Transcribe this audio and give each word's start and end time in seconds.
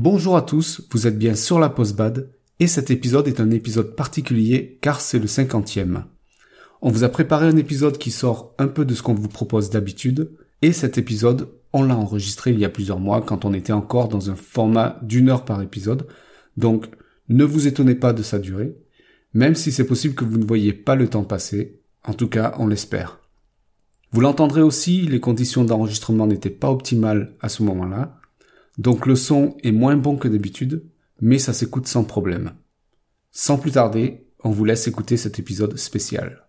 Bonjour 0.00 0.36
à 0.36 0.42
tous, 0.42 0.82
vous 0.92 1.08
êtes 1.08 1.18
bien 1.18 1.34
sur 1.34 1.58
la 1.58 1.68
Postbad 1.68 2.30
et 2.60 2.68
cet 2.68 2.92
épisode 2.92 3.26
est 3.26 3.40
un 3.40 3.50
épisode 3.50 3.96
particulier 3.96 4.78
car 4.80 5.00
c'est 5.00 5.18
le 5.18 5.26
cinquantième. 5.26 6.04
On 6.80 6.92
vous 6.92 7.02
a 7.02 7.08
préparé 7.08 7.48
un 7.48 7.56
épisode 7.56 7.98
qui 7.98 8.12
sort 8.12 8.54
un 8.58 8.68
peu 8.68 8.84
de 8.84 8.94
ce 8.94 9.02
qu'on 9.02 9.14
vous 9.14 9.26
propose 9.26 9.70
d'habitude 9.70 10.30
et 10.62 10.70
cet 10.70 10.98
épisode, 10.98 11.48
on 11.72 11.82
l'a 11.82 11.96
enregistré 11.96 12.52
il 12.52 12.60
y 12.60 12.64
a 12.64 12.68
plusieurs 12.68 13.00
mois 13.00 13.22
quand 13.22 13.44
on 13.44 13.52
était 13.52 13.72
encore 13.72 14.06
dans 14.06 14.30
un 14.30 14.36
format 14.36 15.00
d'une 15.02 15.30
heure 15.30 15.44
par 15.44 15.60
épisode. 15.62 16.06
Donc 16.56 16.86
ne 17.28 17.42
vous 17.42 17.66
étonnez 17.66 17.96
pas 17.96 18.12
de 18.12 18.22
sa 18.22 18.38
durée, 18.38 18.76
même 19.34 19.56
si 19.56 19.72
c'est 19.72 19.82
possible 19.82 20.14
que 20.14 20.24
vous 20.24 20.38
ne 20.38 20.46
voyez 20.46 20.74
pas 20.74 20.94
le 20.94 21.08
temps 21.08 21.24
passer, 21.24 21.80
en 22.04 22.14
tout 22.14 22.28
cas 22.28 22.54
on 22.60 22.68
l'espère. 22.68 23.18
Vous 24.12 24.20
l'entendrez 24.20 24.62
aussi, 24.62 25.00
les 25.08 25.18
conditions 25.18 25.64
d'enregistrement 25.64 26.28
n'étaient 26.28 26.50
pas 26.50 26.70
optimales 26.70 27.34
à 27.40 27.48
ce 27.48 27.64
moment-là, 27.64 28.20
donc 28.78 29.06
le 29.06 29.16
son 29.16 29.56
est 29.64 29.72
moins 29.72 29.96
bon 29.96 30.16
que 30.16 30.28
d'habitude, 30.28 30.84
mais 31.20 31.38
ça 31.38 31.52
s'écoute 31.52 31.88
sans 31.88 32.04
problème. 32.04 32.52
Sans 33.32 33.58
plus 33.58 33.72
tarder, 33.72 34.24
on 34.44 34.50
vous 34.50 34.64
laisse 34.64 34.86
écouter 34.86 35.16
cet 35.16 35.38
épisode 35.40 35.76
spécial. 35.76 36.46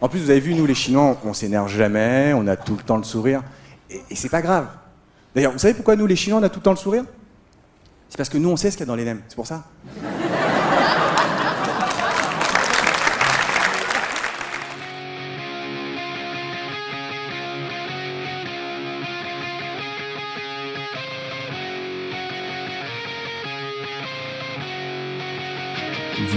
En 0.00 0.08
plus, 0.08 0.20
vous 0.20 0.30
avez 0.30 0.40
vu, 0.40 0.54
nous 0.54 0.64
les 0.64 0.74
Chinois, 0.74 1.20
on, 1.24 1.34
s'énerve 1.34 1.68
jamais, 1.68 2.32
on 2.34 2.46
a 2.46 2.56
tout 2.56 2.76
le 2.76 2.82
temps 2.82 2.96
le 2.96 3.04
sourire, 3.04 3.42
et, 3.90 4.00
c'est 4.14 4.30
pas 4.30 4.42
grave. 4.42 4.68
D'ailleurs, 5.34 5.52
vous 5.52 5.58
savez 5.58 5.74
pourquoi 5.74 5.96
nous 5.96 6.06
les 6.06 6.16
Chinois, 6.16 6.40
on 6.40 6.42
a 6.42 6.48
tout 6.48 6.60
le 6.60 6.64
temps 6.64 6.70
le 6.70 6.76
sourire? 6.76 7.04
C'est 8.08 8.16
parce 8.16 8.30
que 8.30 8.38
nous, 8.38 8.48
on 8.48 8.56
sait 8.56 8.70
ce 8.70 8.76
qu'il 8.76 8.86
y 8.86 8.88
a 8.88 8.92
dans 8.92 8.96
les 8.96 9.04
nems, 9.04 9.20
c'est 9.28 9.36
pour 9.36 9.46
ça. 9.46 9.64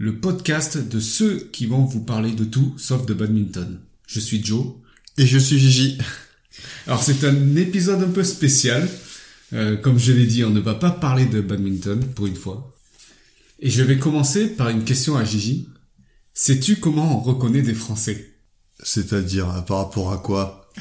le 0.00 0.16
podcast 0.16 0.78
de 0.78 0.98
ceux 0.98 1.50
qui 1.52 1.66
vont 1.66 1.84
vous 1.84 2.00
parler 2.00 2.32
de 2.32 2.44
tout 2.44 2.74
sauf 2.78 3.04
de 3.04 3.12
badminton. 3.12 3.78
Je 4.06 4.18
suis 4.18 4.42
Joe. 4.42 4.64
Et 5.18 5.26
je 5.26 5.36
suis 5.36 5.58
Gigi. 5.58 5.98
Alors 6.86 7.02
c'est 7.02 7.22
un 7.22 7.54
épisode 7.56 8.02
un 8.02 8.08
peu 8.08 8.24
spécial. 8.24 8.88
Euh, 9.52 9.76
comme 9.76 9.98
je 9.98 10.12
l'ai 10.12 10.24
dit, 10.24 10.42
on 10.42 10.50
ne 10.50 10.60
va 10.60 10.74
pas 10.74 10.90
parler 10.90 11.26
de 11.26 11.42
badminton 11.42 12.02
pour 12.14 12.26
une 12.26 12.34
fois. 12.34 12.74
Et 13.58 13.68
je 13.68 13.82
vais 13.82 13.98
commencer 13.98 14.46
par 14.48 14.70
une 14.70 14.84
question 14.84 15.18
à 15.18 15.24
Gigi. 15.24 15.68
Sais-tu 16.32 16.76
comment 16.76 17.18
on 17.18 17.20
reconnaît 17.20 17.60
des 17.60 17.74
Français? 17.74 18.38
C'est-à-dire, 18.82 19.50
euh, 19.50 19.60
par 19.60 19.76
rapport 19.76 20.14
à 20.14 20.16
quoi? 20.16 20.72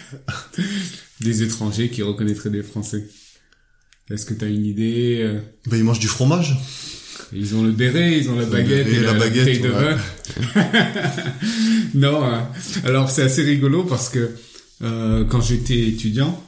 Des 1.19 1.43
étrangers 1.43 1.89
qui 1.89 2.03
reconnaîtraient 2.03 2.49
des 2.49 2.63
Français. 2.63 3.05
Est-ce 4.09 4.25
que 4.25 4.33
tu 4.33 4.45
as 4.45 4.47
une 4.47 4.65
idée 4.65 5.17
euh? 5.21 5.41
Ben, 5.65 5.75
ils 5.75 5.83
mangent 5.83 5.99
du 5.99 6.07
fromage. 6.07 6.55
Ils 7.33 7.55
ont 7.55 7.63
le 7.63 7.71
béret, 7.71 8.17
ils 8.17 8.29
ont 8.29 8.35
la 8.35 8.45
baguette 8.45 8.85
béret, 8.85 8.97
et 8.97 9.01
la 9.01 9.13
la, 9.13 9.19
baguette, 9.19 9.45
bouteille 9.45 9.59
de 9.59 9.69
vin. 9.69 9.97
non, 11.93 12.23
hein. 12.23 12.47
alors 12.85 13.09
c'est 13.09 13.23
assez 13.23 13.43
rigolo 13.43 13.83
parce 13.83 14.09
que 14.09 14.31
euh, 14.81 15.25
quand 15.25 15.41
j'étais 15.41 15.87
étudiant, 15.87 16.43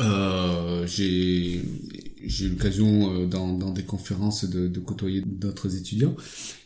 euh, 0.00 0.86
j'ai 0.86 1.56
eu 1.56 2.48
l'occasion 2.50 3.22
euh, 3.22 3.26
dans, 3.26 3.52
dans 3.52 3.70
des 3.70 3.82
conférences 3.82 4.44
de, 4.44 4.68
de 4.68 4.80
côtoyer 4.80 5.22
d'autres 5.24 5.76
étudiants 5.76 6.16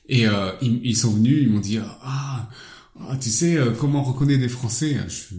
et 0.09 0.27
euh, 0.27 0.51
ils, 0.63 0.81
ils 0.85 0.97
sont 0.97 1.11
venus, 1.11 1.39
ils 1.43 1.49
m'ont 1.51 1.61
dit 1.61 1.79
ah, 1.79 2.49
ah, 3.01 3.17
tu 3.21 3.31
sais 3.31 3.57
euh, 3.57 3.73
comment 3.73 4.01
on 4.01 4.05
reconnaît 4.05 4.39
des 4.39 4.49
Français? 4.49 4.97
Je 5.09 5.37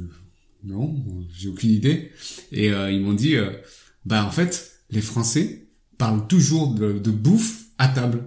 non, 0.66 0.94
j'ai 1.34 1.47
aucune 1.47 1.69
idée 1.69 2.12
et 2.52 2.72
euh, 2.72 2.91
ils 2.91 3.00
m'ont 3.00 3.13
dit 3.13 3.35
bah 4.06 4.25
en 4.25 4.31
fait 4.31 4.72
les 4.90 5.02
Français 5.02 5.68
parlent 5.97 6.28
toujours 6.28 6.74
de, 6.74 7.00
de 7.00 7.12
bouffe 7.12 7.69
à 7.79 7.88
table. 7.88 8.23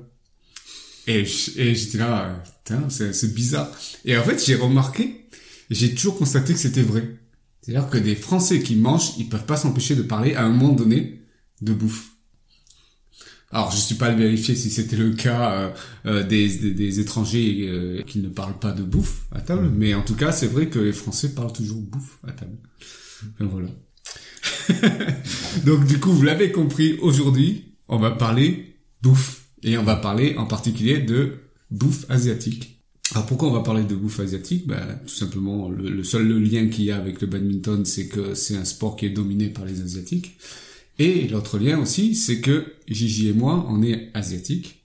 Et 1.07 1.25
j'étais 1.25 1.99
là, 1.99 2.43
putain, 2.65 2.89
c'est 2.89 3.35
bizarre. 3.35 3.71
Et 4.05 4.17
en 4.17 4.25
fait, 4.25 4.45
j'ai 4.45 4.57
remarqué, 4.57 5.27
j'ai 5.71 5.95
toujours 5.95 6.19
constaté 6.19 6.53
que 6.53 6.59
c'était 6.59 6.83
vrai. 6.83 7.19
C'est-à-dire 7.61 7.89
que 7.89 7.99
des 7.99 8.17
Français 8.17 8.61
qui 8.61 8.75
mangent, 8.75 9.13
ils 9.19 9.29
peuvent 9.29 9.47
pas 9.47 9.57
s'empêcher 9.57 9.95
de 9.95 10.03
parler 10.03 10.35
à 10.35 10.45
un 10.45 10.51
moment 10.51 10.73
donné 10.73 11.23
de 11.61 11.73
bouffe. 11.73 12.09
Alors, 13.53 13.71
je 13.71 13.77
suis 13.77 13.97
pas 13.97 14.07
allé 14.07 14.17
vérifier 14.17 14.57
si 14.57 14.71
c'était 14.71 14.97
le 14.97 15.11
cas 15.11 15.53
euh, 15.53 15.71
euh, 16.07 16.23
des, 16.25 16.49
des, 16.49 16.73
des 16.73 17.01
étrangers 17.01 17.67
euh, 17.69 18.03
qui 18.03 18.19
ne 18.21 18.29
parlent 18.29 18.59
pas 18.59 18.73
de 18.73 18.83
bouffe 18.83 19.27
à 19.31 19.43
table, 19.43 19.71
mais 19.77 19.95
en 19.95 20.03
tout 20.03 20.15
cas, 20.15 20.33
c'est 20.33 20.47
vrai 20.47 20.69
que 20.69 20.79
les 20.79 20.93
Français 20.93 21.35
parlent 21.35 21.53
toujours 21.53 21.83
bouffe 21.83 22.19
à 22.27 22.33
table. 22.33 22.57
Enfin, 23.35 23.51
voilà. 23.51 23.69
Donc, 25.67 25.85
du 25.87 26.01
coup, 26.01 26.13
vous 26.13 26.23
l'avez 26.23 26.51
compris, 26.51 26.99
aujourd'hui, 27.03 27.77
on 27.89 27.99
va 27.99 28.13
parler 28.13 28.79
bouffe. 29.03 29.42
Et 29.63 29.79
on 29.79 29.85
va 29.85 29.97
parler 29.97 30.37
en 30.37 30.47
particulier 30.47 30.99
de 30.99 31.35
bouffe 31.71 32.05
asiatique. 32.09 32.81
Alors 33.13 33.27
pourquoi 33.27 33.49
on 33.49 33.53
va 33.53 33.61
parler 33.61 33.85
de 33.85 33.95
bouffe 33.95 34.21
asiatique? 34.21 34.67
Ben, 34.67 35.01
Tout 35.07 35.15
simplement, 35.15 35.69
le, 35.69 35.91
le 35.91 36.05
seul 36.05 36.29
lien 36.29 36.69
qu'il 36.69 36.85
y 36.85 36.91
a 36.91 36.97
avec 36.97 37.21
le 37.21 37.27
badminton, 37.27 37.85
c'est 37.85 38.09
que 38.09 38.35
c'est 38.35 38.57
un 38.57 38.65
sport 38.65 38.97
qui 38.97 39.07
est 39.07 39.11
dominé 39.11 39.49
par 39.49 39.65
les 39.65 39.81
Asiatiques. 39.83 40.39
Et 40.99 41.29
l'autre 41.29 41.59
lien 41.59 41.79
aussi, 41.79 42.15
c'est 42.15 42.41
que 42.41 42.75
Gigi 42.89 43.29
et 43.29 43.33
moi, 43.33 43.67
on 43.69 43.83
est 43.83 44.11
asiatiques. 44.15 44.82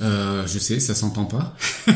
Euh, 0.00 0.46
je 0.46 0.58
sais, 0.58 0.80
ça 0.80 0.94
s'entend 0.94 1.24
pas. 1.26 1.56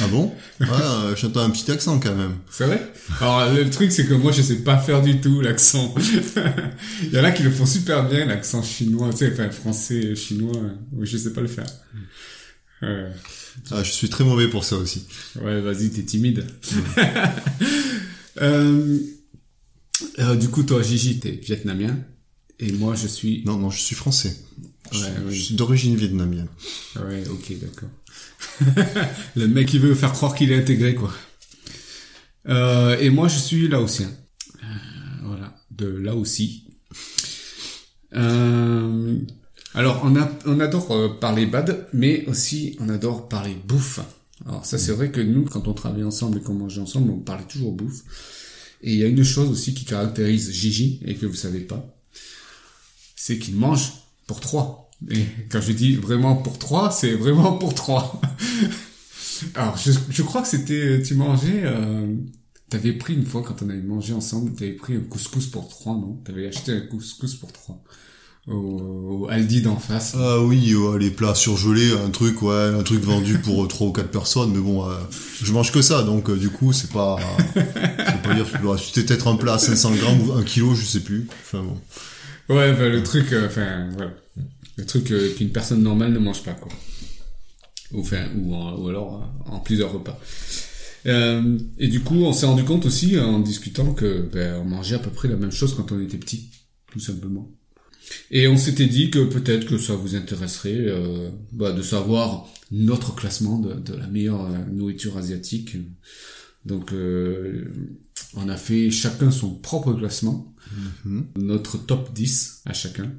Ah 0.00 0.06
bon? 0.08 0.32
Ouais, 0.60 0.66
euh, 0.70 1.16
j'entends 1.16 1.40
un 1.40 1.50
petit 1.50 1.70
accent 1.70 1.98
quand 1.98 2.14
même. 2.14 2.36
C'est 2.50 2.66
vrai? 2.66 2.92
Alors 3.20 3.52
le 3.52 3.68
truc 3.68 3.90
c'est 3.90 4.06
que 4.06 4.14
moi 4.14 4.30
je 4.32 4.42
sais 4.42 4.56
pas 4.56 4.78
faire 4.78 5.02
du 5.02 5.20
tout 5.20 5.40
l'accent. 5.40 5.92
Il 7.02 7.12
y 7.12 7.18
en 7.18 7.24
a 7.24 7.32
qui 7.32 7.42
le 7.42 7.50
font 7.50 7.66
super 7.66 8.08
bien 8.08 8.24
l'accent 8.26 8.62
chinois, 8.62 9.10
tu 9.10 9.18
sais, 9.18 9.32
enfin 9.32 9.50
français, 9.50 10.14
chinois, 10.14 10.52
oui, 10.92 11.06
je 11.06 11.16
sais 11.16 11.32
pas 11.32 11.40
le 11.40 11.48
faire. 11.48 11.66
Euh, 12.84 13.10
Ah, 13.70 13.82
je 13.82 13.90
suis 13.90 14.08
très 14.08 14.24
mauvais 14.24 14.48
pour 14.48 14.64
ça 14.64 14.76
aussi. 14.76 15.04
ouais, 15.40 15.60
vas-y, 15.60 15.90
t'es 15.90 16.02
timide. 16.04 16.46
Du 20.40 20.48
coup, 20.48 20.62
toi, 20.62 20.82
Gigi, 20.82 21.18
t'es 21.20 21.32
vietnamien, 21.32 21.96
et 22.58 22.72
moi, 22.72 22.94
je 22.94 23.06
suis. 23.06 23.42
Non, 23.44 23.56
non, 23.56 23.70
je 23.70 23.78
suis 23.80 23.94
français. 23.96 24.36
Je, 24.92 24.98
Ouais, 24.98 25.04
suis- 25.04 25.12
oui. 25.26 25.34
je 25.34 25.42
suis 25.42 25.54
d'origine 25.54 25.96
vietnamienne. 25.96 26.48
Ouais, 26.96 27.24
ok, 27.28 27.52
d'accord. 27.60 27.88
le 29.36 29.46
mec, 29.48 29.72
il 29.74 29.80
veut 29.80 29.94
faire 29.94 30.12
croire 30.12 30.34
qu'il 30.34 30.52
est 30.52 30.58
intégré, 30.58 30.94
quoi. 30.94 31.12
Euh, 32.48 32.98
et 32.98 33.10
moi, 33.10 33.28
je 33.28 33.38
suis 33.38 33.68
laotien. 33.68 34.10
Euh, 34.62 34.66
voilà, 35.24 35.54
de 35.70 35.86
Laotie. 35.86 36.64
Euh, 38.14 39.18
alors, 39.74 40.02
on, 40.04 40.16
a, 40.16 40.30
on 40.46 40.60
adore 40.60 41.18
parler 41.18 41.46
bad, 41.46 41.86
mais 41.92 42.26
aussi 42.26 42.76
on 42.80 42.88
adore 42.88 43.28
parler 43.28 43.56
bouffe. 43.66 44.00
Alors 44.46 44.66
ça, 44.66 44.76
c'est 44.76 44.92
vrai 44.92 45.10
que 45.10 45.20
nous, 45.20 45.44
quand 45.44 45.68
on 45.68 45.72
travaillait 45.72 46.04
ensemble 46.04 46.38
et 46.38 46.42
qu'on 46.42 46.54
mangeait 46.54 46.80
ensemble, 46.80 47.10
on 47.10 47.18
parlait 47.20 47.44
toujours 47.48 47.72
bouffe. 47.72 48.02
Et 48.82 48.92
il 48.92 48.98
y 48.98 49.04
a 49.04 49.06
une 49.06 49.22
chose 49.24 49.48
aussi 49.48 49.72
qui 49.74 49.84
caractérise 49.84 50.50
Gigi, 50.52 51.00
et 51.04 51.14
que 51.14 51.24
vous 51.26 51.34
savez 51.36 51.60
pas, 51.60 51.96
c'est 53.14 53.38
qu'il 53.38 53.54
mange 53.54 53.92
pour 54.32 54.40
trois. 54.40 54.90
Et 55.10 55.24
quand 55.50 55.60
je 55.60 55.72
dis 55.72 55.96
vraiment 55.96 56.36
pour 56.36 56.58
trois, 56.58 56.90
c'est 56.90 57.12
vraiment 57.12 57.52
pour 57.52 57.74
trois. 57.74 58.18
Alors, 59.54 59.76
je, 59.76 59.92
je 60.08 60.22
crois 60.22 60.40
que 60.40 60.48
c'était, 60.48 61.02
tu 61.02 61.16
mangeais, 61.16 61.62
euh, 61.64 62.14
t'avais 62.70 62.92
pris 62.92 63.12
une 63.12 63.26
fois 63.26 63.42
quand 63.42 63.60
on 63.62 63.68
avait 63.68 63.82
mangé 63.82 64.14
ensemble, 64.14 64.54
t'avais 64.54 64.72
pris 64.72 64.94
un 64.94 65.00
couscous 65.00 65.46
pour 65.48 65.68
trois, 65.68 65.94
non? 65.94 66.14
T'avais 66.24 66.46
acheté 66.46 66.72
un 66.72 66.80
couscous 66.80 67.34
pour 67.34 67.52
trois 67.52 67.82
au, 68.48 69.24
au 69.24 69.28
Aldi 69.28 69.60
d'en 69.60 69.76
face. 69.76 70.14
Ah 70.16 70.40
oui, 70.40 70.74
ouais, 70.74 70.98
les 70.98 71.10
plats 71.10 71.34
surgelés, 71.34 71.92
un 71.92 72.10
truc, 72.10 72.40
ouais, 72.40 72.72
un 72.78 72.82
truc 72.82 73.02
vendu 73.02 73.38
pour 73.38 73.64
euh, 73.64 73.68
trois 73.68 73.88
ou 73.88 73.92
quatre 73.92 74.10
personnes, 74.10 74.52
mais 74.52 74.60
bon, 74.60 74.88
euh, 74.88 74.94
je 75.42 75.52
mange 75.52 75.72
que 75.72 75.82
ça, 75.82 76.02
donc 76.04 76.30
euh, 76.30 76.36
du 76.36 76.48
coup, 76.48 76.72
c'est 76.72 76.90
pas... 76.90 77.18
je 77.54 77.60
vais 77.60 78.22
pas 78.22 78.34
dire, 78.34 78.46
c'était 78.78 79.04
peut-être 79.04 79.28
un 79.28 79.36
plat 79.36 79.54
à 79.54 79.58
500 79.58 79.92
grammes 79.96 80.28
ou 80.28 80.32
un 80.32 80.42
kilo, 80.42 80.74
je 80.74 80.84
sais 80.84 81.00
plus. 81.00 81.26
Enfin 81.42 81.62
bon. 81.62 81.76
Ouais, 82.48 82.72
bah, 82.72 82.88
le 82.88 83.02
truc, 83.02 83.32
euh, 83.32 83.46
enfin, 83.46 83.88
voilà. 83.96 84.12
Le 84.76 84.86
truc 84.86 85.10
euh, 85.10 85.32
qu'une 85.36 85.50
personne 85.50 85.82
normale 85.82 86.12
ne 86.12 86.18
mange 86.18 86.42
pas, 86.42 86.54
quoi. 86.54 86.72
Ou, 87.92 88.00
enfin, 88.00 88.26
ou, 88.36 88.54
en- 88.54 88.76
ou 88.78 88.88
alors 88.88 89.22
euh, 89.46 89.50
en 89.50 89.60
plusieurs 89.60 89.92
repas. 89.92 90.18
Euh, 91.06 91.58
et 91.78 91.88
du 91.88 92.00
coup, 92.00 92.14
on 92.24 92.32
s'est 92.32 92.46
rendu 92.46 92.64
compte 92.64 92.86
aussi, 92.86 93.18
en 93.18 93.40
discutant, 93.40 93.92
que 93.92 94.22
ben, 94.32 94.60
on 94.60 94.64
mangeait 94.64 94.94
à 94.96 94.98
peu 95.00 95.10
près 95.10 95.28
la 95.28 95.36
même 95.36 95.50
chose 95.52 95.74
quand 95.74 95.92
on 95.92 96.00
était 96.00 96.16
petit, 96.18 96.48
tout 96.90 97.00
simplement. 97.00 97.50
Et 98.30 98.46
on 98.48 98.56
s'était 98.56 98.86
dit 98.86 99.10
que 99.10 99.24
peut-être 99.24 99.66
que 99.66 99.78
ça 99.78 99.94
vous 99.94 100.14
intéresserait 100.16 100.74
euh, 100.76 101.30
bah, 101.52 101.72
de 101.72 101.82
savoir 101.82 102.48
notre 102.70 103.14
classement 103.14 103.58
de, 103.58 103.74
de 103.74 103.94
la 103.94 104.06
meilleure 104.06 104.48
nourriture 104.70 105.16
asiatique. 105.18 105.76
Donc 106.64 106.92
euh, 106.92 107.70
on 108.34 108.48
a 108.48 108.56
fait 108.56 108.90
chacun 108.90 109.30
son 109.30 109.54
propre 109.54 109.92
classement, 109.94 110.48
Mhm. 111.04 111.26
notre 111.36 111.76
top 111.76 112.14
10 112.14 112.62
à 112.64 112.72
chacun. 112.72 113.12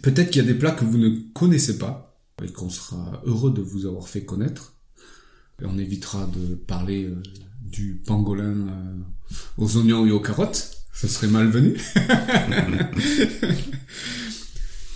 Peut-être 0.00 0.30
qu'il 0.30 0.42
y 0.42 0.44
a 0.44 0.48
des 0.50 0.58
plats 0.58 0.70
que 0.70 0.84
vous 0.84 0.98
ne 0.98 1.10
connaissez 1.34 1.78
pas 1.78 2.18
et 2.42 2.48
qu'on 2.48 2.70
sera 2.70 3.22
heureux 3.24 3.52
de 3.52 3.60
vous 3.60 3.86
avoir 3.86 4.08
fait 4.08 4.24
connaître. 4.24 4.74
Et 5.60 5.66
on 5.66 5.78
évitera 5.78 6.26
de 6.26 6.54
parler 6.54 7.04
euh, 7.04 7.22
du 7.60 8.02
pangolin 8.06 8.68
euh, 8.68 8.96
aux 9.58 9.76
oignons 9.76 10.06
et 10.06 10.10
aux 10.10 10.20
carottes. 10.20 10.70
Ce 10.92 11.06
serait 11.08 11.28
malvenu. 11.28 11.76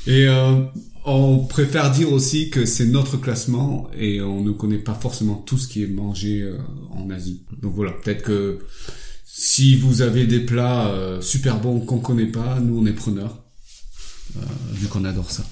et 0.06 0.26
euh, 0.28 0.62
on 1.04 1.44
préfère 1.44 1.90
dire 1.90 2.12
aussi 2.12 2.50
que 2.50 2.64
c'est 2.64 2.86
notre 2.86 3.16
classement 3.16 3.90
et 3.96 4.20
on 4.20 4.42
ne 4.42 4.50
connaît 4.50 4.78
pas 4.78 4.94
forcément 4.94 5.34
tout 5.34 5.58
ce 5.58 5.68
qui 5.68 5.82
est 5.82 5.88
mangé 5.88 6.52
en 6.90 7.08
Asie. 7.10 7.44
Donc 7.62 7.74
voilà, 7.74 7.92
peut-être 7.92 8.22
que 8.22 8.58
si 9.24 9.76
vous 9.76 10.02
avez 10.02 10.26
des 10.26 10.40
plats 10.40 11.18
super 11.20 11.60
bons 11.60 11.80
qu'on 11.80 12.00
connaît 12.00 12.26
pas, 12.26 12.60
nous 12.60 12.78
on 12.78 12.86
est 12.86 12.92
preneurs, 12.92 13.45
vu 14.72 14.86
qu'on 14.88 15.04
adore 15.04 15.30
ça. 15.30 15.44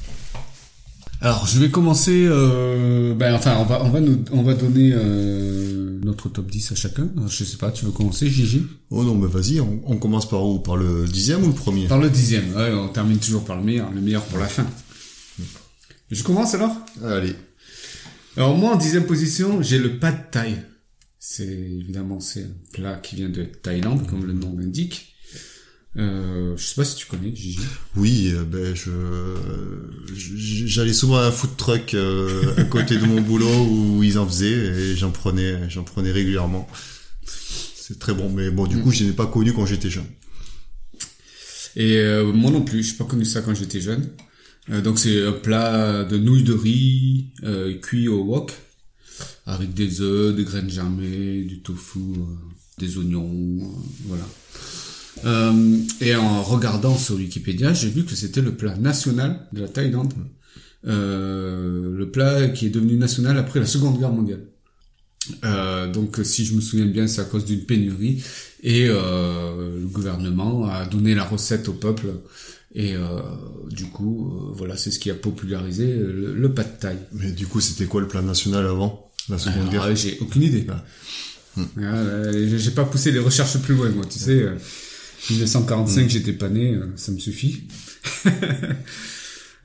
Alors 1.20 1.46
je 1.46 1.58
vais 1.58 1.70
commencer, 1.70 2.26
euh, 2.28 3.14
ben 3.14 3.34
enfin 3.34 3.56
on 3.58 3.64
va 3.64 3.82
on 3.82 3.88
va 3.88 4.00
nous 4.00 4.22
on 4.30 4.42
va 4.42 4.54
donner 4.54 4.90
euh, 4.92 5.98
notre 6.04 6.28
top 6.28 6.50
10 6.50 6.72
à 6.72 6.74
chacun. 6.74 7.08
Je 7.28 7.44
sais 7.44 7.56
pas, 7.56 7.70
tu 7.70 7.86
veux 7.86 7.92
commencer, 7.92 8.28
Gigi? 8.28 8.66
Oh 8.90 9.02
non, 9.04 9.14
mais 9.14 9.26
vas-y, 9.28 9.60
on, 9.60 9.80
on 9.86 9.96
commence 9.96 10.28
par 10.28 10.44
où? 10.44 10.58
Par 10.58 10.76
le 10.76 11.06
dixième 11.06 11.42
ou 11.44 11.46
le 11.46 11.54
premier? 11.54 11.86
Par 11.86 11.98
le 12.00 12.10
dixième. 12.10 12.54
Ouais, 12.54 12.72
on 12.72 12.88
termine 12.88 13.18
toujours 13.18 13.44
par 13.44 13.56
le 13.56 13.62
meilleur, 13.62 13.90
le 13.90 14.02
meilleur 14.02 14.22
pour 14.24 14.38
la 14.38 14.48
fin. 14.48 14.66
Je 16.10 16.22
commence 16.22 16.54
alors? 16.54 16.76
Allez. 17.02 17.34
Alors 18.36 18.56
moi 18.56 18.72
en 18.74 18.76
dixième 18.76 19.06
position, 19.06 19.62
j'ai 19.62 19.78
le 19.78 19.98
pad 19.98 20.30
thai. 20.30 20.56
C'est 21.18 21.46
évidemment 21.46 22.20
c'est 22.20 22.42
un 22.42 22.72
plat 22.72 22.96
qui 22.96 23.16
vient 23.16 23.30
de 23.30 23.44
Thaïlande, 23.44 24.06
comme 24.06 24.26
le 24.26 24.34
nom 24.34 24.54
l'indique. 24.58 25.13
Euh, 25.96 26.56
je 26.56 26.64
sais 26.64 26.74
pas 26.74 26.84
si 26.84 26.96
tu 26.96 27.06
connais, 27.06 27.34
Gigi. 27.34 27.60
Oui, 27.96 28.32
euh, 28.32 28.44
ben 28.44 28.74
je 28.74 28.90
j'allais 30.66 30.92
souvent 30.92 31.18
à 31.18 31.26
un 31.26 31.30
food 31.30 31.56
truck 31.56 31.94
euh, 31.94 32.54
à 32.56 32.64
côté 32.64 32.96
de 32.96 33.06
mon 33.06 33.20
boulot 33.22 33.64
où 33.64 34.02
ils 34.02 34.18
en 34.18 34.26
faisaient 34.26 34.46
et 34.52 34.96
j'en 34.96 35.10
prenais 35.10 35.70
j'en 35.70 35.84
prenais 35.84 36.10
régulièrement. 36.10 36.68
C'est 37.76 37.98
très 37.98 38.14
bon, 38.14 38.28
mais 38.30 38.50
bon 38.50 38.66
du 38.66 38.80
coup 38.80 38.90
je 38.90 39.04
n'ai 39.04 39.12
pas 39.12 39.26
connu 39.26 39.52
quand 39.52 39.66
j'étais 39.66 39.90
jeune. 39.90 40.06
Et 41.76 41.96
euh, 41.98 42.32
moi 42.32 42.50
non 42.50 42.62
plus, 42.62 42.82
j'ai 42.82 42.96
pas 42.96 43.04
connu 43.04 43.24
ça 43.24 43.42
quand 43.42 43.54
j'étais 43.54 43.80
jeune. 43.80 44.08
Euh, 44.70 44.80
donc 44.80 44.98
c'est 44.98 45.26
un 45.26 45.32
plat 45.32 46.04
de 46.04 46.16
nouilles 46.16 46.44
de 46.44 46.54
riz 46.54 47.26
euh, 47.42 47.78
cuit 47.78 48.08
au 48.08 48.22
wok 48.22 48.52
avec 49.46 49.74
des 49.74 50.00
œufs, 50.00 50.34
des 50.34 50.44
graines 50.44 50.70
germées, 50.70 51.42
du 51.42 51.60
tofu, 51.60 51.98
des 52.78 52.96
oignons, 52.96 53.58
voilà. 54.06 54.24
Euh, 55.24 55.78
et 56.00 56.14
en 56.16 56.42
regardant 56.42 56.96
sur 56.96 57.16
Wikipédia, 57.16 57.72
j'ai 57.72 57.88
vu 57.88 58.04
que 58.04 58.14
c'était 58.14 58.42
le 58.42 58.52
plat 58.54 58.76
national 58.76 59.46
de 59.52 59.62
la 59.62 59.68
Thaïlande. 59.68 60.12
Euh, 60.86 61.96
le 61.96 62.10
plat 62.10 62.48
qui 62.48 62.66
est 62.66 62.70
devenu 62.70 62.96
national 62.96 63.38
après 63.38 63.60
la 63.60 63.66
Seconde 63.66 63.98
Guerre 63.98 64.12
mondiale. 64.12 64.44
Euh, 65.44 65.90
donc 65.90 66.20
si 66.22 66.44
je 66.44 66.54
me 66.54 66.60
souviens 66.60 66.84
bien, 66.84 67.06
c'est 67.06 67.22
à 67.22 67.24
cause 67.24 67.46
d'une 67.46 67.64
pénurie 67.64 68.22
et 68.62 68.86
euh, 68.90 69.80
le 69.80 69.86
gouvernement 69.86 70.66
a 70.66 70.84
donné 70.84 71.14
la 71.14 71.24
recette 71.24 71.66
au 71.68 71.72
peuple 71.72 72.08
et 72.74 72.94
euh, 72.94 73.20
du 73.70 73.84
coup 73.86 74.30
voilà 74.54 74.76
c'est 74.76 74.90
ce 74.90 74.98
qui 74.98 75.10
a 75.10 75.14
popularisé 75.14 75.86
le, 75.86 76.34
le 76.34 76.52
pad 76.52 76.78
thai. 76.78 76.96
Mais 77.12 77.32
du 77.32 77.46
coup 77.46 77.62
c'était 77.62 77.86
quoi 77.86 78.02
le 78.02 78.08
plat 78.08 78.20
national 78.20 78.66
avant 78.66 79.10
la 79.30 79.38
Seconde 79.38 79.68
Alors, 79.70 79.86
Guerre? 79.86 79.96
j'ai 79.96 80.18
aucune 80.20 80.42
idée. 80.42 80.66
Ah. 80.68 80.84
Ah, 81.80 82.30
j'ai- 82.32 82.58
j'ai 82.58 82.70
pas 82.72 82.84
poussé 82.84 83.10
les 83.10 83.20
recherches 83.20 83.56
plus 83.60 83.74
loin 83.74 83.88
moi 83.88 84.04
tu 84.04 84.18
sais. 84.18 84.44
Euh, 85.30 85.34
1945 85.34 86.08
j'étais 86.08 86.32
pas 86.32 86.48
né, 86.48 86.74
euh, 86.74 86.92
ça 86.96 87.12
me 87.12 87.18
suffit. 87.18 87.64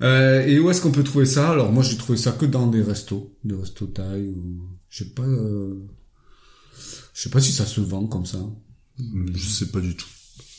Euh, 0.02 0.46
et 0.48 0.58
où 0.60 0.70
est-ce 0.70 0.82
qu'on 0.82 0.92
peut 0.94 1.04
trouver 1.04 1.26
ça? 1.26 1.52
Alors 1.52 1.74
moi 1.74 1.84
j'ai 1.84 1.98
trouvé 1.98 2.18
ça 2.18 2.32
que 2.32 2.46
dans 2.46 2.68
des 2.68 2.82
restos, 2.82 3.36
des 3.44 3.54
restos 3.56 3.88
thaï 3.88 4.30
ou 4.30 4.62
je 4.90 5.00
sais 5.04 5.10
pas 5.10 5.24
euh, 5.28 5.76
je 7.14 7.22
sais 7.22 7.30
pas 7.30 7.42
si 7.42 7.52
ça 7.52 7.66
se 7.66 7.82
vend 7.82 8.08
comme 8.08 8.26
ça. 8.26 8.40
Je 9.34 9.46
sais 9.50 9.66
pas 9.66 9.82
du 9.82 9.96
tout. 9.98 10.08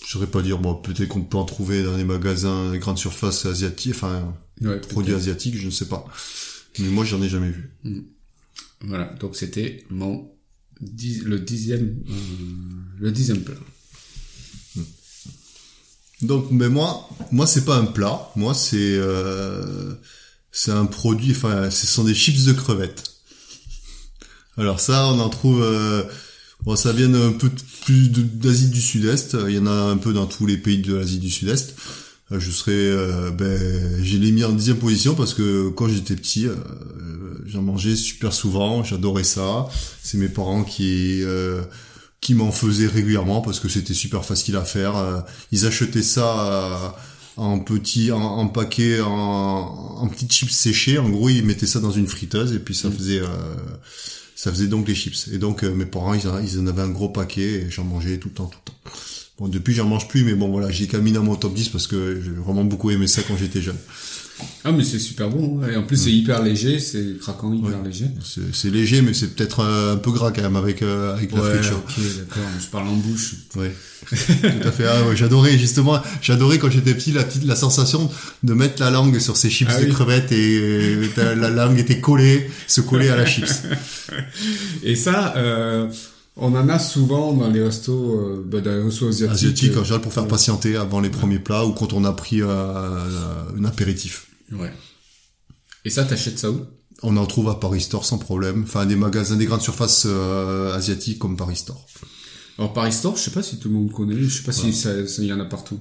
Je 0.04 0.10
saurais 0.12 0.26
pas 0.26 0.42
dire. 0.42 0.58
Bon, 0.58 0.74
peut-être 0.74 1.08
qu'on 1.08 1.22
peut 1.22 1.38
en 1.38 1.46
trouver 1.46 1.82
dans 1.82 1.96
les 1.96 2.04
magasins, 2.04 2.70
les 2.70 2.78
grandes 2.78 2.98
surfaces 2.98 3.46
asiatiques, 3.46 3.94
enfin 3.94 4.34
Ouais, 4.60 4.78
produits 4.78 5.14
asiatiques, 5.14 5.56
je 5.56 5.64
ne 5.66 5.70
sais 5.70 5.86
pas. 5.88 6.04
Mais 6.78 6.88
moi 6.88 7.06
j'en 7.06 7.22
ai 7.22 7.28
jamais 7.30 7.50
vu. 7.50 7.70
Voilà, 8.82 9.06
donc 9.20 9.36
c'était 9.36 9.84
mon 9.88 10.30
dix- 10.82 11.22
le 11.24 11.40
dixième 11.40 11.96
euh, 12.10 12.12
le 12.98 13.10
dixième 13.10 13.40
plat. 13.40 13.54
Donc, 16.22 16.48
mais 16.50 16.68
moi, 16.68 17.08
moi 17.32 17.46
c'est 17.46 17.64
pas 17.64 17.76
un 17.76 17.86
plat. 17.86 18.30
Moi 18.36 18.54
c'est 18.54 18.76
euh, 18.98 19.94
c'est 20.52 20.72
un 20.72 20.86
produit. 20.86 21.32
Enfin, 21.32 21.70
ce 21.70 21.86
sont 21.86 22.04
des 22.04 22.14
chips 22.14 22.44
de 22.44 22.52
crevettes. 22.52 23.10
Alors 24.56 24.80
ça, 24.80 25.06
on 25.08 25.18
en 25.20 25.28
trouve. 25.28 25.62
Euh, 25.62 26.02
bon, 26.64 26.76
ça 26.76 26.92
vient 26.92 27.12
un 27.14 27.32
peu 27.32 27.50
plus 27.84 28.08
d'Asie 28.10 28.68
du 28.68 28.80
Sud-Est. 28.80 29.36
Il 29.48 29.54
y 29.54 29.58
en 29.58 29.66
a 29.66 29.70
un 29.70 29.96
peu 29.96 30.12
dans 30.12 30.26
tous 30.26 30.46
les 30.46 30.58
pays 30.58 30.78
de 30.78 30.94
l'Asie 30.94 31.18
du 31.18 31.30
Sud-Est. 31.30 31.74
Euh, 32.32 32.38
Je 32.38 32.50
serais, 32.50 32.72
euh, 32.72 33.30
ben, 33.30 34.04
je 34.04 34.16
l'ai 34.18 34.32
mis 34.32 34.44
en 34.44 34.52
dixième 34.52 34.76
position 34.76 35.14
parce 35.14 35.34
que 35.34 35.68
quand 35.70 35.88
j'étais 35.88 36.14
petit, 36.16 36.46
euh, 36.46 36.54
j'en 37.46 37.62
mangeais 37.62 37.96
super 37.96 38.32
souvent. 38.32 38.84
J'adorais 38.84 39.24
ça. 39.24 39.68
C'est 40.02 40.18
mes 40.18 40.28
parents 40.28 40.64
qui 40.64 41.22
qui 42.20 42.34
m'en 42.34 42.52
faisaient 42.52 42.86
régulièrement 42.86 43.40
parce 43.40 43.60
que 43.60 43.68
c'était 43.68 43.94
super 43.94 44.24
facile 44.24 44.56
à 44.56 44.64
faire. 44.64 44.96
Euh, 44.96 45.20
ils 45.52 45.66
achetaient 45.66 46.02
ça 46.02 46.46
euh, 46.46 46.88
en 47.36 47.58
petit, 47.60 48.12
en, 48.12 48.20
en 48.20 48.48
paquet, 48.48 49.00
en, 49.00 49.08
en 49.10 50.08
petites 50.08 50.32
chips 50.32 50.52
séchées. 50.52 50.98
En 50.98 51.08
gros, 51.08 51.28
ils 51.28 51.44
mettaient 51.44 51.66
ça 51.66 51.80
dans 51.80 51.90
une 51.90 52.06
friteuse 52.06 52.52
et 52.52 52.58
puis 52.58 52.74
ça 52.74 52.90
faisait, 52.90 53.20
euh, 53.20 53.26
ça 54.36 54.50
faisait 54.50 54.66
donc 54.66 54.86
les 54.88 54.94
chips. 54.94 55.28
Et 55.32 55.38
donc 55.38 55.64
euh, 55.64 55.72
mes 55.74 55.86
parents, 55.86 56.14
ils 56.14 56.28
en, 56.28 56.38
ils 56.40 56.58
en 56.58 56.66
avaient 56.66 56.82
un 56.82 56.90
gros 56.90 57.08
paquet 57.08 57.62
et 57.66 57.70
j'en 57.70 57.84
mangeais 57.84 58.18
tout 58.18 58.28
le 58.28 58.34
temps, 58.34 58.46
tout 58.46 58.58
le 58.66 58.70
temps. 58.72 58.78
Bon, 59.38 59.48
depuis, 59.48 59.72
j'en 59.72 59.86
mange 59.86 60.06
plus, 60.06 60.22
mais 60.22 60.34
bon, 60.34 60.50
voilà, 60.50 60.70
j'ai 60.70 60.86
caminé 60.86 61.16
à 61.16 61.22
mon 61.22 61.34
top 61.34 61.54
10 61.54 61.70
parce 61.70 61.86
que 61.86 62.20
j'ai 62.22 62.30
vraiment 62.30 62.64
beaucoup 62.64 62.90
aimé 62.90 63.06
ça 63.06 63.22
quand 63.22 63.38
j'étais 63.38 63.62
jeune. 63.62 63.78
Ah 64.64 64.72
mais 64.72 64.84
c'est 64.84 64.98
super 64.98 65.30
bon 65.30 65.60
et 65.66 65.76
en 65.76 65.82
plus 65.82 65.96
c'est 65.96 66.12
hyper 66.12 66.42
léger, 66.42 66.78
c'est 66.80 67.18
craquant 67.18 67.52
hyper 67.52 67.82
léger. 67.82 68.06
C'est 68.52 68.70
léger, 68.70 69.00
mais 69.02 69.14
c'est 69.14 69.28
peut-être 69.34 69.60
euh, 69.60 69.94
un 69.94 69.96
peu 69.96 70.10
gras 70.12 70.32
quand 70.32 70.42
même 70.42 70.56
avec, 70.56 70.82
euh, 70.82 71.14
avec 71.14 71.32
la 71.32 71.40
Ouais, 71.40 71.54
friture. 71.54 71.78
ok, 71.78 71.94
d'accord, 72.18 72.42
je 72.60 72.66
parle 72.66 72.88
en 72.88 72.94
bouche. 72.96 73.34
Ouais, 73.56 73.74
tout 74.10 74.68
à 74.68 74.70
fait. 74.72 74.84
Ah, 74.86 75.02
ouais, 75.08 75.16
j'adorais 75.16 75.56
justement, 75.58 76.00
j'adorais 76.20 76.58
quand 76.58 76.70
j'étais 76.70 76.94
petit 76.94 77.12
la 77.12 77.24
petite 77.24 77.44
la 77.44 77.56
sensation 77.56 78.10
de 78.42 78.52
mettre 78.54 78.82
la 78.82 78.90
langue 78.90 79.18
sur 79.18 79.36
ces 79.36 79.48
chips 79.48 79.70
Ah 79.74 79.80
de 79.80 79.86
oui. 79.86 79.92
crevettes 79.92 80.32
et 80.32 80.58
euh, 81.18 81.34
la 81.36 81.48
langue 81.50 81.78
était 81.78 82.00
collée, 82.00 82.50
se 82.66 82.80
collait 82.82 83.08
à 83.08 83.16
la 83.16 83.24
chips. 83.26 83.62
Et 84.82 84.94
ça, 84.96 85.34
euh, 85.36 85.88
on 86.36 86.54
en 86.54 86.68
a 86.68 86.78
souvent 86.78 87.32
dans 87.32 87.48
les 87.48 87.62
restos, 87.62 88.14
euh, 88.14 88.44
bah, 88.46 88.60
dans 88.60 88.70
les 88.72 88.82
restos 88.82 89.08
asiatiques. 89.08 89.32
Asiatique 89.34 89.76
en 89.76 89.84
général 89.84 90.00
pour 90.02 90.12
faire 90.12 90.26
patienter 90.26 90.76
avant 90.76 91.00
les 91.00 91.10
premiers 91.10 91.38
plats 91.38 91.64
ou 91.64 91.72
quand 91.72 91.92
on 91.92 92.04
a 92.04 92.12
pris 92.12 92.42
euh, 92.42 92.46
un 93.58 93.64
apéritif. 93.64 94.26
Ouais. 94.52 94.72
Et 95.84 95.90
ça, 95.90 96.04
t'achètes 96.04 96.38
ça 96.38 96.50
où? 96.50 96.60
On 97.02 97.16
en 97.16 97.26
trouve 97.26 97.48
à 97.48 97.54
Paris 97.58 97.80
Store 97.80 98.04
sans 98.04 98.18
problème. 98.18 98.64
Enfin, 98.64 98.84
des 98.84 98.96
magasins, 98.96 99.36
des 99.36 99.46
grandes 99.46 99.62
surfaces 99.62 100.04
euh, 100.06 100.74
asiatiques 100.74 101.18
comme 101.18 101.36
Paris 101.36 101.56
Store. 101.56 101.86
Alors 102.58 102.74
Paris 102.74 102.92
Store, 102.92 103.16
je 103.16 103.22
sais 103.22 103.30
pas 103.30 103.42
si 103.42 103.58
tout 103.58 103.68
le 103.70 103.74
monde 103.74 103.90
connaît, 103.90 104.22
je 104.22 104.28
sais 104.28 104.42
pas 104.42 104.52
si 104.52 104.74
ça, 104.74 105.06
ça 105.06 105.22
y 105.22 105.32
en 105.32 105.40
a 105.40 105.46
partout. 105.46 105.80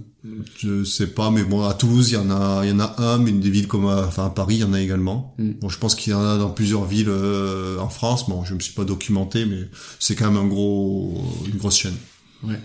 Je 0.59 0.85
sais 0.85 1.07
pas, 1.07 1.29
mais 1.29 1.43
bon, 1.43 1.65
à 1.67 1.73
Toulouse, 1.73 2.11
il 2.11 2.13
y 2.13 2.17
en 2.17 2.31
a, 2.31 2.61
il 2.63 2.69
y 2.69 2.71
en 2.71 2.79
a 2.79 2.95
un, 3.01 3.17
mais 3.17 3.33
des 3.33 3.49
villes 3.49 3.67
comme, 3.67 3.85
à- 3.87 4.05
enfin, 4.07 4.27
à 4.27 4.29
Paris, 4.29 4.55
il 4.55 4.59
y 4.61 4.63
en 4.63 4.71
a 4.71 4.79
également. 4.79 5.35
Mm. 5.39 5.51
Bon, 5.59 5.67
je 5.67 5.77
pense 5.77 5.93
qu'il 5.95 6.11
y 6.11 6.13
en 6.13 6.23
a 6.23 6.37
dans 6.37 6.51
plusieurs 6.51 6.85
villes 6.85 7.09
euh, 7.09 7.77
en 7.79 7.89
France. 7.89 8.29
Bon, 8.29 8.45
je 8.45 8.53
me 8.53 8.61
suis 8.61 8.71
pas 8.73 8.85
documenté, 8.85 9.45
mais 9.45 9.67
c'est 9.99 10.15
quand 10.15 10.31
même 10.31 10.41
un 10.41 10.47
gros, 10.47 11.21
une 11.51 11.57
grosse 11.57 11.75
chaîne. 11.75 11.97
Ouais. 12.43 12.61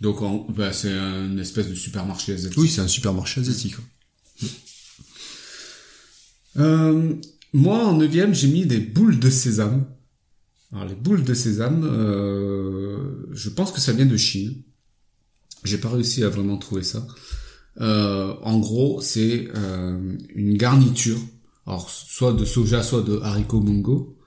Donc 0.00 0.18
bah, 0.54 0.72
c'est 0.72 0.92
une 0.92 1.40
espèce 1.40 1.68
de 1.68 1.74
supermarché 1.74 2.34
asiatique. 2.34 2.58
Oui, 2.60 2.68
c'est 2.68 2.82
un 2.82 2.88
supermarché 2.88 3.40
asiatique. 3.40 3.74
Euh, 6.56 7.14
moi, 7.52 7.84
en 7.86 7.96
neuvième, 7.96 8.34
j'ai 8.34 8.48
mis 8.48 8.66
des 8.66 8.78
boules 8.80 9.18
de 9.18 9.30
sésame. 9.30 9.86
Alors, 10.72 10.86
les 10.86 10.94
boules 10.94 11.24
de 11.24 11.34
sésame, 11.34 11.84
euh, 11.84 13.26
je 13.32 13.48
pense 13.50 13.70
que 13.72 13.80
ça 13.80 13.92
vient 13.92 14.06
de 14.06 14.16
Chine. 14.16 14.54
J'ai 15.64 15.78
pas 15.78 15.88
réussi 15.88 16.22
à 16.24 16.28
vraiment 16.28 16.58
trouver 16.58 16.82
ça. 16.82 17.06
Euh, 17.80 18.34
en 18.42 18.58
gros, 18.58 19.00
c'est 19.00 19.48
une 20.34 20.56
garniture, 20.56 21.18
soit 21.88 22.32
de 22.32 22.44
soja, 22.44 22.82
soit 22.82 23.02
de 23.02 23.18
haricots 23.20 23.60
mungo, 23.60 24.18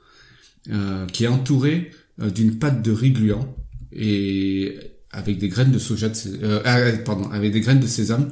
qui 1.13 1.23
est 1.25 1.27
entourée 1.27 1.91
d'une 2.17 2.57
pâte 2.57 2.81
de 2.81 2.91
riz 2.91 3.11
gluant 3.11 3.55
et 3.91 4.77
avec 5.11 5.37
des 5.37 5.47
graines 5.47 5.71
de 5.71 5.79
soja, 5.79 6.09
de 6.09 6.15
sé- 6.15 6.39
ah, 6.65 6.91
pardon, 7.05 7.29
avec 7.29 7.53
des 7.53 7.61
graines 7.61 7.79
de 7.79 7.87
sésame 7.87 8.31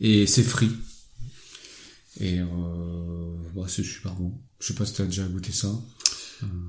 et 0.00 0.26
c'est 0.26 0.42
frit. 0.42 0.70
Et 2.20 2.38
euh, 2.40 2.44
bah, 3.54 3.62
c'est 3.68 3.82
super 3.82 4.12
bon. 4.14 4.32
Je 4.60 4.68
sais 4.68 4.74
pas 4.74 4.84
si 4.84 4.94
t'as 4.94 5.04
déjà 5.04 5.24
goûté 5.24 5.52
ça. 5.52 5.68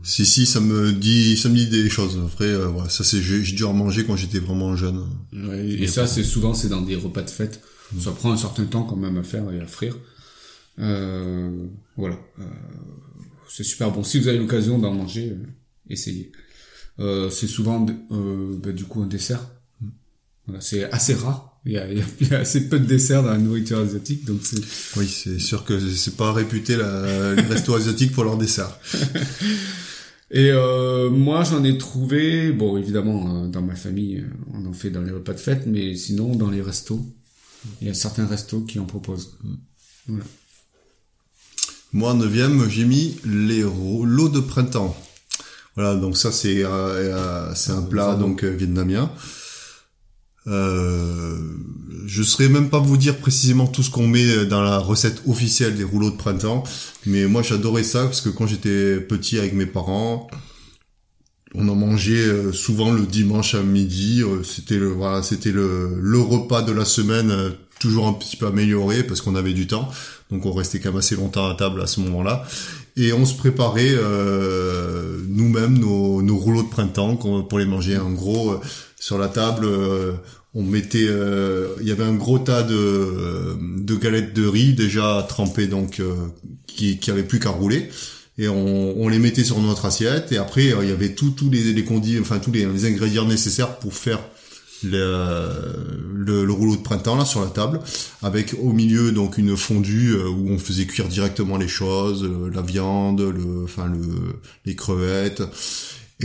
Si 0.03 0.23
si, 0.25 0.45
ça 0.45 0.59
me 0.59 0.93
dit, 0.93 1.35
ça 1.35 1.49
me 1.49 1.55
dit 1.55 1.67
des 1.67 1.89
choses. 1.89 2.19
Après, 2.23 2.45
euh, 2.45 2.67
voilà, 2.67 2.89
ça 2.89 3.03
c'est, 3.03 3.21
j'ai 3.21 3.41
dû 3.55 3.63
en 3.63 3.73
manger 3.73 4.05
quand 4.05 4.15
j'étais 4.15 4.37
vraiment 4.39 4.75
jeune. 4.75 5.03
Ouais, 5.33 5.67
et 5.67 5.87
ça, 5.87 6.05
c'est 6.05 6.23
souvent 6.23 6.53
c'est 6.53 6.69
dans 6.69 6.81
des 6.81 6.95
repas 6.95 7.23
de 7.23 7.29
fête. 7.29 7.59
Ça 7.99 8.11
prend 8.11 8.31
un 8.31 8.37
certain 8.37 8.65
temps 8.65 8.83
quand 8.83 8.95
même 8.95 9.17
à 9.17 9.23
faire 9.23 9.51
et 9.51 9.59
à 9.59 9.65
frire. 9.67 9.97
Euh, 10.79 11.67
voilà, 11.97 12.17
Euh, 12.39 12.43
c'est 13.49 13.63
super 13.63 13.91
bon. 13.91 14.03
Si 14.03 14.19
vous 14.19 14.27
avez 14.27 14.37
l'occasion 14.39 14.79
d'en 14.79 14.93
manger, 14.93 15.29
euh, 15.31 15.45
essayez. 15.89 16.31
Euh, 16.99 17.29
c'est 17.31 17.47
souvent 17.47 17.85
euh, 18.11 18.57
bah, 18.63 18.71
du 18.71 18.83
coup 18.85 19.01
un 19.01 19.07
dessert. 19.07 19.47
Voilà, 20.45 20.61
c'est 20.61 20.83
assez 20.91 21.13
rare. 21.15 21.52
Il 21.65 21.71
y, 21.71 21.77
a, 21.77 21.89
il 21.91 21.97
y 22.27 22.33
a- 22.33 22.39
assez 22.39 22.67
peu 22.67 22.77
de 22.79 22.85
desserts 22.85 23.23
dans 23.23 23.31
la 23.31 23.37
nourriture 23.37 23.79
asiatique, 23.79 24.25
donc 24.25 24.41
c'est 24.43 24.59
Oui, 24.97 25.07
c'est 25.07 25.39
sûr 25.39 25.63
que 25.63 25.79
c'est 25.91 26.17
pas 26.17 26.33
réputé 26.33 26.75
la, 26.75 27.35
les 27.35 27.41
restos 27.43 27.75
asiatiques 27.75 28.11
pour 28.11 28.25
leur 28.25 28.37
dessert. 28.37 28.77
Et 30.31 30.49
euh, 30.51 31.09
moi, 31.11 31.43
j'en 31.43 31.63
ai 31.63 31.77
trouvé, 31.77 32.51
bon, 32.51 32.75
évidemment, 32.77 33.43
euh, 33.43 33.47
dans 33.47 33.61
ma 33.61 33.75
famille, 33.75 34.17
euh, 34.17 34.27
on 34.53 34.65
en 34.65 34.73
fait 34.73 34.89
dans 34.89 35.01
les 35.03 35.11
repas 35.11 35.33
de 35.33 35.39
fête, 35.39 35.65
mais 35.67 35.95
sinon, 35.95 36.35
dans 36.35 36.49
les 36.49 36.61
restos, 36.61 37.05
il 37.81 37.87
y 37.87 37.91
a 37.91 37.93
certains 37.93 38.25
restos 38.25 38.61
qui 38.61 38.79
en 38.79 38.85
proposent. 38.85 39.37
Voilà. 40.07 40.23
Moi, 41.93 42.11
en 42.11 42.15
neuvième, 42.15 42.67
j'ai 42.69 42.85
mis 42.85 43.15
les 43.25 43.63
rouleaux 43.63 44.27
de 44.29 44.39
printemps. 44.39 44.97
Voilà, 45.75 45.95
donc 45.95 46.17
ça 46.17 46.31
c'est 46.31 46.63
euh, 46.63 46.67
euh, 46.69 47.51
c'est 47.55 47.71
un 47.71 47.81
plat 47.83 48.15
donc 48.15 48.43
vietnamien. 48.43 49.11
Euh, 50.47 51.37
je 52.05 52.21
saurais 52.21 52.49
même 52.49 52.69
pas 52.69 52.79
vous 52.79 52.97
dire 52.97 53.17
précisément 53.17 53.65
tout 53.65 53.81
ce 53.81 53.89
qu'on 53.89 54.07
met 54.07 54.45
dans 54.45 54.61
la 54.61 54.77
recette 54.77 55.21
officielle 55.27 55.75
des 55.75 55.85
rouleaux 55.85 56.09
de 56.11 56.17
printemps, 56.17 56.63
mais 57.05 57.27
moi 57.27 57.41
j'adorais 57.41 57.83
ça 57.83 58.03
parce 58.03 58.19
que 58.21 58.29
quand 58.29 58.45
j'étais 58.45 58.97
petit 58.99 59.37
avec 59.39 59.53
mes 59.53 59.65
parents, 59.65 60.27
on 61.55 61.67
en 61.69 61.75
mangeait 61.75 62.15
euh, 62.27 62.51
souvent 62.51 62.91
le 62.91 63.05
dimanche 63.05 63.55
à 63.55 63.61
midi. 63.63 64.21
euh, 64.21 64.43
C'était 64.43 64.77
le 64.79 64.87
voilà, 64.87 65.23
c'était 65.23 65.51
le, 65.51 65.97
le 65.99 66.19
repas 66.19 66.61
de 66.61 66.71
la 66.71 66.83
semaine, 66.83 67.31
euh, 67.31 67.51
toujours 67.79 68.07
un 68.07 68.13
petit 68.13 68.35
peu 68.37 68.47
amélioré 68.47 69.03
parce 69.03 69.21
qu'on 69.21 69.35
avait 69.35 69.53
du 69.53 69.67
temps. 69.67 69.87
Donc 70.31 70.45
on 70.45 70.51
restait 70.51 70.79
quand 70.79 70.89
même 70.89 70.99
assez 70.99 71.15
longtemps 71.15 71.47
à 71.47 71.53
table 71.55 71.81
à 71.81 71.87
ce 71.87 71.99
moment-là. 72.01 72.43
Et 72.95 73.13
on 73.13 73.25
se 73.25 73.35
préparait 73.35 73.91
euh, 73.91 75.19
nous-mêmes 75.27 75.77
nos, 75.77 76.21
nos 76.21 76.37
rouleaux 76.37 76.63
de 76.63 76.69
printemps 76.69 77.15
pour 77.15 77.59
les 77.59 77.65
manger. 77.65 77.97
En 77.97 78.11
gros, 78.11 78.59
sur 79.03 79.17
la 79.17 79.27
table, 79.27 79.65
euh, 79.65 80.13
on 80.53 80.63
mettait, 80.63 81.07
euh, 81.09 81.75
il 81.81 81.87
y 81.89 81.91
avait 81.91 82.05
un 82.05 82.13
gros 82.13 82.39
tas 82.39 82.63
de, 82.63 83.57
de 83.77 83.95
galettes 83.95 84.33
de 84.33 84.47
riz 84.47 84.71
déjà 84.71 85.25
trempées, 85.27 85.67
donc 85.67 85.99
euh, 85.99 86.13
qui, 86.67 86.99
qui 86.99 87.11
avaient 87.11 87.23
plus 87.23 87.39
qu'à 87.41 87.49
rouler. 87.49 87.89
Et 88.37 88.47
on, 88.47 88.97
on 88.97 89.09
les 89.09 89.19
mettait 89.19 89.43
sur 89.43 89.59
notre 89.59 89.83
assiette. 89.83 90.31
Et 90.31 90.37
après, 90.37 90.71
euh, 90.71 90.83
il 90.83 90.89
y 90.89 90.93
avait 90.93 91.15
tous 91.15 91.31
tous 91.31 91.49
les, 91.49 91.73
les 91.73 91.83
condiments, 91.83 92.21
enfin 92.21 92.39
tous 92.39 92.53
les, 92.53 92.85
ingrédients 92.85 93.25
nécessaires 93.25 93.77
pour 93.79 93.93
faire 93.93 94.21
le, 94.85 95.53
le, 96.13 96.45
le 96.45 96.53
rouleau 96.53 96.77
de 96.77 96.81
printemps 96.81 97.17
là 97.17 97.25
sur 97.25 97.41
la 97.41 97.47
table, 97.47 97.81
avec 98.21 98.55
au 98.61 98.71
milieu 98.71 99.11
donc 99.11 99.37
une 99.37 99.57
fondue 99.57 100.13
euh, 100.13 100.29
où 100.29 100.49
on 100.49 100.59
faisait 100.59 100.85
cuire 100.85 101.09
directement 101.09 101.57
les 101.57 101.67
choses, 101.67 102.23
euh, 102.23 102.49
la 102.53 102.61
viande, 102.61 103.19
le, 103.19 103.65
enfin 103.65 103.85
le, 103.87 103.99
les 104.65 104.75
crevettes. 104.77 105.43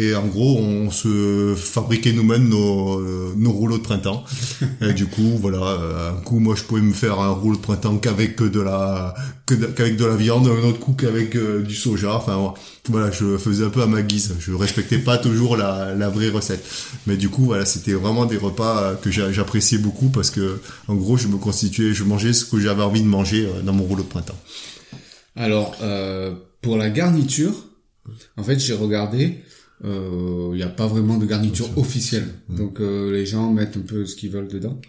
Et 0.00 0.14
en 0.14 0.26
gros, 0.28 0.56
on 0.58 0.92
se 0.92 1.54
fabriquait 1.56 2.12
nous-mêmes 2.12 2.48
nos, 2.48 3.00
euh, 3.00 3.34
nos 3.36 3.50
rouleaux 3.50 3.78
de 3.78 3.82
printemps. 3.82 4.22
Et 4.80 4.92
du 4.92 5.06
coup, 5.06 5.36
voilà, 5.40 5.58
euh, 5.60 6.10
un 6.12 6.20
coup, 6.22 6.38
moi, 6.38 6.54
je 6.54 6.62
pouvais 6.62 6.80
me 6.82 6.92
faire 6.92 7.18
un 7.18 7.30
rouleau 7.30 7.56
de 7.56 7.60
printemps 7.60 7.98
qu'avec 7.98 8.40
de 8.40 8.60
la, 8.60 9.14
qu'avec 9.74 9.96
de 9.96 10.04
la 10.04 10.14
viande, 10.14 10.46
un 10.46 10.68
autre 10.68 10.78
coup 10.78 10.92
qu'avec 10.92 11.34
euh, 11.34 11.62
du 11.62 11.74
soja. 11.74 12.14
Enfin, 12.14 12.54
voilà, 12.88 13.10
je 13.10 13.36
faisais 13.38 13.64
un 13.64 13.70
peu 13.70 13.82
à 13.82 13.86
ma 13.86 14.02
guise. 14.02 14.36
Je 14.38 14.52
respectais 14.52 14.98
pas 14.98 15.18
toujours 15.18 15.56
la, 15.56 15.94
la 15.96 16.08
vraie 16.08 16.28
recette. 16.28 16.64
Mais 17.08 17.16
du 17.16 17.28
coup, 17.28 17.44
voilà, 17.46 17.64
c'était 17.66 17.94
vraiment 17.94 18.24
des 18.24 18.36
repas 18.36 18.94
que 19.02 19.10
j'a- 19.10 19.32
j'appréciais 19.32 19.78
beaucoup 19.78 20.10
parce 20.10 20.30
que, 20.30 20.60
en 20.86 20.94
gros, 20.94 21.16
je 21.16 21.26
me 21.26 21.38
constituais, 21.38 21.92
je 21.92 22.04
mangeais 22.04 22.32
ce 22.34 22.44
que 22.44 22.60
j'avais 22.60 22.84
envie 22.84 23.02
de 23.02 23.08
manger 23.08 23.48
dans 23.64 23.72
mon 23.72 23.82
rouleau 23.82 24.04
de 24.04 24.08
printemps. 24.08 24.38
Alors, 25.34 25.74
euh, 25.82 26.34
pour 26.62 26.76
la 26.76 26.88
garniture, 26.88 27.52
en 28.36 28.42
fait, 28.44 28.58
j'ai 28.60 28.74
regardé, 28.74 29.40
euh, 29.84 30.50
il 30.52 30.56
n'y 30.56 30.62
a 30.62 30.68
pas 30.68 30.86
vraiment 30.86 31.18
de 31.18 31.26
garniture 31.26 31.76
officielle. 31.78 32.28
Donc, 32.48 32.80
euh, 32.80 33.12
les 33.12 33.26
gens 33.26 33.52
mettent 33.52 33.76
un 33.76 33.80
peu 33.82 34.06
ce 34.06 34.16
qu'ils 34.16 34.30
veulent 34.30 34.48
dedans. 34.48 34.80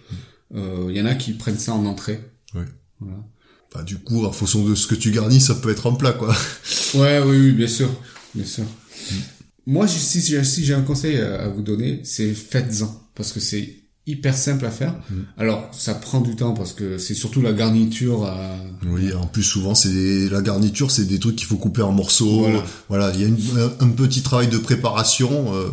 Euh, 0.55 0.87
Il 0.89 0.97
y 0.97 1.01
en 1.01 1.05
a 1.05 1.15
qui 1.15 1.33
prennent 1.33 1.59
ça 1.59 1.73
en 1.73 1.85
entrée. 1.85 2.19
Ouais. 2.55 2.65
Voilà. 2.99 3.17
Enfin, 3.71 3.83
du 3.83 3.97
coup, 3.99 4.25
en 4.25 4.31
fonction 4.31 4.67
de 4.67 4.73
ce 4.73 4.87
que 4.87 4.95
tu 4.95 5.11
garnis, 5.11 5.39
ça 5.41 5.53
peut 5.55 5.69
être 5.69 5.85
en 5.85 5.93
plat, 5.95 6.13
quoi. 6.13 6.35
Ouais, 6.95 7.19
oui, 7.19 7.37
oui, 7.37 7.51
bien 7.51 7.67
sûr, 7.67 7.89
bien 8.33 8.45
sûr. 8.45 8.63
Moi, 9.67 9.85
je- 9.85 9.93
si, 9.99 10.21
si, 10.21 10.43
si 10.43 10.65
j'ai 10.65 10.73
un 10.73 10.81
conseil 10.81 11.17
à 11.17 11.47
vous 11.49 11.61
donner, 11.61 12.01
c'est 12.03 12.33
faites-en, 12.33 13.09
parce 13.13 13.31
que 13.31 13.39
c'est 13.39 13.75
hyper 14.09 14.35
simple 14.35 14.65
à 14.65 14.71
faire. 14.71 14.95
Alors, 15.37 15.69
ça 15.71 15.93
prend 15.93 16.19
du 16.21 16.35
temps 16.35 16.53
parce 16.53 16.73
que 16.73 16.97
c'est 16.97 17.13
surtout 17.13 17.41
la 17.41 17.53
garniture 17.53 18.25
à... 18.25 18.55
Oui, 18.87 19.13
en 19.13 19.27
plus 19.27 19.43
souvent 19.43 19.75
c'est 19.75 20.29
la 20.29 20.41
garniture, 20.41 20.91
c'est 20.91 21.05
des 21.05 21.19
trucs 21.19 21.35
qu'il 21.35 21.47
faut 21.47 21.57
couper 21.57 21.81
en 21.81 21.91
morceaux. 21.91 22.41
Voilà. 22.41 22.63
Voilà, 22.89 23.11
il 23.13 23.21
y 23.21 23.23
a 23.23 23.27
une- 23.27 23.37
un, 23.79 23.89
petit 23.89 24.21
travail 24.21 24.47
de 24.47 24.57
préparation, 24.57 25.53
euh, 25.55 25.69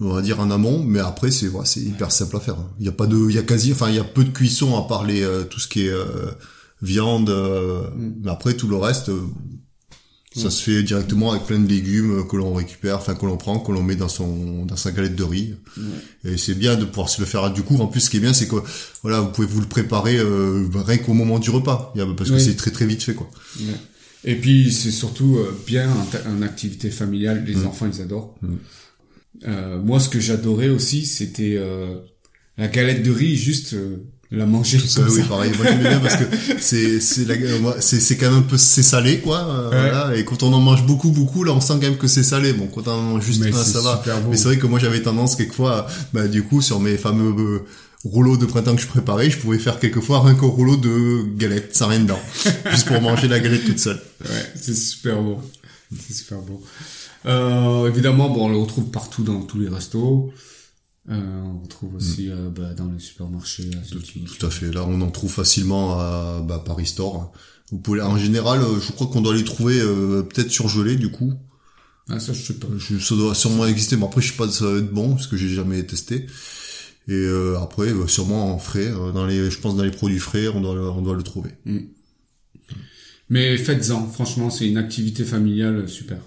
on 0.00 0.12
va 0.14 0.22
dire 0.22 0.40
en 0.40 0.50
amont, 0.50 0.82
mais 0.82 1.00
après 1.00 1.30
c'est 1.30 1.46
voilà, 1.46 1.66
c'est 1.66 1.80
hyper 1.80 2.10
simple 2.10 2.36
à 2.36 2.40
faire. 2.40 2.56
Il 2.80 2.86
y 2.86 2.88
a 2.88 2.92
pas 2.92 3.06
de, 3.06 3.16
il 3.28 3.34
y 3.34 3.38
a 3.38 3.42
quasi, 3.42 3.72
enfin 3.72 3.88
il 3.88 3.96
y 3.96 4.00
a 4.00 4.04
peu 4.04 4.24
de 4.24 4.30
cuisson 4.30 4.76
à 4.78 4.88
part 4.88 5.04
les, 5.04 5.22
euh, 5.22 5.44
tout 5.44 5.60
ce 5.60 5.68
qui 5.68 5.86
est 5.86 5.90
euh, 5.90 6.04
viande, 6.80 7.30
euh, 7.30 7.82
mais 8.22 8.30
après 8.30 8.54
tout 8.54 8.66
le 8.68 8.76
reste, 8.76 9.10
euh, 9.10 9.20
ça 10.34 10.48
Mm. 10.48 10.50
se 10.50 10.62
fait 10.62 10.82
directement 10.82 11.32
avec 11.32 11.44
plein 11.44 11.58
de 11.58 11.68
légumes 11.68 12.26
que 12.28 12.36
l'on 12.36 12.54
récupère, 12.54 12.96
enfin 12.96 13.14
que 13.14 13.26
l'on 13.26 13.36
prend, 13.36 13.58
que 13.58 13.70
l'on 13.72 13.82
met 13.82 13.96
dans 13.96 14.08
son 14.08 14.64
dans 14.64 14.76
sa 14.76 14.90
galette 14.92 15.14
de 15.16 15.24
riz. 15.24 15.54
Et 16.24 16.36
c'est 16.36 16.54
bien 16.54 16.76
de 16.76 16.84
pouvoir 16.84 17.08
se 17.08 17.20
le 17.20 17.26
faire 17.26 17.50
du 17.52 17.62
coup. 17.62 17.76
En 17.76 17.86
plus, 17.86 18.00
ce 18.00 18.10
qui 18.10 18.16
est 18.16 18.20
bien, 18.20 18.32
c'est 18.32 18.48
que 18.48 18.56
voilà, 19.02 19.20
vous 19.20 19.30
pouvez 19.30 19.46
vous 19.46 19.60
le 19.60 19.66
préparer 19.68 20.16
euh, 20.18 20.66
rien 20.74 20.98
qu'au 20.98 21.12
moment 21.14 21.38
du 21.38 21.50
repas, 21.50 21.92
parce 22.16 22.30
que 22.30 22.34
Oui. 22.36 22.40
c'est 22.42 22.56
très 22.56 22.70
très 22.70 22.86
vite 22.86 23.02
fait 23.02 23.14
quoi. 23.14 23.30
Et 24.24 24.36
puis, 24.36 24.72
c'est 24.72 24.92
surtout 24.92 25.36
euh, 25.38 25.52
bien 25.66 25.90
en, 26.28 26.42
activité 26.42 26.90
familiale, 26.90 27.44
les 27.46 27.64
enfants, 27.66 27.88
ils 27.92 28.00
adorent. 28.00 28.38
Euh, 29.48 29.80
moi, 29.80 29.98
ce 29.98 30.08
que 30.08 30.20
j'adorais 30.20 30.68
aussi, 30.68 31.04
c'était 31.06 31.56
euh, 31.56 31.96
la 32.58 32.68
galette 32.68 33.02
de 33.02 33.10
riz, 33.10 33.36
juste 33.36 33.74
euh, 33.74 33.96
la 34.32 34.46
manger 34.46 34.78
Ça, 34.78 35.02
comme 35.02 35.12
oui, 35.12 35.22
pareil. 35.28 35.52
Moi, 35.56 35.66
j'aimais 35.68 35.88
bien 35.90 36.00
parce 36.00 36.16
que 36.16 36.24
c'est 36.58 36.98
euh, 37.30 37.72
c'est 37.80 38.00
c'est 38.00 38.16
quand 38.16 38.30
même 38.30 38.38
un 38.38 38.42
peu 38.42 38.56
c'est 38.56 38.82
salé 38.82 39.18
quoi. 39.20 39.38
euh, 39.38 39.68
voilà. 39.68 40.16
Et 40.16 40.24
quand 40.24 40.42
on 40.42 40.52
en 40.52 40.60
mange 40.60 40.84
beaucoup 40.86 41.10
beaucoup, 41.10 41.44
là, 41.44 41.52
on 41.52 41.60
sent 41.60 41.74
quand 41.74 41.82
même 41.88 41.98
que 41.98 42.06
c'est 42.08 42.22
salé. 42.22 42.52
Bon, 42.52 42.66
quand 42.66 42.88
on 42.88 42.92
en 42.92 43.02
mange 43.02 43.24
juste 43.24 43.42
Mais 43.44 43.54
un, 43.54 43.62
ça 43.62 43.80
va. 43.80 44.02
bon. 44.20 44.30
Mais 44.30 44.36
c'est 44.36 44.44
vrai 44.44 44.58
que 44.58 44.66
moi, 44.66 44.78
j'avais 44.78 45.02
tendance 45.02 45.36
quelquefois, 45.36 45.86
bah 46.12 46.28
du 46.28 46.42
coup, 46.42 46.62
sur 46.62 46.80
mes 46.80 46.96
fameux 46.96 47.34
euh, 47.38 47.58
rouleaux 48.04 48.36
de 48.36 48.46
printemps 48.46 48.74
que 48.74 48.82
je 48.82 48.86
préparais, 48.88 49.30
je 49.30 49.38
pouvais 49.38 49.58
faire 49.58 49.78
quelquefois 49.78 50.24
un 50.26 50.32
rouleau 50.34 50.76
de 50.76 51.24
galette 51.36 51.76
sans 51.76 51.88
rien 51.88 52.00
dedans, 52.00 52.18
juste 52.70 52.86
pour 52.88 53.00
manger 53.00 53.28
la 53.28 53.38
galette 53.38 53.64
toute 53.64 53.78
seule. 53.78 54.00
Ouais, 54.24 54.52
c'est 54.60 54.74
super 54.74 55.20
bon. 55.20 55.38
C'est 56.08 56.14
super 56.14 56.38
bon. 56.38 56.60
Euh, 57.26 57.86
évidemment, 57.88 58.30
bon, 58.30 58.46
on 58.46 58.48
le 58.48 58.56
retrouve 58.56 58.86
partout 58.90 59.22
dans 59.22 59.42
tous 59.42 59.58
les 59.58 59.68
restos. 59.68 60.32
Euh, 61.10 61.42
on 61.42 61.58
retrouve 61.60 61.96
aussi 61.96 62.30
euh, 62.30 62.48
bah, 62.48 62.74
dans 62.74 62.88
les 62.90 63.00
supermarchés 63.00 63.70
asiatiques. 63.80 64.38
Tout 64.38 64.46
à 64.46 64.50
fait. 64.50 64.70
Là, 64.70 64.84
on 64.86 65.00
en 65.00 65.10
trouve 65.10 65.32
facilement 65.32 65.98
à 65.98 66.40
bah, 66.46 66.62
Paris 66.64 66.86
Store. 66.86 67.32
Vous 67.70 67.78
pouvez, 67.78 68.02
en 68.02 68.18
général, 68.18 68.60
euh, 68.60 68.78
je 68.80 68.92
crois 68.92 69.06
qu'on 69.08 69.22
doit 69.22 69.34
les 69.34 69.44
trouver 69.44 69.80
euh, 69.80 70.22
peut-être 70.22 70.50
surgelés 70.50 70.96
du 70.96 71.10
coup. 71.10 71.32
Ah, 72.08 72.20
ça, 72.20 72.32
je 72.32 72.42
sais 72.42 72.54
pas. 72.54 72.68
Je, 72.76 72.98
ça 72.98 73.14
doit 73.14 73.34
sûrement 73.34 73.66
exister. 73.66 73.96
Bon, 73.96 74.06
après, 74.06 74.20
je 74.20 74.30
sais 74.30 74.36
pas 74.36 74.46
si 74.46 74.58
ça 74.58 74.66
va 74.66 74.78
être 74.78 74.92
bon 74.92 75.14
parce 75.14 75.26
que 75.26 75.36
j'ai 75.36 75.48
jamais 75.48 75.82
testé. 75.84 76.26
Et 77.08 77.14
euh, 77.14 77.58
après, 77.58 77.88
euh, 77.88 78.06
sûrement 78.06 78.54
en 78.54 78.58
frais, 78.58 78.86
euh, 78.86 79.10
dans 79.10 79.26
les, 79.26 79.50
je 79.50 79.58
pense 79.58 79.76
dans 79.76 79.82
les 79.82 79.90
produits 79.90 80.20
frais, 80.20 80.48
on 80.48 80.60
doit, 80.60 80.94
on 80.96 81.02
doit 81.02 81.16
le 81.16 81.22
trouver. 81.22 81.50
Mais 83.28 83.56
faites-en, 83.56 84.06
franchement, 84.08 84.50
c'est 84.50 84.68
une 84.68 84.76
activité 84.76 85.24
familiale 85.24 85.88
super. 85.88 86.18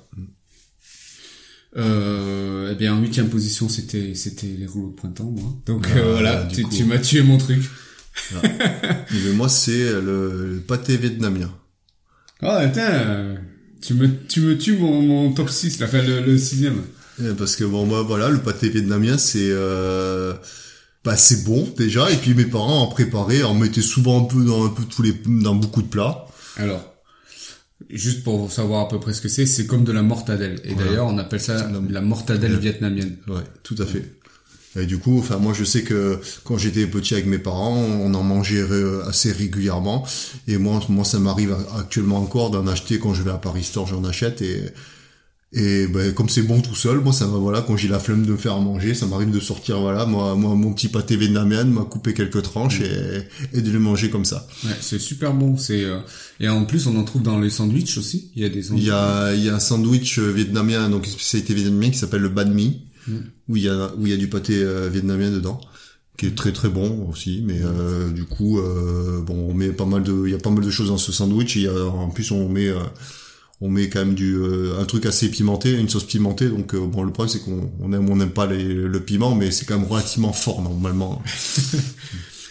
Euh, 1.77 2.70
eh 2.72 2.75
bien, 2.75 2.96
en 2.96 3.01
huitième 3.01 3.29
position, 3.29 3.67
c'était 3.70 4.13
c'était 4.15 4.48
les 4.48 4.65
rouleaux 4.65 4.91
de 4.91 4.96
printemps, 4.96 5.32
moi. 5.36 5.51
Donc 5.65 5.88
Ah, 5.94 5.98
euh, 5.98 6.12
voilà, 6.13 6.44
du 6.44 6.55
tu, 6.55 6.62
coup. 6.63 6.75
tu 6.75 6.86
m'as 6.86 7.00
tué 7.00 7.22
mon 7.22 7.38
truc. 7.38 7.63
Mais 8.34 9.34
moi, 9.34 9.50
c'est 9.50 9.91
le, 9.91 10.53
le 10.55 10.60
pâté 10.65 10.96
vietnamien. 10.98 11.51
Oh, 12.41 12.48
euh, 12.50 13.36
tu 13.82 13.94
me 13.94 14.08
tu 14.27 14.41
me 14.41 14.58
tues 14.58 14.77
mon, 14.77 15.01
mon 15.01 15.32
top 15.34 15.50
6, 15.50 15.79
là, 15.79 15.88
enfin 15.88 16.01
le, 16.01 16.22
le 16.22 16.38
sixième. 16.38 16.82
Eh, 17.22 17.34
Parce 17.38 17.55
que 17.55 17.63
bon, 17.63 17.86
moi, 17.86 18.03
voilà, 18.03 18.29
le 18.29 18.39
pâté 18.39 18.70
vietnamien, 18.70 19.17
c'est, 19.17 19.50
euh, 19.51 20.34
bah, 21.03 21.15
c'est 21.17 21.44
bon 21.46 21.67
déjà. 21.77 22.10
Et 22.12 22.15
puis 22.15 22.34
mes 22.34 22.46
parents 22.46 22.82
en 22.84 22.88
préparaient, 22.88 23.44
en 23.44 23.53
mettaient 23.53 23.82
souvent 23.82 24.22
un 24.24 24.25
peu 24.25 24.44
dans 24.44 24.65
un 24.65 24.70
peu 24.70 24.84
tous 24.84 25.01
les, 25.01 25.13
dans 25.25 25.55
beaucoup 25.55 25.82
de 25.82 25.88
plats. 25.88 26.25
Alors, 26.58 26.95
juste 27.89 28.24
pour 28.24 28.51
savoir 28.51 28.82
à 28.86 28.88
peu 28.88 29.00
près 29.00 29.13
ce 29.13 29.22
que 29.22 29.30
c'est, 29.30 29.46
c'est 29.46 29.65
comme 29.68 29.84
de 29.84 29.92
la 29.92 30.01
mortadelle. 30.01 30.60
Et 30.63 30.74
Voilà. 30.74 30.89
d'ailleurs, 30.89 31.08
on 31.08 31.18
appelle 31.18 31.39
ça 31.42 31.70
la- 31.89 32.01
mortadelle 32.01 32.58
vietnamienne. 32.58 33.18
Ouais, 33.27 33.42
tout 33.63 33.75
à 33.80 33.86
fait. 33.86 34.04
Et 34.77 34.86
du 34.86 34.98
coup, 34.98 35.20
enfin 35.20 35.38
moi 35.38 35.54
je 35.54 35.63
sais 35.63 35.84
que 35.84 36.20
quand 36.44 36.58
j'étais 36.58 36.86
petit 36.86 37.13
avec 37.13 37.27
mes 37.27 37.38
parents, 37.38 37.77
on 37.77 38.13
en 38.13 38.24
mangeait 38.24 38.62
ré- 38.62 39.08
assez 39.08 39.32
régulièrement. 39.32 40.06
Et 40.50 40.58
moi, 40.58 40.82
moi 40.89 41.06
ça 41.06 41.18
m'arrive 41.18 41.56
actuellement 41.80 42.18
encore 42.18 42.50
d'en 42.50 42.68
acheter 42.68 43.00
quand 43.00 43.13
je 43.13 43.24
vais 43.24 43.32
à 43.32 43.38
Paris 43.38 43.63
Store, 43.63 43.88
j'en 43.88 44.04
achète 44.04 44.42
et 44.42 44.63
et 45.54 45.88
ben, 45.88 46.14
comme 46.14 46.28
c'est 46.28 46.42
bon 46.42 46.60
tout 46.60 46.75
seul, 46.75 47.00
moi 47.00 47.14
ça 47.14 47.28
va 47.28 47.38
voilà 47.38 47.62
quand 47.62 47.78
j'ai 47.78 47.88
la 47.88 48.00
flemme 48.00 48.25
de 48.25 48.32
me 48.32 48.38
faire 48.38 48.60
manger, 48.60 48.94
ça 48.94 49.06
m'arrive 49.06 49.32
de 49.32 49.40
sortir 49.40 49.80
voilà 49.80 50.06
moi 50.06 50.36
moi 50.36 50.54
mon 50.56 50.74
petit 50.74 50.90
pâté 50.90 51.16
vietnamien, 51.16 51.64
de 51.64 51.70
m'a 51.70 51.84
couper 51.84 52.14
quelques 52.14 52.42
tranches 52.42 52.82
et, 52.82 53.22
et 53.58 53.62
de 53.62 53.72
le 53.72 53.80
manger 53.80 54.10
comme 54.10 54.25
ça. 54.25 54.48
Ouais, 54.66 54.72
c'est 54.82 55.00
super 55.00 55.34
bon. 55.34 55.56
C'est 55.58 55.84
euh, 55.86 56.00
et 56.42 56.50
en 56.50 56.66
plus 56.66 56.88
on 56.88 56.96
en 56.98 57.04
trouve 57.06 57.22
dans 57.24 57.40
les 57.40 57.50
sandwichs 57.50 57.98
aussi. 57.98 58.32
Il 58.36 58.42
y 58.42 58.46
a 58.46 58.50
des 58.50 58.60
Il 58.60 58.64
sandwichs. 58.66 58.88
y 58.88 58.92
a 58.92 59.34
il 59.34 59.44
y 59.46 59.50
a 59.50 59.56
un 59.56 59.60
sandwich 59.60 60.20
euh, 60.20 60.30
vietnamien 60.32 60.90
donc 60.90 61.06
une 61.06 61.12
spécialité 61.14 61.54
vietnamienne 61.54 61.92
qui 61.92 62.00
s'appelle 62.00 62.22
le 62.22 62.30
banh 62.30 62.46
mi 62.54 62.82
Mm. 63.08 63.18
où 63.50 63.56
il 63.56 63.62
y 63.62 63.70
a 63.70 63.92
où 64.00 64.08
il 64.08 64.10
y 64.10 64.14
a 64.14 64.18
du 64.18 64.28
pâté 64.30 64.56
euh, 64.64 64.90
vietnamien 64.92 65.30
dedans 65.30 65.62
qui 66.18 66.25
est 66.25 66.34
très 66.36 66.52
très 66.52 66.70
bon 66.70 67.08
aussi 67.08 67.44
mais 67.46 67.60
euh, 67.64 68.10
du 68.10 68.24
coup 68.24 68.58
euh, 68.58 69.22
bon 69.22 69.36
on 69.52 69.54
met 69.54 69.70
pas 69.70 69.86
mal 69.86 70.02
de 70.02 70.24
il 70.25 70.32
y 70.32 70.34
a 70.34 70.40
pas 70.40 70.50
mal 70.50 70.66
de 70.66 70.70
choses 70.72 70.88
dans 70.88 70.98
ce 70.98 71.12
sandwich 71.12 71.56
et 71.56 71.60
il 71.60 71.66
y 71.66 71.68
a, 71.68 71.86
en 71.86 72.10
plus 72.10 72.32
on 72.32 72.50
met 72.50 72.68
euh, 72.68 72.80
on 73.62 73.69
met 73.69 73.89
quand 73.89 74.00
même 74.00 74.15
du 74.15 74.35
euh, 74.35 74.79
un 74.79 74.85
truc 74.85 75.05
assez 75.05 75.29
pimenté 75.29 75.71
une 75.71 75.89
sauce 75.89 76.03
pimentée 76.03 76.50
donc 76.50 76.75
euh, 76.75 76.85
bon 76.85 77.03
le 77.03 77.12
problème 77.12 77.31
c'est 77.31 77.39
qu'on 77.39 77.71
on 77.79 77.93
aime 77.93 78.09
on 78.09 78.17
n'aime 78.17 78.31
pas 78.31 78.47
les, 78.47 78.63
le 78.63 79.00
piment 79.00 79.33
mais 79.33 79.51
c'est 79.51 79.65
quand 79.65 79.79
même 79.79 79.88
relativement 79.88 80.33
fort 80.33 80.62
normalement 80.62 81.21